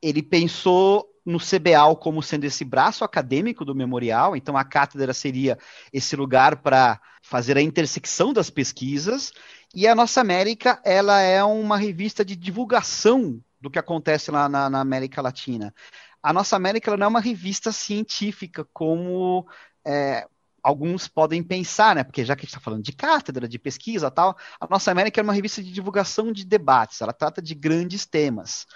Ele 0.00 0.22
pensou 0.22 1.06
no 1.24 1.38
CBAL 1.38 1.96
como 1.96 2.22
sendo 2.22 2.44
esse 2.44 2.64
braço 2.64 3.04
acadêmico 3.04 3.64
do 3.64 3.74
memorial, 3.74 4.34
então 4.36 4.56
a 4.56 4.64
cátedra 4.64 5.12
seria 5.12 5.56
esse 5.92 6.16
lugar 6.16 6.56
para 6.56 7.00
fazer 7.22 7.56
a 7.56 7.62
intersecção 7.62 8.32
das 8.32 8.50
pesquisas, 8.50 9.32
e 9.74 9.86
a 9.86 9.94
Nossa 9.94 10.20
América 10.20 10.80
ela 10.84 11.20
é 11.20 11.42
uma 11.44 11.76
revista 11.76 12.24
de 12.24 12.34
divulgação 12.34 13.40
do 13.60 13.70
que 13.70 13.78
acontece 13.78 14.30
lá 14.30 14.48
na, 14.48 14.68
na 14.68 14.80
América 14.80 15.22
Latina. 15.22 15.72
A 16.20 16.32
Nossa 16.32 16.56
América 16.56 16.96
não 16.96 17.06
é 17.06 17.08
uma 17.08 17.20
revista 17.20 17.70
científica 17.70 18.66
como 18.72 19.46
é, 19.84 20.26
alguns 20.62 21.08
podem 21.08 21.42
pensar, 21.42 21.94
né? 21.94 22.04
Porque 22.04 22.24
já 22.24 22.36
que 22.36 22.40
a 22.40 22.44
gente 22.44 22.50
está 22.50 22.60
falando 22.60 22.82
de 22.82 22.92
cátedra, 22.92 23.48
de 23.48 23.58
pesquisa 23.58 24.10
tal, 24.10 24.36
a 24.60 24.66
Nossa 24.68 24.90
América 24.90 25.20
é 25.20 25.24
uma 25.24 25.32
revista 25.32 25.62
de 25.62 25.72
divulgação 25.72 26.32
de 26.32 26.44
debates, 26.44 27.00
ela 27.00 27.12
trata 27.12 27.42
de 27.42 27.54
grandes 27.54 28.06
temas. 28.06 28.66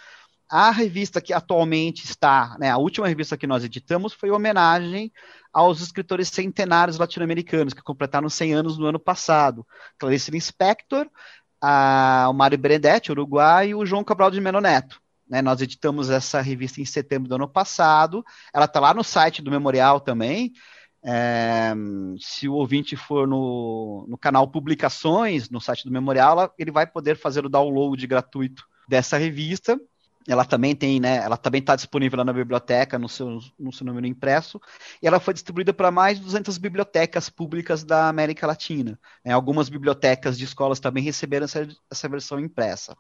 A 0.49 0.71
revista 0.71 1.21
que 1.21 1.33
atualmente 1.33 2.05
está, 2.05 2.57
né, 2.59 2.71
a 2.71 2.77
última 2.77 3.09
revista 3.09 3.37
que 3.37 3.47
nós 3.47 3.65
editamos 3.65 4.13
foi 4.13 4.31
homenagem 4.31 5.13
aos 5.53 5.81
escritores 5.81 6.29
centenários 6.29 6.99
latino-americanos 6.99 7.75
que 7.75 7.83
completaram 7.83 8.29
100 8.29 8.55
anos 8.55 8.79
no 8.79 8.87
ano 8.87 9.01
passado. 9.01 9.67
Clarice 9.99 10.31
Lispector, 10.31 11.09
a, 11.61 12.29
o 12.31 12.33
Mário 12.33 12.59
Benedetti, 12.59 13.11
Uruguai, 13.11 13.71
e 13.71 13.75
o 13.75 13.85
João 13.85 14.05
Cabral 14.05 14.31
de 14.31 14.41
Melo 14.41 14.61
Neto. 14.61 15.01
Né, 15.29 15.43
nós 15.43 15.61
editamos 15.61 16.11
essa 16.11 16.41
revista 16.41 16.81
em 16.81 16.85
setembro 16.85 17.29
do 17.29 17.35
ano 17.35 17.49
passado. 17.49 18.25
Ela 18.55 18.67
está 18.67 18.79
lá 18.79 18.95
no 18.95 19.03
site 19.03 19.43
do 19.43 19.51
Memorial 19.51 19.99
também. 19.99 20.53
É, 21.09 21.73
se 22.19 22.49
o 22.49 22.55
ouvinte 22.55 22.97
for 22.97 23.29
no, 23.29 24.05
no 24.09 24.19
canal 24.19 24.49
Publicações, 24.49 25.49
no 25.49 25.61
site 25.61 25.85
do 25.85 25.93
Memorial, 25.93 26.53
ele 26.59 26.73
vai 26.73 26.85
poder 26.85 27.17
fazer 27.17 27.47
o 27.47 27.49
download 27.49 28.05
gratuito 28.09 28.65
dessa 28.89 29.17
revista. 29.17 29.81
Ela 30.29 30.45
também 30.45 30.75
tem, 30.75 30.99
né? 30.99 31.19
Ela 31.19 31.37
também 31.37 31.61
está 31.61 31.77
disponível 31.77 32.19
lá 32.19 32.25
na 32.25 32.33
biblioteca, 32.33 32.99
no 32.99 33.09
seu, 33.09 33.39
no 33.57 33.73
seu 33.73 33.87
número 33.87 34.09
impresso, 34.09 34.61
e 35.01 35.07
ela 35.07 35.21
foi 35.21 35.33
distribuída 35.33 35.73
para 35.73 35.93
mais 35.93 36.19
de 36.19 36.25
200 36.25 36.59
bibliotecas 36.59 37.31
públicas 37.31 37.85
da 37.85 38.09
América 38.09 38.45
Latina. 38.45 38.99
Né, 39.25 39.33
algumas 39.33 39.69
bibliotecas 39.69 40.37
de 40.37 40.45
escolas 40.45 40.81
também 40.81 41.05
receberam 41.05 41.45
essa, 41.45 41.69
essa 41.89 42.09
versão 42.09 42.41
impressa. 42.41 42.97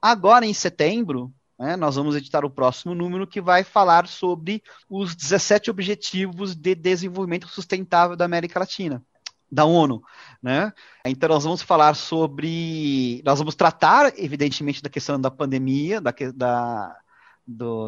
Agora, 0.00 0.46
em 0.46 0.54
setembro, 0.54 1.30
né, 1.60 1.76
nós 1.76 1.96
vamos 1.96 2.16
editar 2.16 2.42
o 2.42 2.50
próximo 2.50 2.94
número 2.94 3.26
que 3.26 3.38
vai 3.38 3.62
falar 3.62 4.08
sobre 4.08 4.62
os 4.88 5.14
17 5.14 5.70
Objetivos 5.70 6.56
de 6.56 6.74
Desenvolvimento 6.74 7.46
Sustentável 7.46 8.16
da 8.16 8.24
América 8.24 8.58
Latina 8.58 9.04
da 9.52 9.64
ONU, 9.64 10.00
né? 10.40 10.72
Então 11.04 11.28
nós 11.28 11.42
vamos 11.42 11.60
falar 11.60 11.94
sobre, 11.94 13.20
nós 13.24 13.38
vamos 13.40 13.56
tratar 13.56 14.16
evidentemente 14.16 14.80
da 14.80 14.88
questão 14.88 15.20
da 15.20 15.30
pandemia, 15.30 16.00
da, 16.00 16.14
da, 16.32 16.96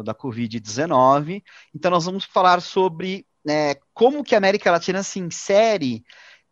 da 0.03 0.13
Covid-19. 0.13 1.41
Então 1.73 1.89
nós 1.89 2.03
vamos 2.03 2.25
falar 2.25 2.61
sobre 2.61 3.25
né, 3.45 3.75
como 3.93 4.23
que 4.23 4.35
a 4.35 4.37
América 4.37 4.71
Latina 4.71 5.01
se 5.03 5.19
insere 5.19 6.03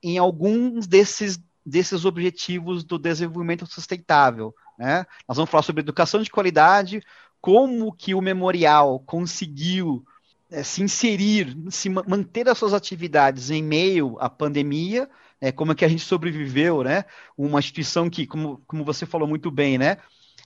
em 0.01 0.17
alguns 0.17 0.87
desses, 0.87 1.37
desses 1.65 2.05
objetivos 2.05 2.83
do 2.83 2.97
desenvolvimento 2.97 3.65
sustentável. 3.67 4.55
Né? 4.81 5.05
Nós 5.27 5.37
vamos 5.37 5.51
falar 5.51 5.61
sobre 5.61 5.81
educação 5.81 6.23
de 6.23 6.31
qualidade, 6.31 7.03
como 7.39 7.93
que 7.93 8.15
o 8.15 8.21
memorial 8.21 8.99
conseguiu 9.01 10.03
é, 10.49 10.63
se 10.63 10.81
inserir, 10.81 11.55
se 11.69 11.87
manter 11.87 12.49
as 12.49 12.57
suas 12.57 12.73
atividades 12.73 13.51
em 13.51 13.61
meio 13.61 14.17
à 14.19 14.27
pandemia, 14.27 15.07
é, 15.39 15.51
como 15.51 15.71
é 15.71 15.75
que 15.75 15.85
a 15.85 15.87
gente 15.87 16.03
sobreviveu, 16.03 16.83
né? 16.83 17.05
Uma 17.37 17.59
instituição 17.59 18.09
que, 18.09 18.25
como, 18.25 18.63
como 18.65 18.83
você 18.83 19.05
falou 19.05 19.27
muito 19.27 19.51
bem, 19.51 19.77
né? 19.77 19.97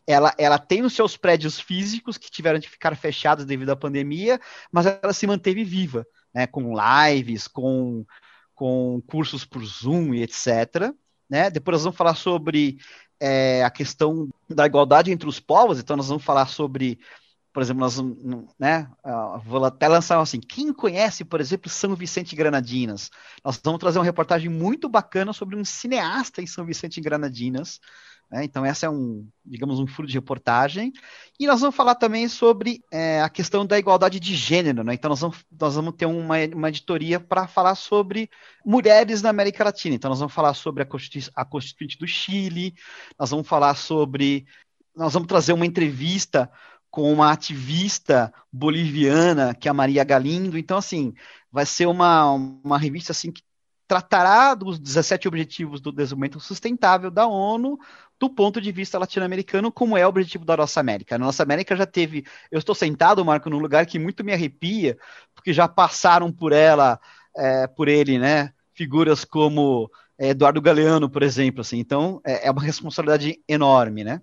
Ela, 0.06 0.36
ela 0.38 0.60
tem 0.60 0.84
os 0.84 0.92
seus 0.92 1.16
prédios 1.16 1.58
físicos 1.58 2.18
que 2.18 2.30
tiveram 2.30 2.60
de 2.60 2.68
ficar 2.68 2.94
fechados 2.98 3.46
devido 3.46 3.70
à 3.70 3.76
pandemia, 3.76 4.38
mas 4.70 4.86
ela 4.86 5.14
se 5.14 5.26
manteve 5.26 5.64
viva, 5.64 6.06
né? 6.34 6.46
Com 6.46 6.74
lives, 6.76 7.48
com, 7.48 8.06
com 8.54 9.02
cursos 9.08 9.46
por 9.46 9.64
Zoom 9.64 10.14
e 10.14 10.24
etc. 10.24 10.94
Né? 11.30 11.50
Depois 11.50 11.76
nós 11.76 11.84
vamos 11.84 11.98
falar 11.98 12.16
sobre 12.16 12.78
é, 13.20 13.64
a 13.64 13.70
questão 13.70 14.30
da 14.50 14.66
igualdade 14.66 15.12
entre 15.12 15.28
os 15.28 15.40
povos, 15.40 15.80
então 15.80 15.96
nós 15.96 16.08
vamos 16.08 16.24
falar 16.24 16.48
sobre 16.48 17.00
por 17.56 17.62
exemplo, 17.62 17.80
nós, 17.80 17.96
né, 18.60 18.92
vou 19.46 19.64
até 19.64 19.88
lançar 19.88 20.20
assim, 20.20 20.42
quem 20.42 20.74
conhece, 20.74 21.24
por 21.24 21.40
exemplo, 21.40 21.70
São 21.70 21.96
Vicente 21.96 22.36
Granadinas? 22.36 23.10
Nós 23.46 23.58
vamos 23.64 23.80
trazer 23.80 23.98
uma 23.98 24.04
reportagem 24.04 24.50
muito 24.50 24.90
bacana 24.90 25.32
sobre 25.32 25.56
um 25.56 25.64
cineasta 25.64 26.42
em 26.42 26.48
São 26.48 26.66
Vicente 26.66 27.00
Granadinas, 27.00 27.80
né, 28.32 28.44
então 28.44 28.66
essa 28.66 28.86
é 28.86 28.90
um, 28.90 29.28
digamos, 29.46 29.80
um 29.80 29.88
furo 29.88 30.08
de 30.08 30.14
reportagem, 30.14 30.92
e 31.40 31.46
nós 31.46 31.62
vamos 31.62 31.76
falar 31.76 31.96
também 31.96 32.28
sobre 32.28 32.82
é, 32.92 33.22
a 33.22 33.30
questão 33.30 33.66
da 33.66 33.78
igualdade 33.78 34.20
de 34.20 34.36
gênero, 34.36 34.84
né, 34.84 34.94
então 34.94 35.10
nós 35.10 35.22
vamos, 35.22 35.38
nós 35.60 35.76
vamos 35.76 35.94
ter 35.96 36.06
uma, 36.06 36.36
uma 36.54 36.70
editoria 36.70 37.20
para 37.20 37.48
falar 37.48 37.76
sobre 37.76 38.30
mulheres 38.66 39.22
na 39.22 39.30
América 39.30 39.64
Latina, 39.64 39.96
então 39.96 40.10
nós 40.10 40.20
vamos 40.20 40.34
falar 40.34 40.54
sobre 40.54 40.84
a, 40.84 40.86
Constituinte, 40.86 41.32
a 41.36 41.46
Constituinte 41.46 41.98
do 41.98 42.08
Chile, 42.08 42.74
nós 43.18 43.30
vamos 43.30 43.48
falar 43.48 43.76
sobre, 43.76 44.46
nós 44.96 45.14
vamos 45.14 45.28
trazer 45.28 45.54
uma 45.54 45.66
entrevista 45.66 46.50
com 46.96 47.12
uma 47.12 47.30
ativista 47.30 48.34
boliviana, 48.50 49.54
que 49.54 49.68
é 49.68 49.72
a 49.72 49.74
Maria 49.74 50.02
Galindo. 50.06 50.58
Então, 50.58 50.78
assim, 50.78 51.14
vai 51.52 51.66
ser 51.66 51.88
uma, 51.88 52.32
uma 52.32 52.78
revista 52.78 53.12
assim 53.12 53.34
que 53.34 53.42
tratará 53.88 54.54
dos 54.54 54.80
17 54.80 55.28
Objetivos 55.28 55.80
do 55.80 55.92
Desenvolvimento 55.92 56.40
Sustentável 56.40 57.12
da 57.12 57.28
ONU 57.28 57.78
do 58.20 58.30
ponto 58.30 58.62
de 58.62 58.72
vista 58.72 58.98
latino-americano, 58.98 59.72
como 59.72 59.98
é 59.98 60.06
o 60.06 60.10
objetivo 60.10 60.46
da 60.46 60.56
nossa 60.56 60.80
América. 60.80 61.16
A 61.16 61.20
nossa 61.20 61.44
América 61.44 61.76
já 61.76 61.86
teve. 61.86 62.26
Eu 62.50 62.60
estou 62.60 62.74
sentado, 62.74 63.24
Marco, 63.26 63.50
num 63.50 63.60
lugar 63.60 63.86
que 63.86 64.00
muito 64.00 64.24
me 64.24 64.34
arrepia, 64.34 64.98
porque 65.34 65.52
já 65.52 65.68
passaram 65.68 66.32
por 66.32 66.54
ela, 66.54 67.00
é, 67.36 67.68
por 67.68 67.88
ele, 67.88 68.18
né? 68.18 68.54
Figuras 68.74 69.26
como 69.26 69.90
é, 70.18 70.30
Eduardo 70.30 70.62
Galeano, 70.62 71.10
por 71.10 71.24
exemplo. 71.24 71.62
Assim. 71.62 71.78
Então, 71.78 72.22
é, 72.26 72.48
é 72.48 72.52
uma 72.52 72.64
responsabilidade 72.64 73.40
enorme, 73.48 74.04
né? 74.04 74.22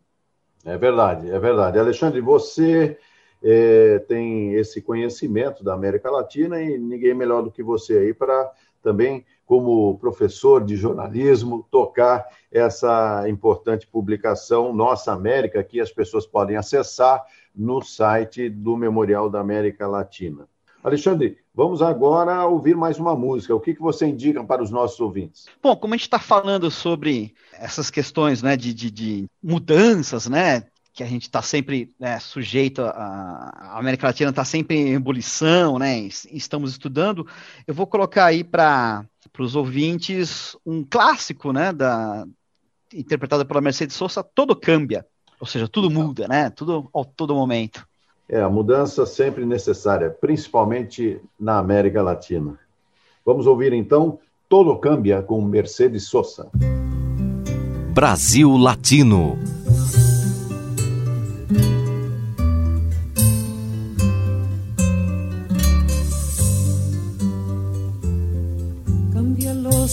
É 0.64 0.79
verdade, 0.79 1.31
é 1.31 1.38
verdade. 1.38 1.79
Alexandre, 1.79 2.20
você 2.20 2.96
é, 3.42 3.98
tem 4.09 4.55
esse 4.55 4.81
conhecimento 4.81 5.62
da 5.62 5.75
América 5.75 6.11
Latina 6.11 6.62
e 6.62 6.79
ninguém 6.79 7.14
melhor 7.14 7.42
do 7.42 7.51
que 7.51 7.62
você 7.62 7.98
aí 7.98 8.14
para 8.14 8.53
também, 8.83 9.25
como 9.53 9.99
professor 9.99 10.65
de 10.65 10.77
jornalismo, 10.77 11.62
tocar 11.71 12.25
essa 12.51 13.29
importante 13.29 13.87
publicação 13.87 14.73
Nossa 14.73 15.12
América, 15.12 15.62
que 15.62 15.79
as 15.79 15.93
pessoas 15.93 16.25
podem 16.25 16.57
acessar 16.57 17.23
no 17.55 17.83
site 17.83 18.49
do 18.49 18.79
Memorial 18.79 19.29
da 19.29 19.41
América 19.41 19.87
Latina. 19.87 20.49
Alexandre, 20.83 21.37
vamos 21.55 21.83
agora 21.83 22.47
ouvir 22.47 22.75
mais 22.75 22.99
uma 22.99 23.15
música. 23.15 23.55
O 23.55 23.61
que, 23.61 23.75
que 23.75 23.83
você 23.83 24.07
indica 24.07 24.43
para 24.43 24.62
os 24.62 24.71
nossos 24.71 24.99
ouvintes? 24.99 25.45
Bom, 25.62 25.77
como 25.77 25.93
a 25.93 25.99
gente 25.99 26.07
está 26.07 26.19
falando 26.19 26.71
sobre 26.71 27.35
essas 27.53 27.91
questões 27.91 28.43
né, 28.43 28.57
de, 28.57 28.73
de, 28.73 28.91
de 28.91 29.27
mudanças, 29.43 30.27
né, 30.31 30.65
que 30.92 31.02
a 31.02 31.07
gente 31.07 31.22
está 31.22 31.40
sempre 31.40 31.90
né, 31.98 32.18
sujeito, 32.18 32.83
a, 32.83 33.52
a, 33.57 33.78
América 33.78 34.07
Latina 34.07 34.31
está 34.31 34.44
sempre 34.44 34.76
em 34.76 34.94
ebulição, 34.94 35.78
né, 35.78 35.98
estamos 36.31 36.72
estudando, 36.72 37.26
eu 37.66 37.74
vou 37.74 37.87
colocar 37.87 38.26
aí 38.26 38.44
para 38.44 39.05
os 39.38 39.57
ouvintes 39.57 40.57
um 40.66 40.85
clássico, 40.85 41.52
né, 41.52 41.72
da, 41.72 42.26
interpretado 42.92 43.46
pela 43.46 43.61
Mercedes 43.61 43.96
Sosa, 43.96 44.22
Todo 44.22 44.55
Cambia, 44.55 45.07
ou 45.40 45.46
seja, 45.46 45.66
tudo 45.66 45.90
muda, 45.90 46.28
né, 46.28 46.50
tudo 46.50 46.90
ao 46.92 47.05
todo 47.05 47.35
momento. 47.35 47.87
É, 48.28 48.40
a 48.40 48.48
mudança 48.48 49.05
sempre 49.07 49.44
necessária, 49.44 50.11
principalmente 50.11 51.20
na 51.38 51.59
América 51.59 52.02
Latina. 52.02 52.59
Vamos 53.24 53.46
ouvir 53.46 53.72
então 53.72 54.18
Todo 54.48 54.76
Cambia 54.76 55.22
com 55.22 55.40
Mercedes 55.42 56.09
Sosa. 56.09 56.50
Brasil 57.94 58.57
Latino. 58.57 59.38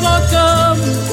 todo 0.00 0.20
cambia. 0.30 1.08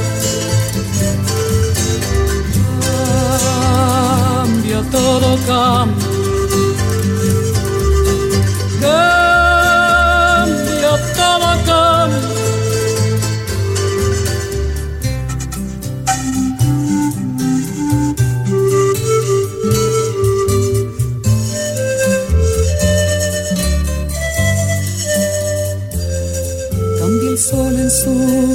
Todo 4.92 5.38
cambia. 5.48 6.06
Cambia, 8.82 9.34
todo 11.18 11.50
cambia. 11.66 12.22
Cambia 27.00 27.30
el 27.30 27.38
sol 27.38 27.76
en 27.80 27.92
su 27.92 28.55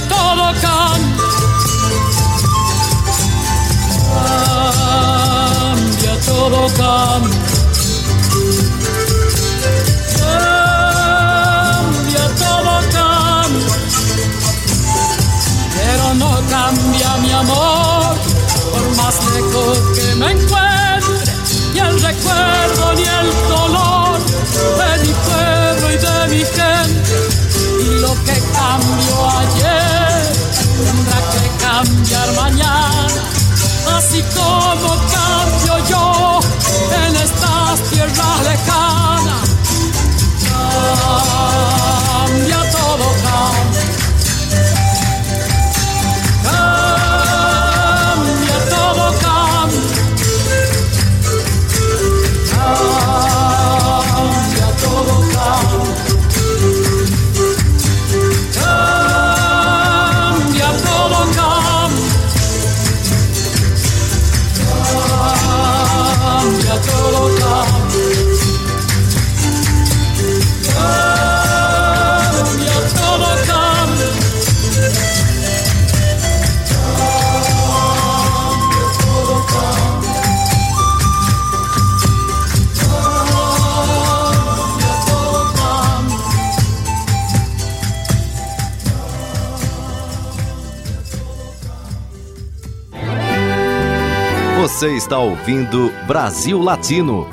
todo, 0.00 0.52
cambia. 0.60 1.16
Cambia 5.16 6.14
todo, 6.26 6.66
cambia. 6.76 7.38
Cambia 11.26 12.24
todo, 12.42 12.74
cambia. 12.92 13.74
Pero 15.74 16.04
no 16.14 16.30
cambia 16.48 17.10
mi 17.22 17.32
amor, 17.32 18.16
por 18.72 18.86
más 18.96 19.14
lejos 19.34 19.78
que 19.96 20.14
me 20.16 20.28
encuentre, 20.32 21.32
ni 21.72 21.80
el 21.80 22.00
recuerdo 22.02 22.94
ni 22.94 23.02
el 23.02 23.28
dolor 23.48 24.18
lo 28.00 28.14
que 28.24 28.42
cambió 28.52 29.30
ayer 29.38 30.22
tendrá 30.84 31.18
que 31.32 31.44
cambiar 31.64 32.28
mañana, 32.34 33.22
así 33.96 34.22
como 34.34 34.88
cambio 35.14 35.74
yo 35.88 36.40
en 37.04 37.16
estas 37.16 37.80
tierras 37.90 38.40
lejanas. 38.44 39.48
Cambia. 42.26 42.65
Você 94.76 94.94
está 94.94 95.18
ouvindo 95.18 95.90
Brasil 96.06 96.60
Latino, 96.60 97.26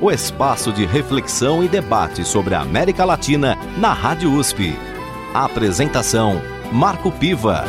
o 0.00 0.10
espaço 0.10 0.72
de 0.72 0.84
reflexão 0.84 1.62
e 1.62 1.68
debate 1.68 2.24
sobre 2.24 2.56
a 2.56 2.60
América 2.60 3.04
Latina 3.04 3.54
na 3.78 3.92
Rádio 3.92 4.32
USP. 4.32 4.72
A 5.32 5.44
apresentação: 5.44 6.42
Marco 6.72 7.12
Piva. 7.12 7.62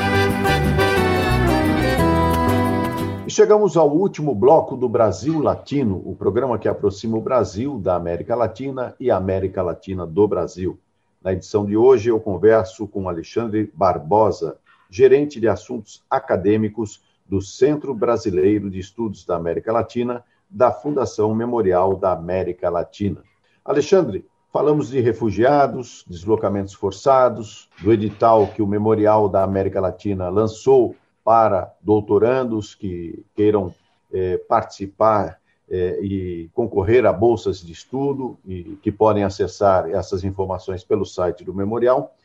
Chegamos 3.27 3.77
ao 3.77 3.95
último 3.95 4.33
bloco 4.33 4.75
do 4.75 4.89
Brasil 4.89 5.39
Latino, 5.39 6.01
o 6.03 6.15
programa 6.15 6.57
que 6.57 6.67
aproxima 6.67 7.15
o 7.15 7.21
Brasil 7.21 7.77
da 7.77 7.95
América 7.95 8.35
Latina 8.35 8.95
e 8.99 9.11
a 9.11 9.17
América 9.17 9.61
Latina 9.61 10.07
do 10.07 10.27
Brasil. 10.27 10.79
Na 11.23 11.33
edição 11.33 11.67
de 11.67 11.77
hoje, 11.77 12.09
eu 12.09 12.19
converso 12.19 12.87
com 12.87 13.07
Alexandre 13.07 13.71
Barbosa, 13.75 14.57
gerente 14.89 15.39
de 15.39 15.47
assuntos 15.47 16.01
acadêmicos 16.09 17.07
do 17.29 17.39
Centro 17.41 17.93
Brasileiro 17.93 18.71
de 18.71 18.79
Estudos 18.79 19.23
da 19.23 19.35
América 19.35 19.71
Latina, 19.71 20.25
da 20.49 20.71
Fundação 20.71 21.33
Memorial 21.35 21.95
da 21.95 22.11
América 22.11 22.69
Latina. 22.69 23.21
Alexandre, 23.63 24.25
falamos 24.51 24.89
de 24.89 24.99
refugiados, 24.99 26.03
deslocamentos 26.07 26.73
forçados, 26.73 27.69
do 27.83 27.93
edital 27.93 28.47
que 28.47 28.63
o 28.63 28.67
Memorial 28.67 29.29
da 29.29 29.43
América 29.43 29.79
Latina 29.79 30.27
lançou 30.27 30.95
para 31.23 31.71
doutorandos 31.81 32.73
que 32.73 33.23
queiram 33.35 33.71
eh, 34.11 34.37
participar 34.49 35.39
eh, 35.69 35.99
e 36.01 36.49
concorrer 36.51 37.05
a 37.05 37.13
bolsas 37.13 37.61
de 37.61 37.71
estudo 37.71 38.39
e 38.43 38.75
que 38.81 38.91
podem 38.91 39.23
acessar 39.23 39.87
essas 39.87 40.23
informações 40.23 40.83
pelo 40.83 41.05
site 41.05 41.43
do 41.43 41.53
Memorial. 41.53 42.15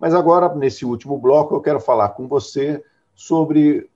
Mas 0.00 0.14
agora, 0.14 0.54
nesse 0.54 0.86
último 0.86 1.18
bloco, 1.18 1.54
eu 1.54 1.60
quero 1.60 1.78
falar 1.78 2.10
com 2.10 2.26
você 2.26 2.82
sobre 3.14 3.86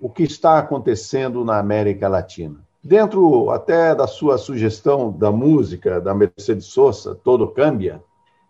o 0.00 0.08
que 0.08 0.22
está 0.22 0.58
acontecendo 0.58 1.44
na 1.44 1.58
América 1.58 2.08
Latina. 2.08 2.56
Dentro 2.82 3.50
até 3.50 3.94
da 3.94 4.06
sua 4.06 4.38
sugestão 4.38 5.10
da 5.10 5.32
música 5.32 6.00
da 6.00 6.14
Mercedes 6.14 6.66
Sosa, 6.66 7.14
Todo 7.14 7.48
Cambia, 7.48 8.02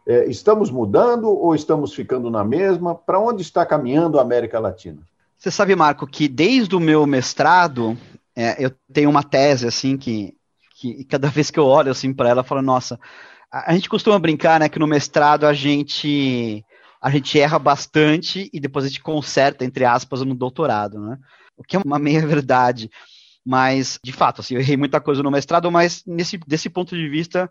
é, 0.07 0.27
estamos 0.27 0.71
mudando 0.71 1.29
ou 1.29 1.55
estamos 1.55 1.95
ficando 1.95 2.31
na 2.31 2.45
mesma? 2.45 2.95
Para 2.95 3.19
onde 3.19 3.43
está 3.43 3.65
caminhando 3.65 4.19
a 4.19 4.23
América 4.23 4.59
Latina? 4.59 5.03
Você 5.37 5.51
sabe, 5.51 5.77
Marco, 5.77 6.07
que 6.07 6.29
desde 6.29 6.75
o 6.75 6.81
meu 6.81 7.07
mestrado, 7.07 7.97
é, 8.35 8.57
eu 8.65 8.73
tenho 8.93 9.11
uma 9.11 9.23
tese, 9.23 9.67
assim, 9.67 9.97
que, 9.97 10.35
que 10.77 11.05
cada 11.05 11.29
vez 11.31 11.51
que 11.51 11.59
eu 11.59 11.67
olho, 11.67 11.91
assim, 11.91 12.13
para 12.13 12.29
ela, 12.29 12.41
eu 12.41 12.45
falo, 12.45 12.63
nossa, 12.63 12.99
a, 13.51 13.71
a 13.71 13.75
gente 13.75 13.89
costuma 13.89 14.19
brincar, 14.19 14.61
né, 14.61 14.69
que 14.69 14.79
no 14.79 14.87
mestrado 14.87 15.45
a 15.45 15.53
gente 15.53 16.65
a 17.01 17.11
gente 17.11 17.39
erra 17.39 17.59
bastante 17.59 18.51
e 18.53 18.61
depois 18.61 18.85
a 18.85 18.89
gente 18.89 19.03
conserta, 19.03 19.65
entre 19.65 19.85
aspas, 19.85 20.23
no 20.23 20.35
doutorado, 20.35 21.01
né? 21.01 21.19
O 21.57 21.63
que 21.63 21.77
é 21.77 21.81
uma 21.85 21.99
meia 21.99 22.27
verdade. 22.27 22.91
Mas, 23.45 23.99
de 24.03 24.13
fato, 24.13 24.41
assim, 24.41 24.55
eu 24.55 24.61
errei 24.61 24.77
muita 24.77 25.01
coisa 25.01 25.23
no 25.23 25.31
mestrado, 25.31 25.71
mas 25.71 26.05
nesse, 26.07 26.37
desse 26.39 26.69
ponto 26.69 26.95
de 26.95 27.09
vista, 27.09 27.51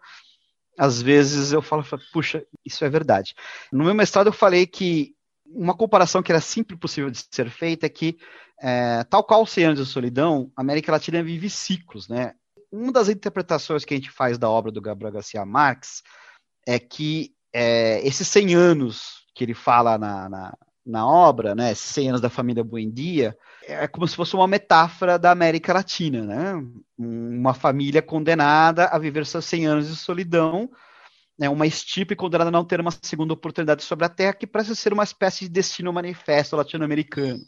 às 0.77 1.01
vezes 1.01 1.51
eu 1.51 1.61
falo, 1.61 1.83
puxa, 2.13 2.45
isso 2.63 2.85
é 2.85 2.89
verdade. 2.89 3.33
No 3.71 3.83
meu 3.83 3.95
mestrado 3.95 4.27
eu 4.27 4.33
falei 4.33 4.67
que 4.67 5.15
uma 5.45 5.75
comparação 5.75 6.21
que 6.21 6.31
era 6.31 6.41
sempre 6.41 6.77
possível 6.77 7.09
de 7.09 7.23
ser 7.31 7.49
feita 7.49 7.85
é 7.85 7.89
que, 7.89 8.17
é, 8.61 9.03
tal 9.05 9.23
qual 9.23 9.43
os 9.43 9.49
100 9.49 9.65
anos 9.65 9.79
de 9.79 9.91
solidão, 9.91 10.51
a 10.55 10.61
América 10.61 10.91
Latina 10.91 11.23
vive 11.23 11.49
ciclos, 11.49 12.07
né? 12.07 12.33
Uma 12.71 12.91
das 12.91 13.07
interpretações 13.07 13.85
que 13.85 13.93
a 13.93 13.97
gente 13.97 14.11
faz 14.11 14.37
da 14.37 14.49
obra 14.49 14.71
do 14.71 14.81
Gabriel 14.81 15.13
Garcia 15.13 15.45
Marques 15.45 16.03
é 16.67 16.77
que 16.77 17.33
é, 17.53 18.05
esses 18.05 18.27
100 18.27 18.55
anos 18.55 19.16
que 19.38 19.43
ele 19.43 19.53
fala 19.53 19.99
na, 19.99 20.27
na, 20.27 20.57
na 20.83 21.07
obra, 21.07 21.53
né, 21.53 21.75
100 21.75 22.09
anos 22.09 22.21
da 22.21 22.29
família 22.29 22.63
Buendia, 22.63 23.38
é 23.63 23.88
como 23.88 24.07
se 24.07 24.15
fosse 24.15 24.35
uma 24.35 24.47
metáfora 24.47 25.19
da 25.19 25.29
América 25.29 25.73
Latina, 25.73 26.23
né? 26.23 26.53
Uma 26.97 27.53
família 27.53 28.01
condenada 28.01 28.85
a 28.85 28.97
viver 28.97 29.27
seus 29.27 29.45
100 29.45 29.67
anos 29.67 29.88
de 29.88 29.95
solidão, 29.95 30.71
né, 31.38 31.47
uma 31.47 31.67
estipe 31.67 32.15
condenada 32.15 32.49
a 32.49 32.51
não 32.51 32.65
ter 32.65 32.81
uma 32.81 32.89
segunda 32.99 33.31
oportunidade 33.31 33.83
sobre 33.83 34.05
a 34.05 34.09
Terra, 34.09 34.33
que 34.33 34.47
parece 34.47 34.75
ser 34.75 34.91
uma 34.91 35.03
espécie 35.03 35.45
de 35.45 35.51
destino 35.51 35.93
manifesto 35.93 36.55
latino-americano. 36.55 37.43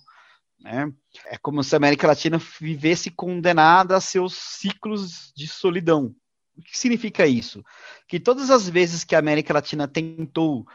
Né? 0.59 0.91
É 1.25 1.37
como 1.39 1.63
se 1.63 1.73
a 1.73 1.77
América 1.77 2.05
Latina 2.05 2.39
vivesse 2.61 3.09
condenada 3.09 3.95
a 3.95 4.01
seus 4.01 4.35
ciclos 4.35 5.33
de 5.35 5.47
solidão. 5.47 6.13
O 6.55 6.61
que 6.61 6.77
significa 6.77 7.25
isso? 7.25 7.63
Que 8.07 8.19
todas 8.19 8.51
as 8.51 8.69
vezes 8.69 9.03
que 9.03 9.15
a 9.15 9.19
América 9.19 9.53
Latina 9.53 9.87
tentou 9.87 10.67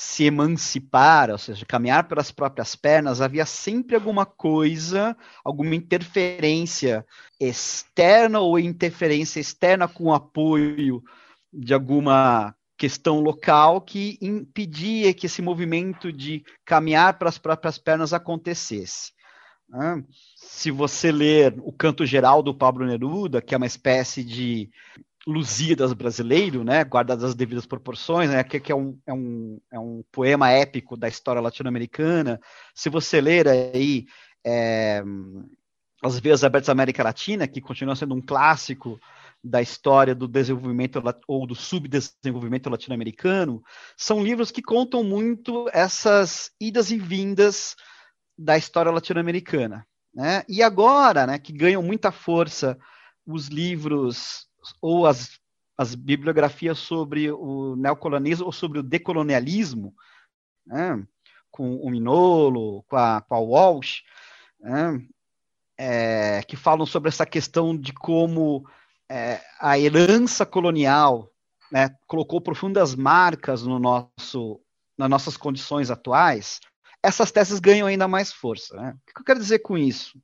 se 0.00 0.24
emancipar, 0.24 1.30
ou 1.30 1.36
seja, 1.36 1.66
caminhar 1.66 2.08
pelas 2.08 2.32
próprias 2.32 2.74
pernas, 2.74 3.20
havia 3.20 3.44
sempre 3.44 3.94
alguma 3.94 4.24
coisa, 4.24 5.14
alguma 5.44 5.74
interferência 5.74 7.04
externa 7.38 8.40
ou 8.40 8.58
interferência 8.58 9.40
externa 9.40 9.86
com 9.86 10.10
apoio 10.10 11.02
de 11.52 11.74
alguma 11.74 12.56
questão 12.78 13.20
local 13.20 13.82
que 13.82 14.16
impedia 14.22 15.12
que 15.12 15.26
esse 15.26 15.42
movimento 15.42 16.10
de 16.10 16.42
caminhar 16.64 17.18
pelas 17.18 17.36
próprias 17.36 17.76
pernas 17.76 18.14
acontecesse. 18.14 19.12
Se 20.34 20.70
você 20.70 21.12
ler 21.12 21.54
o 21.58 21.74
Canto 21.74 22.06
Geral 22.06 22.42
do 22.42 22.54
Pablo 22.54 22.86
Neruda, 22.86 23.42
que 23.42 23.54
é 23.54 23.58
uma 23.58 23.66
espécie 23.66 24.24
de 24.24 24.70
Lusíadas 25.26 25.92
brasileiro, 25.92 26.64
né, 26.64 26.82
guardadas 26.82 27.24
as 27.24 27.34
devidas 27.34 27.66
proporções, 27.66 28.30
né, 28.30 28.42
que, 28.42 28.58
que 28.58 28.72
é, 28.72 28.74
um, 28.74 28.98
é, 29.06 29.12
um, 29.12 29.60
é 29.70 29.78
um 29.78 30.02
poema 30.10 30.50
épico 30.50 30.96
da 30.96 31.08
história 31.08 31.42
latino-americana. 31.42 32.40
Se 32.74 32.88
você 32.88 33.20
ler 33.20 33.46
aí 33.46 34.06
é, 34.44 35.02
As 36.02 36.18
Veias 36.18 36.42
Abertas 36.42 36.68
da 36.68 36.72
América 36.72 37.02
Latina, 37.02 37.46
que 37.46 37.60
continua 37.60 37.94
sendo 37.94 38.14
um 38.14 38.20
clássico 38.20 38.98
da 39.42 39.60
história 39.60 40.14
do 40.14 40.28
desenvolvimento 40.28 41.02
ou 41.26 41.46
do 41.46 41.54
subdesenvolvimento 41.54 42.68
latino-americano, 42.68 43.62
são 43.96 44.22
livros 44.22 44.50
que 44.50 44.62
contam 44.62 45.02
muito 45.02 45.68
essas 45.72 46.50
idas 46.60 46.90
e 46.90 46.98
vindas 46.98 47.76
da 48.38 48.56
história 48.56 48.90
latino-americana. 48.90 49.86
Né? 50.14 50.44
E 50.48 50.62
agora, 50.62 51.26
né, 51.26 51.38
que 51.38 51.52
ganham 51.52 51.82
muita 51.82 52.10
força 52.10 52.78
os 53.26 53.48
livros 53.48 54.49
ou 54.80 55.06
as, 55.06 55.38
as 55.76 55.94
bibliografias 55.94 56.78
sobre 56.78 57.30
o 57.30 57.76
neocolonialismo 57.76 58.46
ou 58.46 58.52
sobre 58.52 58.78
o 58.78 58.82
decolonialismo, 58.82 59.94
né, 60.66 61.02
com 61.50 61.76
o 61.76 61.90
Minolo, 61.90 62.82
com 62.84 62.96
a, 62.96 63.20
com 63.20 63.34
a 63.34 63.38
Walsh, 63.38 64.02
né, 64.60 65.02
é, 65.78 66.42
que 66.42 66.56
falam 66.56 66.84
sobre 66.84 67.08
essa 67.08 67.24
questão 67.24 67.76
de 67.76 67.92
como 67.92 68.68
é, 69.10 69.40
a 69.58 69.78
herança 69.78 70.44
colonial 70.44 71.30
né, 71.72 71.88
colocou 72.06 72.40
profundas 72.40 72.94
marcas 72.94 73.62
no 73.62 73.78
nosso, 73.78 74.60
nas 74.98 75.08
nossas 75.08 75.36
condições 75.36 75.90
atuais, 75.90 76.60
essas 77.02 77.32
teses 77.32 77.58
ganham 77.60 77.86
ainda 77.86 78.06
mais 78.06 78.32
força. 78.32 78.76
Né? 78.76 78.90
O 78.90 79.14
que 79.14 79.20
eu 79.20 79.24
quero 79.24 79.40
dizer 79.40 79.60
com 79.60 79.78
isso? 79.78 80.20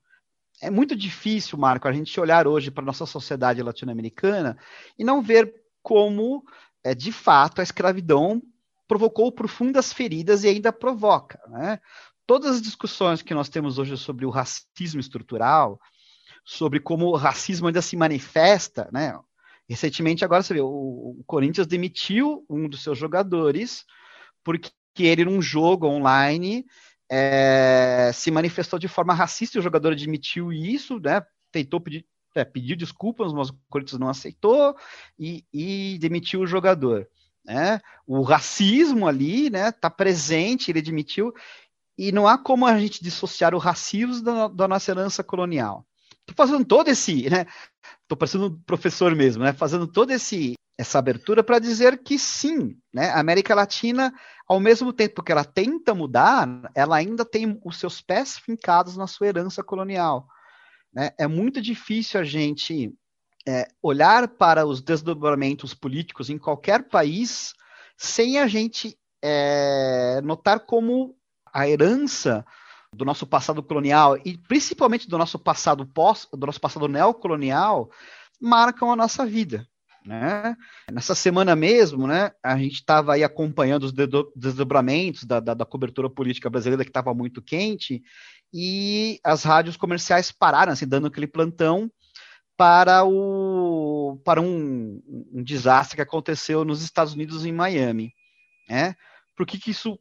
É 0.61 0.71
muito 0.71 0.97
difícil, 0.97 1.59
Marco, 1.59 1.87
a 1.87 1.93
gente 1.93 2.19
olhar 2.19 2.47
hoje 2.47 2.71
para 2.71 2.83
a 2.83 2.87
nossa 2.87 3.07
sociedade 3.07 3.63
latino-americana 3.63 4.57
e 4.99 5.05
não 5.05 5.21
ver 5.21 5.53
como, 5.83 6.45
é, 6.83 6.95
de 6.95 7.13
fato, 7.13 7.61
a 7.61 7.65
escravidão 7.65 8.43
provocou 8.89 9.31
profundas 9.31 9.93
feridas 9.93 10.45
e 10.45 10.49
ainda 10.49 10.73
provoca. 10.73 11.41
Né? 11.49 11.81
Todas 12.27 12.57
as 12.57 12.63
discussões 12.63 13.23
que 13.23 13.35
nós 13.35 13.49
temos 13.49 13.79
hoje 13.79 13.97
sobre 13.97 14.25
o 14.25 14.31
racismo 14.31 15.01
estrutural, 15.01 15.81
sobre 16.45 16.81
como 16.81 17.07
o 17.07 17.17
racismo 17.17 17.67
ainda 17.67 17.83
se 17.83 17.97
manifesta, 17.97 18.89
né? 18.93 19.19
Recentemente, 19.69 20.25
agora 20.25 20.45
você 20.45 20.55
vê, 20.55 20.61
o, 20.61 20.67
o 20.67 21.25
Corinthians 21.27 21.67
demitiu 21.67 22.47
um 22.49 22.69
dos 22.69 22.85
seus 22.85 22.97
jogadores 22.97 23.85
porque 24.45 24.71
ele, 25.01 25.25
num 25.25 25.43
jogo 25.43 25.89
online, 25.89 26.65
é, 27.11 28.11
se 28.13 28.31
manifestou 28.31 28.79
de 28.79 28.89
forma 28.89 29.15
racista 29.15 29.59
o 29.59 29.63
jogador 29.63 29.93
admitiu 29.93 30.53
isso, 30.53 30.99
né? 30.99 31.25
Tentou 31.53 31.81
pedir, 31.81 32.05
é, 32.35 32.45
pediu 32.45 32.77
desculpas, 32.77 33.33
mas 33.33 33.51
o 33.51 33.59
Corinthians 33.69 33.99
não 33.99 34.09
aceitou 34.09 34.77
e, 35.19 35.45
e 35.53 35.99
demitiu 36.01 36.41
o 36.41 36.47
jogador. 36.47 37.09
Né? 37.45 37.81
O 38.07 38.23
racismo 38.23 39.07
ali, 39.07 39.49
né, 39.51 39.71
tá 39.71 39.89
presente, 39.89 40.71
ele 40.71 40.81
admitiu, 40.81 41.33
e 41.97 42.11
não 42.11 42.27
há 42.27 42.37
como 42.37 42.67
a 42.67 42.79
gente 42.79 43.03
dissociar 43.03 43.55
o 43.55 43.59
racismo 43.59 44.21
da, 44.21 44.49
da 44.49 44.69
nossa 44.69 44.91
herança 44.91 45.23
colonial. 45.23 45.87
Estou 46.29 46.35
fazendo 46.37 46.65
todo 46.65 46.89
esse, 46.89 47.31
né? 47.31 47.47
Estou 48.03 48.19
parecendo 48.19 48.47
um 48.47 48.61
professor 48.63 49.15
mesmo, 49.15 49.45
né? 49.45 49.53
Fazendo 49.53 49.87
todo 49.87 50.11
esse 50.11 50.55
essa 50.79 50.99
abertura 50.99 51.43
para 51.43 51.59
dizer 51.59 52.03
que 52.03 52.19
sim, 52.19 52.77
né? 52.93 53.11
A 53.11 53.21
América 53.21 53.55
Latina, 53.55 54.13
ao 54.47 54.61
mesmo 54.61 54.93
tempo 54.93 55.23
que 55.23 55.33
ela 55.33 55.45
tenta 55.45 55.95
mudar, 55.95 56.49
ela 56.75 56.97
ainda 56.97 57.25
tem 57.25 57.59
os 57.65 57.79
seus 57.79 58.01
pés 58.01 58.39
fincados 58.39 58.97
na 58.97 59.07
sua 59.07 59.29
herança 59.29 59.63
colonial. 59.63 60.29
Né? 60.93 61.11
É 61.19 61.27
muito 61.27 61.63
difícil 61.63 62.21
a 62.21 62.25
gente 62.25 62.93
é, 63.49 63.69
olhar 63.83 64.29
para 64.29 64.67
os 64.67 64.83
desdobramentos 64.83 65.73
políticos 65.73 66.29
em 66.29 66.39
qualquer 66.39 66.89
país 66.89 67.55
sem 67.97 68.39
a 68.39 68.47
gente 68.47 68.99
é, 69.23 70.21
notar 70.23 70.61
como 70.61 71.17
a 71.53 71.67
herança 71.67 72.45
do 72.93 73.05
nosso 73.05 73.27
passado 73.27 73.63
colonial 73.63 74.19
e 74.25 74.37
principalmente 74.37 75.09
do 75.09 75.17
nosso 75.17 75.39
passado 75.39 75.87
pós, 75.87 76.29
do 76.33 76.47
nosso 76.47 76.61
passado 76.61 76.87
neocolonial 76.87 77.91
marcam 78.41 78.91
a 78.91 78.97
nossa 78.97 79.25
vida. 79.25 79.67
Né? 80.07 80.57
Nessa 80.93 81.17
semana 81.17 81.57
mesmo, 81.57 82.07
né, 82.07 82.31
a 82.41 82.57
gente 82.57 82.75
estava 82.75 83.15
aí 83.15 83.25
acompanhando 83.25 83.83
os 83.83 83.93
desdobramentos 84.37 85.25
da, 85.25 85.41
da, 85.41 85.53
da 85.53 85.67
cobertura 85.67 86.09
política 86.09 86.49
brasileira 86.49 86.85
que 86.85 86.91
estava 86.91 87.13
muito 87.13 87.43
quente 87.43 88.03
e 88.55 89.19
as 89.25 89.43
rádios 89.43 89.77
comerciais 89.77 90.31
pararam, 90.31 90.73
assim, 90.73 90.87
dando 90.87 91.09
aquele 91.09 91.27
plantão 91.27 91.91
para, 92.57 93.05
o, 93.05 94.21
para 94.25 94.41
um, 94.41 95.03
um 95.33 95.43
desastre 95.43 95.97
que 95.97 96.03
aconteceu 96.03 96.65
nos 96.65 96.83
Estados 96.83 97.13
Unidos, 97.13 97.45
em 97.45 97.53
Miami. 97.53 98.13
Né? 98.69 98.95
Por 99.37 99.45
que, 99.45 99.59
que 99.59 99.73
isso... 99.73 99.99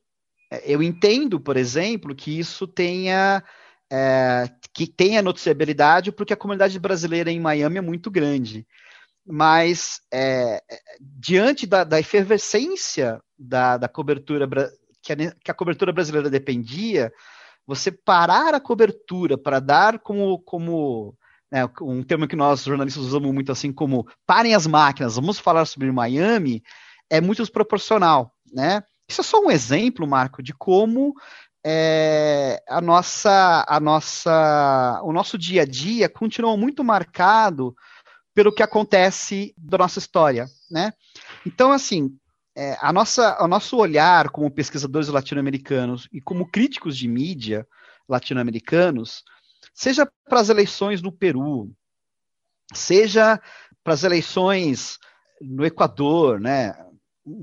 É, 0.52 0.72
eu 0.72 0.84
entendo, 0.84 1.40
por 1.40 1.58
exemplo, 1.58 2.16
que 2.16 2.38
isso 2.38 2.68
tenha... 2.68 3.44
É, 3.92 4.50
que 4.74 4.88
tenha 4.88 5.22
noticiabilidade 5.22 6.12
porque 6.12 6.34
a 6.34 6.38
comunidade 6.38 6.80
brasileira 6.80 7.32
em 7.32 7.40
Miami 7.40 7.78
é 7.78 7.82
muito 7.82 8.10
grande 8.10 8.66
mas 9.26 10.02
é, 10.14 10.62
diante 11.02 11.66
da, 11.66 11.84
da, 11.84 12.00
efervescência 12.00 13.20
da, 13.38 13.78
da 13.78 13.88
cobertura 13.88 14.48
que 15.02 15.14
a, 15.14 15.16
que 15.16 15.52
a, 15.52 15.54
cobertura 15.54 15.92
brasileira 15.92 16.30
dependia, 16.30 17.12
você 17.66 17.92
parar 17.92 18.54
a 18.54 18.60
cobertura 18.60 19.38
para 19.38 19.60
dar 19.60 20.00
como, 20.00 20.40
como 20.40 21.16
né, 21.52 21.68
um 21.82 22.04
termo 22.04 22.28
que 22.28 22.36
nós 22.36 22.64
jornalistas 22.64 23.04
usamos 23.04 23.34
muito 23.34 23.52
assim 23.52 23.74
como 23.74 24.08
parem 24.26 24.54
as 24.54 24.68
máquinas, 24.68 25.16
vamos 25.16 25.40
falar 25.40 25.66
sobre 25.66 25.92
Miami, 25.92 26.62
é 27.10 27.20
muito 27.20 27.42
desproporcional, 27.42 28.32
né? 28.54 28.84
Isso 29.08 29.22
é 29.22 29.24
só 29.24 29.40
um 29.40 29.52
exemplo, 29.52 30.08
Marco, 30.08 30.42
de 30.42 30.52
como 30.54 31.14
é, 31.64 32.62
a 32.68 32.80
nossa, 32.80 33.66
a 33.68 33.80
nossa, 33.80 35.02
o 35.04 35.12
nosso 35.12 35.38
dia 35.38 35.64
a 35.64 35.66
dia 35.66 36.08
continua 36.08 36.56
muito 36.56 36.84
marcado 36.84 37.76
pelo 38.36 38.52
que 38.54 38.62
acontece 38.62 39.56
da 39.58 39.78
nossa 39.78 39.98
história, 39.98 40.46
né? 40.70 40.94
Então, 41.46 41.72
assim, 41.72 42.16
é, 42.54 42.78
a 42.82 42.92
nossa, 42.92 43.42
o 43.42 43.48
nosso 43.48 43.78
olhar 43.78 44.30
como 44.30 44.52
pesquisadores 44.52 45.08
latino-americanos 45.08 46.10
e 46.12 46.20
como 46.20 46.52
críticos 46.52 46.98
de 46.98 47.08
mídia 47.08 47.66
latino-americanos, 48.08 49.24
seja 49.74 50.10
para 50.30 50.42
as 50.42 50.50
eleições 50.50 51.02
no 51.02 51.14
Peru, 51.14 51.72
seja 52.74 53.42
para 53.82 53.94
as 53.94 54.04
eleições 54.04 55.00
no 55.42 55.66
Equador, 55.66 56.40
né, 56.40 56.76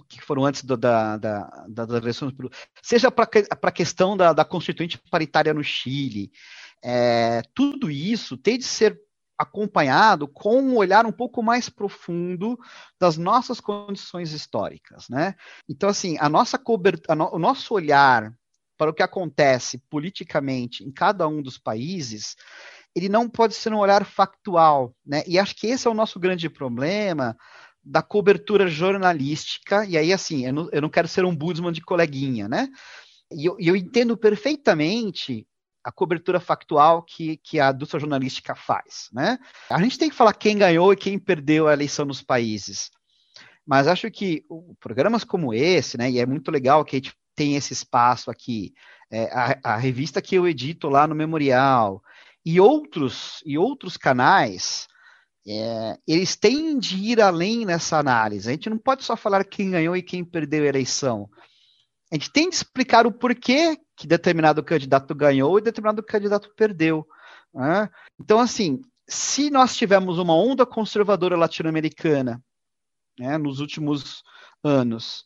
que 0.08 0.20
foram 0.20 0.44
antes 0.44 0.62
do, 0.62 0.76
da, 0.76 1.16
da, 1.16 1.66
da, 1.68 1.86
das 1.86 2.02
eleições 2.02 2.32
no 2.32 2.36
Peru, 2.36 2.50
seja 2.82 3.10
para 3.10 3.28
a 3.62 3.72
questão 3.72 4.14
da, 4.14 4.32
da 4.34 4.44
constituinte 4.44 4.98
paritária 5.10 5.54
no 5.54 5.64
Chile, 5.64 6.30
é, 6.84 7.42
tudo 7.54 7.90
isso 7.90 8.36
tem 8.36 8.58
de 8.58 8.64
ser 8.64 9.00
acompanhado 9.42 10.26
com 10.28 10.60
um 10.60 10.76
olhar 10.76 11.04
um 11.06 11.12
pouco 11.12 11.42
mais 11.42 11.68
profundo 11.68 12.58
das 12.98 13.16
nossas 13.16 13.60
condições 13.60 14.32
históricas, 14.32 15.08
né? 15.08 15.34
Então, 15.68 15.88
assim, 15.88 16.16
a 16.18 16.28
nossa 16.28 16.58
cobertura, 16.58 17.30
o 17.32 17.38
nosso 17.38 17.74
olhar 17.74 18.32
para 18.76 18.90
o 18.90 18.94
que 18.94 19.02
acontece 19.02 19.78
politicamente 19.90 20.84
em 20.84 20.90
cada 20.90 21.28
um 21.28 21.42
dos 21.42 21.58
países, 21.58 22.36
ele 22.94 23.08
não 23.08 23.28
pode 23.28 23.54
ser 23.54 23.72
um 23.72 23.78
olhar 23.78 24.04
factual, 24.04 24.94
né? 25.04 25.22
E 25.26 25.38
acho 25.38 25.54
que 25.56 25.66
esse 25.66 25.86
é 25.86 25.90
o 25.90 25.94
nosso 25.94 26.18
grande 26.18 26.48
problema 26.48 27.36
da 27.84 28.02
cobertura 28.02 28.68
jornalística, 28.68 29.84
e 29.84 29.96
aí, 29.96 30.12
assim, 30.12 30.46
eu 30.46 30.52
não, 30.52 30.68
eu 30.70 30.80
não 30.80 30.88
quero 30.88 31.08
ser 31.08 31.24
um 31.24 31.34
Budsman 31.34 31.72
de 31.72 31.80
coleguinha, 31.80 32.48
né? 32.48 32.68
E 33.32 33.44
eu, 33.46 33.56
eu 33.58 33.74
entendo 33.74 34.16
perfeitamente 34.16 35.46
a 35.84 35.90
cobertura 35.90 36.38
factual 36.38 37.02
que, 37.02 37.36
que 37.38 37.58
a 37.58 37.70
indústria 37.70 38.00
jornalística 38.00 38.54
faz. 38.54 39.08
Né? 39.12 39.38
A 39.70 39.80
gente 39.82 39.98
tem 39.98 40.08
que 40.08 40.16
falar 40.16 40.32
quem 40.34 40.56
ganhou 40.56 40.92
e 40.92 40.96
quem 40.96 41.18
perdeu 41.18 41.66
a 41.66 41.72
eleição 41.72 42.04
nos 42.04 42.22
países. 42.22 42.90
Mas 43.66 43.86
acho 43.86 44.10
que 44.10 44.44
programas 44.80 45.24
como 45.24 45.54
esse, 45.54 45.96
né, 45.96 46.10
e 46.10 46.18
é 46.18 46.26
muito 46.26 46.50
legal 46.50 46.84
que 46.84 46.96
a 46.96 46.98
gente 46.98 47.14
tem 47.34 47.56
esse 47.56 47.72
espaço 47.72 48.30
aqui, 48.30 48.72
é, 49.10 49.24
a, 49.32 49.74
a, 49.74 49.76
revista 49.76 50.20
que 50.20 50.34
eu 50.34 50.46
edito 50.46 50.88
lá 50.88 51.06
no 51.06 51.14
Memorial, 51.14 52.02
e 52.44 52.60
outros, 52.60 53.42
e 53.46 53.56
outros 53.56 53.96
canais, 53.96 54.88
é, 55.46 55.96
eles 56.06 56.36
têm 56.36 56.78
de 56.78 56.96
ir 56.96 57.20
além 57.20 57.64
nessa 57.64 57.98
análise. 57.98 58.48
A 58.48 58.52
gente 58.52 58.70
não 58.70 58.78
pode 58.78 59.04
só 59.04 59.16
falar 59.16 59.44
quem 59.44 59.70
ganhou 59.70 59.96
e 59.96 60.02
quem 60.02 60.24
perdeu 60.24 60.64
a 60.64 60.68
eleição. 60.68 61.28
A 62.10 62.14
gente 62.14 62.30
tem 62.30 62.48
de 62.48 62.56
explicar 62.56 63.06
o 63.06 63.12
porquê 63.12 63.78
que 64.02 64.08
determinado 64.08 64.64
candidato 64.64 65.14
ganhou 65.14 65.56
e 65.56 65.62
determinado 65.62 66.02
candidato 66.02 66.52
perdeu. 66.56 67.06
Né? 67.54 67.88
Então, 68.20 68.40
assim, 68.40 68.82
se 69.08 69.48
nós 69.48 69.76
tivermos 69.76 70.18
uma 70.18 70.34
onda 70.34 70.66
conservadora 70.66 71.36
latino-americana 71.36 72.42
né, 73.16 73.38
nos 73.38 73.60
últimos 73.60 74.24
anos, 74.64 75.24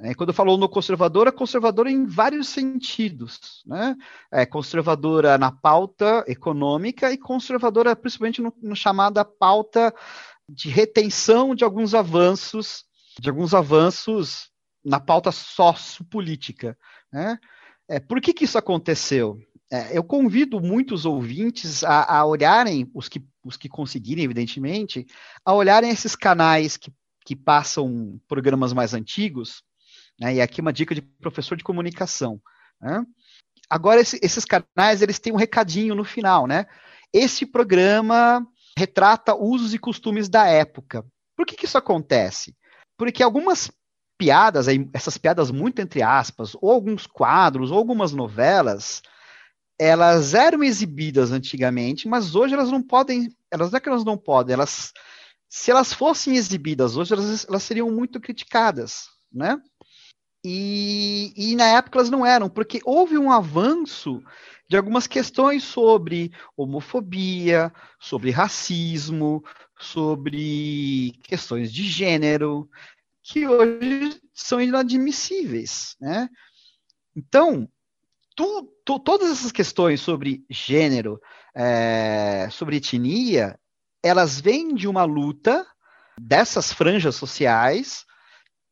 é, 0.00 0.12
quando 0.12 0.30
eu 0.30 0.34
falo 0.34 0.56
no 0.56 0.68
conservadora, 0.68 1.30
conservadora 1.30 1.88
em 1.88 2.04
vários 2.04 2.48
sentidos, 2.48 3.62
né? 3.64 3.96
É 4.30 4.44
conservadora 4.44 5.38
na 5.38 5.50
pauta 5.50 6.22
econômica 6.26 7.10
e 7.10 7.16
conservadora 7.16 7.96
principalmente 7.96 8.42
no, 8.42 8.52
no 8.60 8.76
chamada 8.76 9.24
pauta 9.24 9.94
de 10.50 10.68
retenção 10.68 11.54
de 11.54 11.64
alguns 11.64 11.94
avanços, 11.94 12.84
de 13.18 13.30
alguns 13.30 13.54
avanços 13.54 14.50
na 14.84 15.00
pauta 15.00 15.32
sociopolítica. 15.32 16.76
Né? 17.10 17.38
É, 17.88 18.00
por 18.00 18.20
que, 18.20 18.32
que 18.32 18.44
isso 18.44 18.58
aconteceu? 18.58 19.38
É, 19.70 19.96
eu 19.96 20.04
convido 20.04 20.60
muitos 20.60 21.04
ouvintes 21.04 21.82
a, 21.82 22.18
a, 22.18 22.24
olharem, 22.24 22.90
os 22.94 23.08
que, 23.08 23.24
os 23.44 23.56
que 23.56 23.68
conseguirem, 23.68 24.24
evidentemente, 24.24 25.06
a 25.44 25.52
olharem 25.52 25.90
esses 25.90 26.14
canais 26.14 26.76
que, 26.76 26.92
que 27.24 27.34
passam 27.34 28.20
programas 28.28 28.72
mais 28.72 28.94
antigos, 28.94 29.62
né, 30.20 30.36
e 30.36 30.40
aqui 30.40 30.60
uma 30.60 30.72
dica 30.72 30.94
de 30.94 31.02
professor 31.02 31.56
de 31.56 31.64
comunicação. 31.64 32.40
Né? 32.80 33.04
Agora, 33.68 34.00
esse, 34.00 34.18
esses 34.22 34.44
canais, 34.44 35.02
eles 35.02 35.18
têm 35.18 35.32
um 35.32 35.36
recadinho 35.36 35.94
no 35.94 36.04
final, 36.04 36.46
né? 36.46 36.66
Esse 37.12 37.44
programa 37.44 38.46
retrata 38.78 39.34
usos 39.34 39.74
e 39.74 39.78
costumes 39.78 40.28
da 40.28 40.46
época. 40.46 41.04
Por 41.36 41.46
que, 41.46 41.56
que 41.56 41.64
isso 41.64 41.78
acontece? 41.78 42.54
Porque 42.96 43.22
algumas 43.22 43.70
piadas, 44.18 44.66
essas 44.92 45.18
piadas 45.18 45.50
muito 45.50 45.80
entre 45.80 46.02
aspas, 46.02 46.56
ou 46.60 46.70
alguns 46.70 47.06
quadros, 47.06 47.70
ou 47.70 47.78
algumas 47.78 48.12
novelas, 48.12 49.02
elas 49.78 50.34
eram 50.34 50.62
exibidas 50.62 51.32
antigamente, 51.32 52.08
mas 52.08 52.34
hoje 52.34 52.54
elas 52.54 52.70
não 52.70 52.82
podem, 52.82 53.28
elas 53.50 53.70
não 53.70 53.76
é 53.76 53.80
que 53.80 53.88
elas 53.88 54.04
não 54.04 54.16
podem, 54.16 54.54
elas, 54.54 54.92
se 55.48 55.70
elas 55.70 55.92
fossem 55.92 56.36
exibidas 56.36 56.96
hoje, 56.96 57.12
elas, 57.12 57.46
elas 57.48 57.62
seriam 57.62 57.90
muito 57.90 58.20
criticadas, 58.20 59.06
né? 59.32 59.60
E, 60.44 61.32
e 61.36 61.56
na 61.56 61.66
época 61.66 61.98
elas 61.98 62.10
não 62.10 62.24
eram, 62.24 62.48
porque 62.48 62.80
houve 62.84 63.18
um 63.18 63.32
avanço 63.32 64.22
de 64.68 64.76
algumas 64.76 65.06
questões 65.06 65.64
sobre 65.64 66.32
homofobia, 66.56 67.72
sobre 67.98 68.30
racismo, 68.30 69.44
sobre 69.78 71.12
questões 71.24 71.72
de 71.72 71.82
gênero, 71.84 72.68
que 73.26 73.46
hoje 73.46 74.20
são 74.32 74.60
inadmissíveis, 74.60 75.96
né? 76.00 76.28
Então, 77.14 77.68
tu, 78.36 78.72
tu, 78.84 79.00
todas 79.00 79.30
essas 79.30 79.50
questões 79.50 80.00
sobre 80.00 80.44
gênero, 80.48 81.20
é, 81.54 82.48
sobre 82.50 82.76
etnia, 82.76 83.58
elas 84.02 84.40
vêm 84.40 84.74
de 84.74 84.86
uma 84.86 85.04
luta 85.04 85.66
dessas 86.20 86.72
franjas 86.72 87.16
sociais 87.16 88.04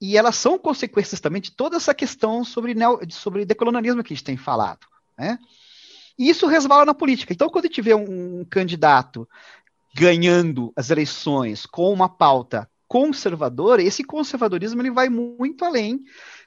e 0.01 0.17
elas 0.17 0.37
são 0.37 0.59
consequências 0.59 1.21
também 1.21 1.43
de 1.43 1.51
toda 1.51 1.77
essa 1.77 1.95
questão 1.95 2.45
sobre, 2.45 2.75
neo, 2.75 3.01
sobre 3.11 3.45
decolonialismo 3.45 4.05
que 4.05 4.13
a 4.13 4.17
gente 4.17 4.25
tem 4.25 4.37
falado, 4.37 4.87
né? 5.19 5.39
E 6.17 6.29
isso 6.29 6.47
resvala 6.47 6.85
na 6.85 6.95
política. 6.95 7.33
Então, 7.33 7.49
quando 7.49 7.65
a 7.65 7.69
gente 7.69 7.83
vê 7.83 7.93
um, 7.93 8.41
um 8.41 8.45
candidato 8.45 9.29
ganhando 9.97 10.73
as 10.77 10.91
eleições 10.91 11.67
com 11.67 11.93
uma 11.93 12.09
pauta 12.09 12.71
conservadora, 12.95 13.83
esse 13.83 14.05
conservadorismo 14.05 14.81
ele 14.81 14.93
vai 14.93 15.09
muito 15.09 15.65
além 15.65 16.05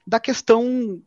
da 0.07 0.17
questão 0.17 1.01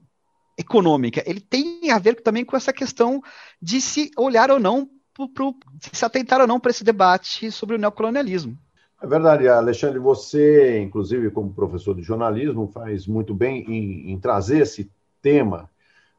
econômica. 0.58 1.22
Ele 1.24 1.40
tem 1.40 1.90
a 1.90 1.98
ver 1.98 2.20
também 2.20 2.44
com 2.44 2.58
essa 2.58 2.74
questão 2.74 3.22
de 3.60 3.80
se 3.80 4.10
olhar 4.18 4.50
ou 4.50 4.60
não, 4.60 4.86
pro, 5.14 5.30
pro, 5.30 5.56
se 5.94 6.04
atentar 6.04 6.42
ou 6.42 6.46
não 6.46 6.60
para 6.60 6.72
esse 6.72 6.84
debate 6.84 7.50
sobre 7.50 7.76
o 7.76 7.78
neocolonialismo. 7.78 8.54
É 9.02 9.06
verdade, 9.06 9.48
Alexandre. 9.48 9.98
Você, 9.98 10.78
inclusive, 10.78 11.30
como 11.30 11.54
professor 11.54 11.96
de 11.96 12.02
jornalismo, 12.02 12.70
faz 12.70 13.06
muito 13.06 13.34
bem 13.34 13.64
em, 13.66 14.12
em 14.12 14.20
trazer 14.20 14.60
esse 14.60 14.90
tema 15.22 15.70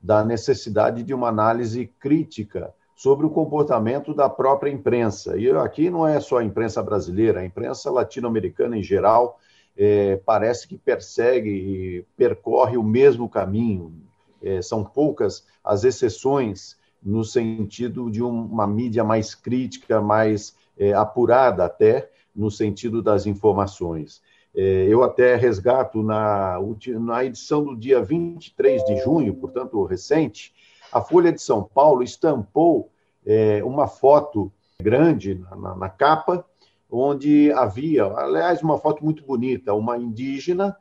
da 0.01 0.25
necessidade 0.25 1.03
de 1.03 1.13
uma 1.13 1.27
análise 1.27 1.85
crítica 1.99 2.73
sobre 3.01 3.25
o 3.25 3.31
comportamento 3.31 4.13
da 4.13 4.29
própria 4.29 4.69
imprensa. 4.69 5.35
E 5.35 5.49
aqui 5.49 5.89
não 5.89 6.07
é 6.07 6.19
só 6.19 6.37
a 6.37 6.43
imprensa 6.43 6.83
brasileira, 6.83 7.39
a 7.39 7.45
imprensa 7.45 7.89
latino-americana 7.89 8.77
em 8.77 8.83
geral 8.83 9.39
é, 9.75 10.17
parece 10.17 10.67
que 10.67 10.77
persegue 10.77 11.49
e 11.49 12.05
percorre 12.15 12.77
o 12.77 12.83
mesmo 12.83 13.27
caminho. 13.27 13.91
É, 14.39 14.61
são 14.61 14.83
poucas 14.83 15.47
as 15.63 15.83
exceções 15.83 16.77
no 17.01 17.23
sentido 17.23 18.11
de 18.11 18.21
uma 18.21 18.67
mídia 18.67 19.03
mais 19.03 19.33
crítica, 19.33 19.99
mais 19.99 20.55
é, 20.77 20.93
apurada 20.93 21.65
até, 21.65 22.07
no 22.35 22.51
sentido 22.51 23.01
das 23.01 23.25
informações. 23.25 24.21
É, 24.55 24.85
eu 24.87 25.01
até 25.01 25.35
resgato 25.35 26.03
na, 26.03 26.59
na 26.99 27.25
edição 27.25 27.63
do 27.63 27.75
dia 27.75 27.99
23 27.99 28.85
de 28.85 28.97
junho, 28.97 29.33
portanto 29.33 29.83
recente, 29.85 30.53
a 30.91 31.01
Folha 31.01 31.31
de 31.31 31.41
São 31.41 31.63
Paulo 31.63 32.03
estampou 32.03 32.89
é, 33.25 33.63
uma 33.63 33.87
foto 33.87 34.51
grande 34.79 35.35
na, 35.35 35.75
na, 35.75 35.89
capa, 35.89 36.45
onde 36.89 37.51
havia, 37.53 38.05
aliás, 38.05 38.61
uma 38.61 38.77
foto 38.77 39.03
muito 39.03 39.23
bonita, 39.23 39.73
uma 39.73 39.97
indígena 39.97 40.75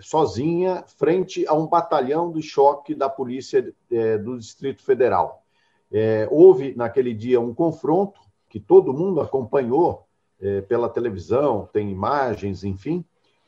sozinha 0.00 0.84
frente 0.86 1.46
a 1.46 1.54
um 1.54 1.66
batalhão 1.66 2.32
de 2.32 2.40
choque 2.40 2.94
da 2.94 3.08
polícia 3.08 3.72
é, 3.90 4.16
do 4.16 4.38
Distrito 4.38 4.82
Federal. 4.82 5.42
É, 5.92 6.26
houve 6.30 6.74
naquele 6.74 7.12
dia 7.12 7.40
um 7.40 7.52
confronto 7.52 8.20
que 8.48 8.58
todo 8.58 8.94
mundo 8.94 9.20
acompanhou 9.20 10.06
é, 10.40 10.62
pela 10.62 10.88
televisão, 10.88 11.68
tem 11.72 11.90
imagens, 11.90 12.64
enfim, 12.64 13.04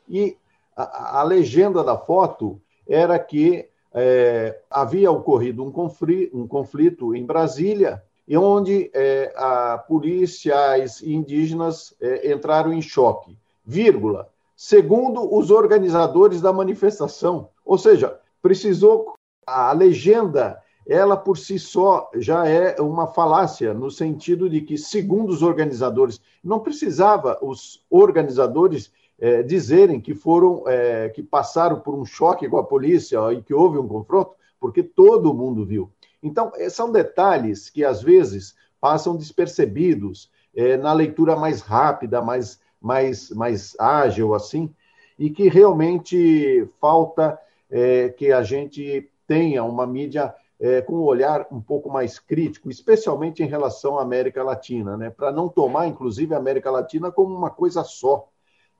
e 0.09 0.37
a, 0.77 1.21
a 1.21 1.23
legenda 1.23 1.83
da 1.83 1.97
foto 1.97 2.61
era 2.87 3.19
que 3.19 3.69
é, 3.95 4.59
havia 4.69 5.11
ocorrido 5.11 5.63
um 5.63 5.71
conflito, 5.71 6.37
um 6.37 6.49
conflito, 6.49 7.15
em 7.15 7.25
Brasília, 7.25 8.03
e 8.27 8.37
onde 8.37 8.91
é, 8.93 9.33
a 9.37 9.79
policiais 9.79 11.01
indígenas 11.03 11.95
é, 12.01 12.33
entraram 12.33 12.73
em 12.73 12.83
choque, 12.83 13.39
vírgula, 13.65 14.29
segundo 14.57 15.33
os 15.33 15.51
organizadores 15.51 16.41
da 16.41 16.53
manifestação. 16.53 17.51
Ou 17.65 17.79
seja, 17.79 18.19
precisou 18.43 19.15
a 19.47 19.73
legenda, 19.73 20.59
ela 20.87 21.17
por 21.17 21.39
si 21.39 21.59
só 21.59 22.11
já 22.15 22.47
é 22.49 22.81
uma 22.81 23.07
falácia 23.07 23.73
no 23.75 23.91
sentido 23.91 24.49
de 24.49 24.63
que 24.63 24.77
segundo 24.77 25.31
os 25.31 25.43
organizadores, 25.43 26.21
não 26.43 26.61
precisava 26.61 27.39
os 27.43 27.85
organizadores 27.91 28.91
é, 29.19 29.43
dizerem 29.43 30.01
que 30.01 30.15
foram, 30.15 30.65
é, 30.67 31.09
que 31.09 31.23
passaram 31.23 31.81
por 31.81 31.95
um 31.95 32.05
choque 32.05 32.49
com 32.49 32.59
a 32.59 32.65
polícia 32.65 33.19
e 33.33 33.43
que 33.43 33.55
houve 33.55 33.79
um 33.79 33.89
confronto, 33.89 34.33
porque 34.59 34.83
todo 34.83 35.35
mundo 35.35 35.65
viu. 35.65 35.91
Então, 36.23 36.53
é, 36.57 36.69
são 36.69 36.91
detalhes 36.91 37.69
que 37.69 37.85
às 37.85 38.03
vezes 38.03 38.55
passam 38.81 39.17
despercebidos 39.17 40.31
é, 40.55 40.77
na 40.77 40.93
leitura 40.93 41.37
mais 41.37 41.61
rápida, 41.61 42.23
mais, 42.23 42.61
mais, 42.81 43.31
mais 43.31 43.75
ágil, 43.79 44.35
assim, 44.35 44.73
e 45.19 45.31
que 45.31 45.49
realmente 45.49 46.69
falta 46.81 47.39
é, 47.71 48.09
que 48.09 48.33
a 48.33 48.43
gente 48.43 49.11
tenha 49.27 49.65
uma 49.65 49.87
mídia 49.87 50.35
é, 50.61 50.81
com 50.81 50.95
um 50.95 51.03
olhar 51.03 51.47
um 51.51 51.61
pouco 51.61 51.91
mais 51.91 52.19
crítico, 52.19 52.71
especialmente 52.71 53.43
em 53.43 53.47
relação 53.47 53.99
à 53.99 54.03
América 54.03 54.43
Latina, 54.43 54.97
né? 54.97 55.11
para 55.11 55.33
não 55.33 55.49
tomar, 55.49 55.87
inclusive, 55.87 56.35
a 56.35 56.39
América 56.39 56.71
Latina 56.71 57.11
como 57.11 57.35
uma 57.35 57.51
coisa 57.51 57.83
só. 57.85 58.29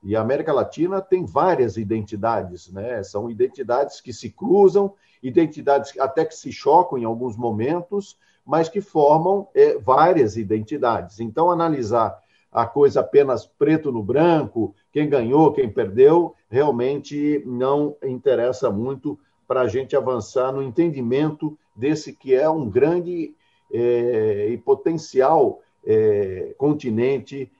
E 0.05 0.15
a 0.15 0.21
América 0.21 0.53
Latina 0.53 1.01
tem 1.01 1.25
várias 1.25 1.77
identidades, 1.77 2.71
né? 2.71 3.01
São 3.01 3.27
identidades 3.27 3.99
que 3.99 4.13
se 4.13 4.29
cruzam, 4.29 4.93
identidades 5.21 5.99
até 5.99 6.23
que 6.23 6.35
se 6.35 6.51
chocam 6.51 6.99
em 6.99 7.05
alguns 7.05 7.35
momentos, 7.35 8.15
mas 8.45 8.69
que 8.69 8.81
formam 8.81 9.47
é, 9.55 9.79
várias 9.79 10.37
identidades. 10.37 11.19
Então, 11.19 11.49
analisar 11.49 12.21
a 12.51 12.67
coisa 12.67 12.99
apenas 12.99 13.47
preto 13.47 13.91
no 13.91 14.03
branco, 14.03 14.75
quem 14.91 15.09
ganhou, 15.09 15.51
quem 15.51 15.67
perdeu, 15.67 16.35
realmente 16.47 17.41
não 17.43 17.97
interessa 18.03 18.69
muito 18.69 19.17
para 19.47 19.61
a 19.61 19.67
gente 19.67 19.95
avançar 19.95 20.51
no 20.51 20.61
entendimento 20.61 21.57
desse 21.75 22.13
que 22.13 22.35
é 22.35 22.47
um 22.47 22.69
grande 22.69 23.33
é, 23.73 24.49
e 24.51 24.57
potencial 24.59 25.61
é, 25.83 26.53
continente 26.59 27.51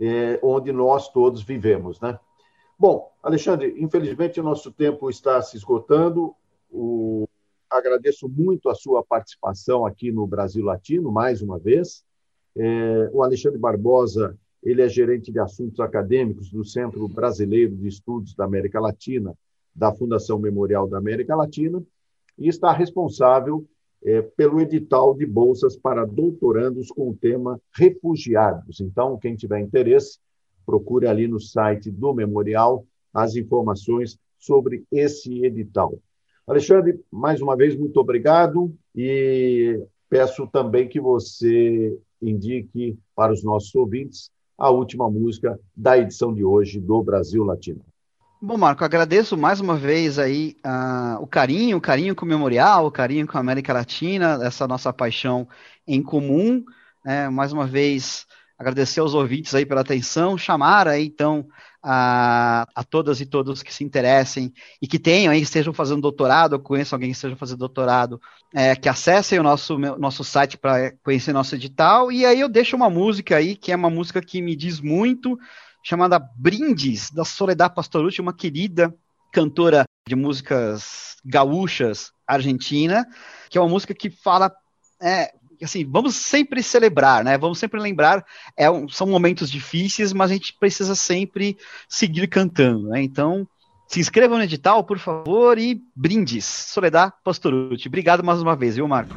é, 0.00 0.38
onde 0.42 0.72
nós 0.72 1.08
todos 1.10 1.42
vivemos, 1.42 2.00
né? 2.00 2.18
Bom, 2.78 3.10
Alexandre, 3.22 3.74
infelizmente 3.78 4.40
o 4.40 4.42
nosso 4.42 4.72
tempo 4.72 5.08
está 5.08 5.40
se 5.40 5.56
esgotando. 5.56 6.34
O... 6.70 7.28
Agradeço 7.70 8.28
muito 8.28 8.68
a 8.68 8.74
sua 8.74 9.02
participação 9.02 9.86
aqui 9.86 10.12
no 10.12 10.26
Brasil 10.26 10.64
Latino, 10.64 11.10
mais 11.10 11.42
uma 11.42 11.58
vez. 11.58 12.04
É, 12.56 13.10
o 13.12 13.22
Alexandre 13.22 13.58
Barbosa, 13.58 14.38
ele 14.62 14.82
é 14.82 14.88
gerente 14.88 15.32
de 15.32 15.38
assuntos 15.38 15.80
acadêmicos 15.80 16.50
do 16.50 16.64
Centro 16.64 17.06
Brasileiro 17.08 17.74
de 17.74 17.88
Estudos 17.88 18.34
da 18.34 18.44
América 18.44 18.80
Latina, 18.80 19.36
da 19.74 19.92
Fundação 19.92 20.38
Memorial 20.38 20.88
da 20.88 20.98
América 20.98 21.34
Latina, 21.34 21.82
e 22.38 22.48
está 22.48 22.72
responsável 22.72 23.66
é, 24.04 24.20
pelo 24.20 24.60
edital 24.60 25.14
de 25.14 25.24
bolsas 25.24 25.76
para 25.76 26.04
doutorandos 26.04 26.88
com 26.88 27.10
o 27.10 27.16
tema 27.16 27.60
refugiados. 27.72 28.80
Então, 28.80 29.18
quem 29.18 29.34
tiver 29.34 29.60
interesse, 29.60 30.18
procure 30.66 31.06
ali 31.06 31.26
no 31.26 31.40
site 31.40 31.90
do 31.90 32.12
Memorial 32.12 32.86
as 33.12 33.36
informações 33.36 34.18
sobre 34.38 34.84
esse 34.90 35.44
edital. 35.44 35.98
Alexandre, 36.46 37.00
mais 37.10 37.40
uma 37.40 37.56
vez, 37.56 37.74
muito 37.76 37.98
obrigado 37.98 38.74
e 38.94 39.80
peço 40.10 40.46
também 40.48 40.88
que 40.88 41.00
você 41.00 41.98
indique 42.20 42.98
para 43.14 43.32
os 43.32 43.42
nossos 43.42 43.74
ouvintes 43.74 44.30
a 44.56 44.70
última 44.70 45.10
música 45.10 45.58
da 45.74 45.98
edição 45.98 46.32
de 46.34 46.44
hoje 46.44 46.78
do 46.78 47.02
Brasil 47.02 47.42
Latino. 47.44 47.84
Bom, 48.46 48.58
Marco, 48.58 48.84
agradeço 48.84 49.38
mais 49.38 49.58
uma 49.58 49.74
vez 49.74 50.18
aí 50.18 50.54
uh, 50.66 51.18
o 51.18 51.26
carinho, 51.26 51.78
o 51.78 51.80
carinho 51.80 52.14
com 52.14 52.26
o 52.26 52.28
Memorial, 52.28 52.84
o 52.84 52.90
carinho 52.90 53.26
com 53.26 53.38
a 53.38 53.40
América 53.40 53.72
Latina, 53.72 54.38
essa 54.42 54.68
nossa 54.68 54.92
paixão 54.92 55.48
em 55.86 56.02
comum. 56.02 56.62
Né? 57.02 57.30
mais 57.30 57.54
uma 57.54 57.66
vez, 57.66 58.26
agradecer 58.58 59.00
aos 59.00 59.14
ouvintes 59.14 59.54
aí 59.54 59.64
pela 59.64 59.80
atenção, 59.80 60.36
chamar 60.36 60.86
aí 60.86 61.06
então 61.06 61.46
a, 61.82 62.66
a 62.74 62.84
todas 62.84 63.18
e 63.18 63.24
todos 63.24 63.62
que 63.62 63.72
se 63.72 63.82
interessem 63.82 64.52
e 64.80 64.86
que 64.86 64.98
tenham 64.98 65.32
aí, 65.32 65.40
estejam 65.40 65.72
fazendo 65.72 66.02
doutorado, 66.02 66.52
ou 66.52 66.58
conheçam 66.58 66.98
alguém 66.98 67.12
que 67.12 67.16
esteja 67.16 67.36
fazendo 67.36 67.60
doutorado, 67.60 68.20
é, 68.52 68.76
que 68.76 68.90
acessem 68.90 69.38
o 69.38 69.42
nosso, 69.42 69.78
nosso 69.78 70.22
site 70.22 70.58
para 70.58 70.92
conhecer 71.02 71.32
nosso 71.32 71.54
edital. 71.54 72.12
E 72.12 72.26
aí 72.26 72.40
eu 72.40 72.48
deixo 72.50 72.76
uma 72.76 72.90
música 72.90 73.38
aí, 73.38 73.56
que 73.56 73.72
é 73.72 73.76
uma 73.76 73.88
música 73.88 74.20
que 74.20 74.42
me 74.42 74.54
diz 74.54 74.82
muito, 74.82 75.38
chamada 75.84 76.18
Brindes, 76.18 77.10
da 77.10 77.24
Soledad 77.24 77.72
Pastorucci, 77.74 78.22
uma 78.22 78.32
querida 78.32 78.92
cantora 79.30 79.84
de 80.08 80.16
músicas 80.16 81.16
gaúchas 81.24 82.10
argentina, 82.26 83.06
que 83.50 83.58
é 83.58 83.60
uma 83.60 83.68
música 83.68 83.94
que 83.94 84.08
fala 84.08 84.50
é, 85.00 85.32
assim, 85.62 85.84
vamos 85.84 86.16
sempre 86.16 86.62
celebrar, 86.62 87.22
né? 87.22 87.36
Vamos 87.36 87.58
sempre 87.58 87.78
lembrar, 87.78 88.24
é 88.56 88.66
são 88.88 89.06
momentos 89.06 89.50
difíceis, 89.50 90.12
mas 90.12 90.30
a 90.30 90.34
gente 90.34 90.56
precisa 90.58 90.94
sempre 90.94 91.56
seguir 91.86 92.28
cantando, 92.28 92.88
né? 92.88 93.02
Então, 93.02 93.46
se 93.86 94.00
inscrevam 94.00 94.38
no 94.38 94.44
edital, 94.44 94.84
por 94.84 94.98
favor, 94.98 95.58
e 95.58 95.82
brindes. 95.94 96.44
Soledad 96.44 97.12
Pastorucci. 97.22 97.88
Obrigado 97.88 98.24
mais 98.24 98.40
uma 98.40 98.56
vez, 98.56 98.76
viu, 98.76 98.88
Marco? 98.88 99.14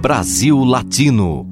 Brasil 0.00 0.58
Latino. 0.64 1.51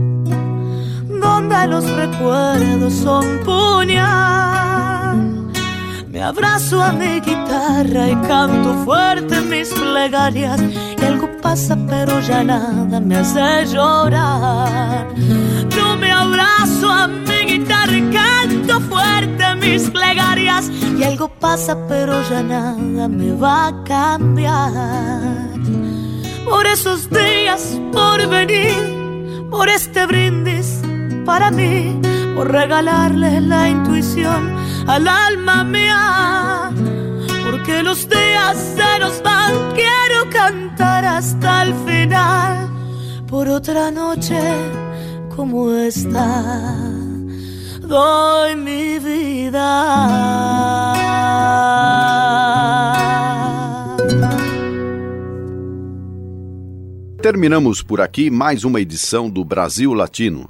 donde 1.51 1.67
los 1.67 1.89
recuerdos 1.91 2.93
son 2.93 3.39
puñal. 3.43 5.17
Me 6.09 6.21
abrazo 6.23 6.81
a 6.81 6.91
mi 6.91 7.19
guitarra 7.19 8.09
y 8.09 8.15
canto 8.27 8.73
fuerte 8.85 9.41
mis 9.41 9.69
plegarias. 9.69 10.61
Y 10.99 11.05
algo 11.05 11.29
pasa, 11.41 11.77
pero 11.87 12.19
ya 12.21 12.43
nada 12.43 12.99
me 12.99 13.17
hace 13.17 13.65
llorar. 13.65 15.07
Yo 15.69 15.97
me 15.97 16.11
abrazo 16.11 16.89
a 16.89 17.07
mi 17.07 17.45
guitarra 17.45 17.97
y 17.97 18.09
canto 18.11 18.79
fuerte 18.81 19.55
mis 19.55 19.89
plegarias. 19.89 20.69
Y 20.97 21.03
algo 21.03 21.27
pasa, 21.27 21.77
pero 21.87 22.21
ya 22.29 22.43
nada 22.43 23.07
me 23.07 23.33
va 23.33 23.67
a 23.67 23.83
cambiar. 23.83 25.49
Por 26.45 26.65
esos 26.67 27.09
días, 27.09 27.79
por 27.91 28.27
venir, 28.27 29.47
por 29.49 29.69
este 29.69 30.05
brindis 30.05 30.81
para 31.25 31.51
mí 31.51 31.99
por 32.35 32.51
regalarle 32.51 33.41
la 33.41 33.69
intuición 33.69 34.55
al 34.87 35.07
alma 35.07 35.63
mía. 35.63 36.71
Porque 37.43 37.83
los 37.83 38.07
días 38.09 38.57
se 38.75 38.99
nos 38.99 39.21
van, 39.21 39.53
quiero 39.73 40.29
cantar 40.31 41.05
hasta 41.05 41.63
el 41.63 41.73
final. 41.85 42.69
Por 43.27 43.47
otra 43.47 43.91
noche 43.91 44.39
como 45.35 45.71
esta, 45.71 46.75
doy 47.81 48.55
mi 48.55 48.99
vida. 48.99 49.67
Terminamos 57.21 57.83
por 57.83 58.01
aqui 58.01 58.31
mais 58.31 58.63
uma 58.63 58.81
edição 58.81 59.29
do 59.29 59.45
Brasil 59.45 59.93
Latino 59.93 60.49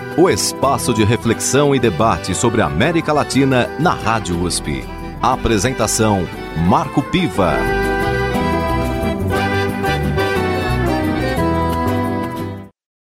o 0.17 0.29
espaço 0.29 0.93
de 0.93 1.03
reflexão 1.03 1.73
e 1.73 1.79
debate 1.79 2.35
sobre 2.35 2.61
a 2.61 2.65
América 2.65 3.13
Latina 3.13 3.69
na 3.79 3.93
Rádio 3.93 4.41
USP. 4.41 4.83
Apresentação 5.21 6.27
Marco 6.67 7.01
Piva. 7.01 7.90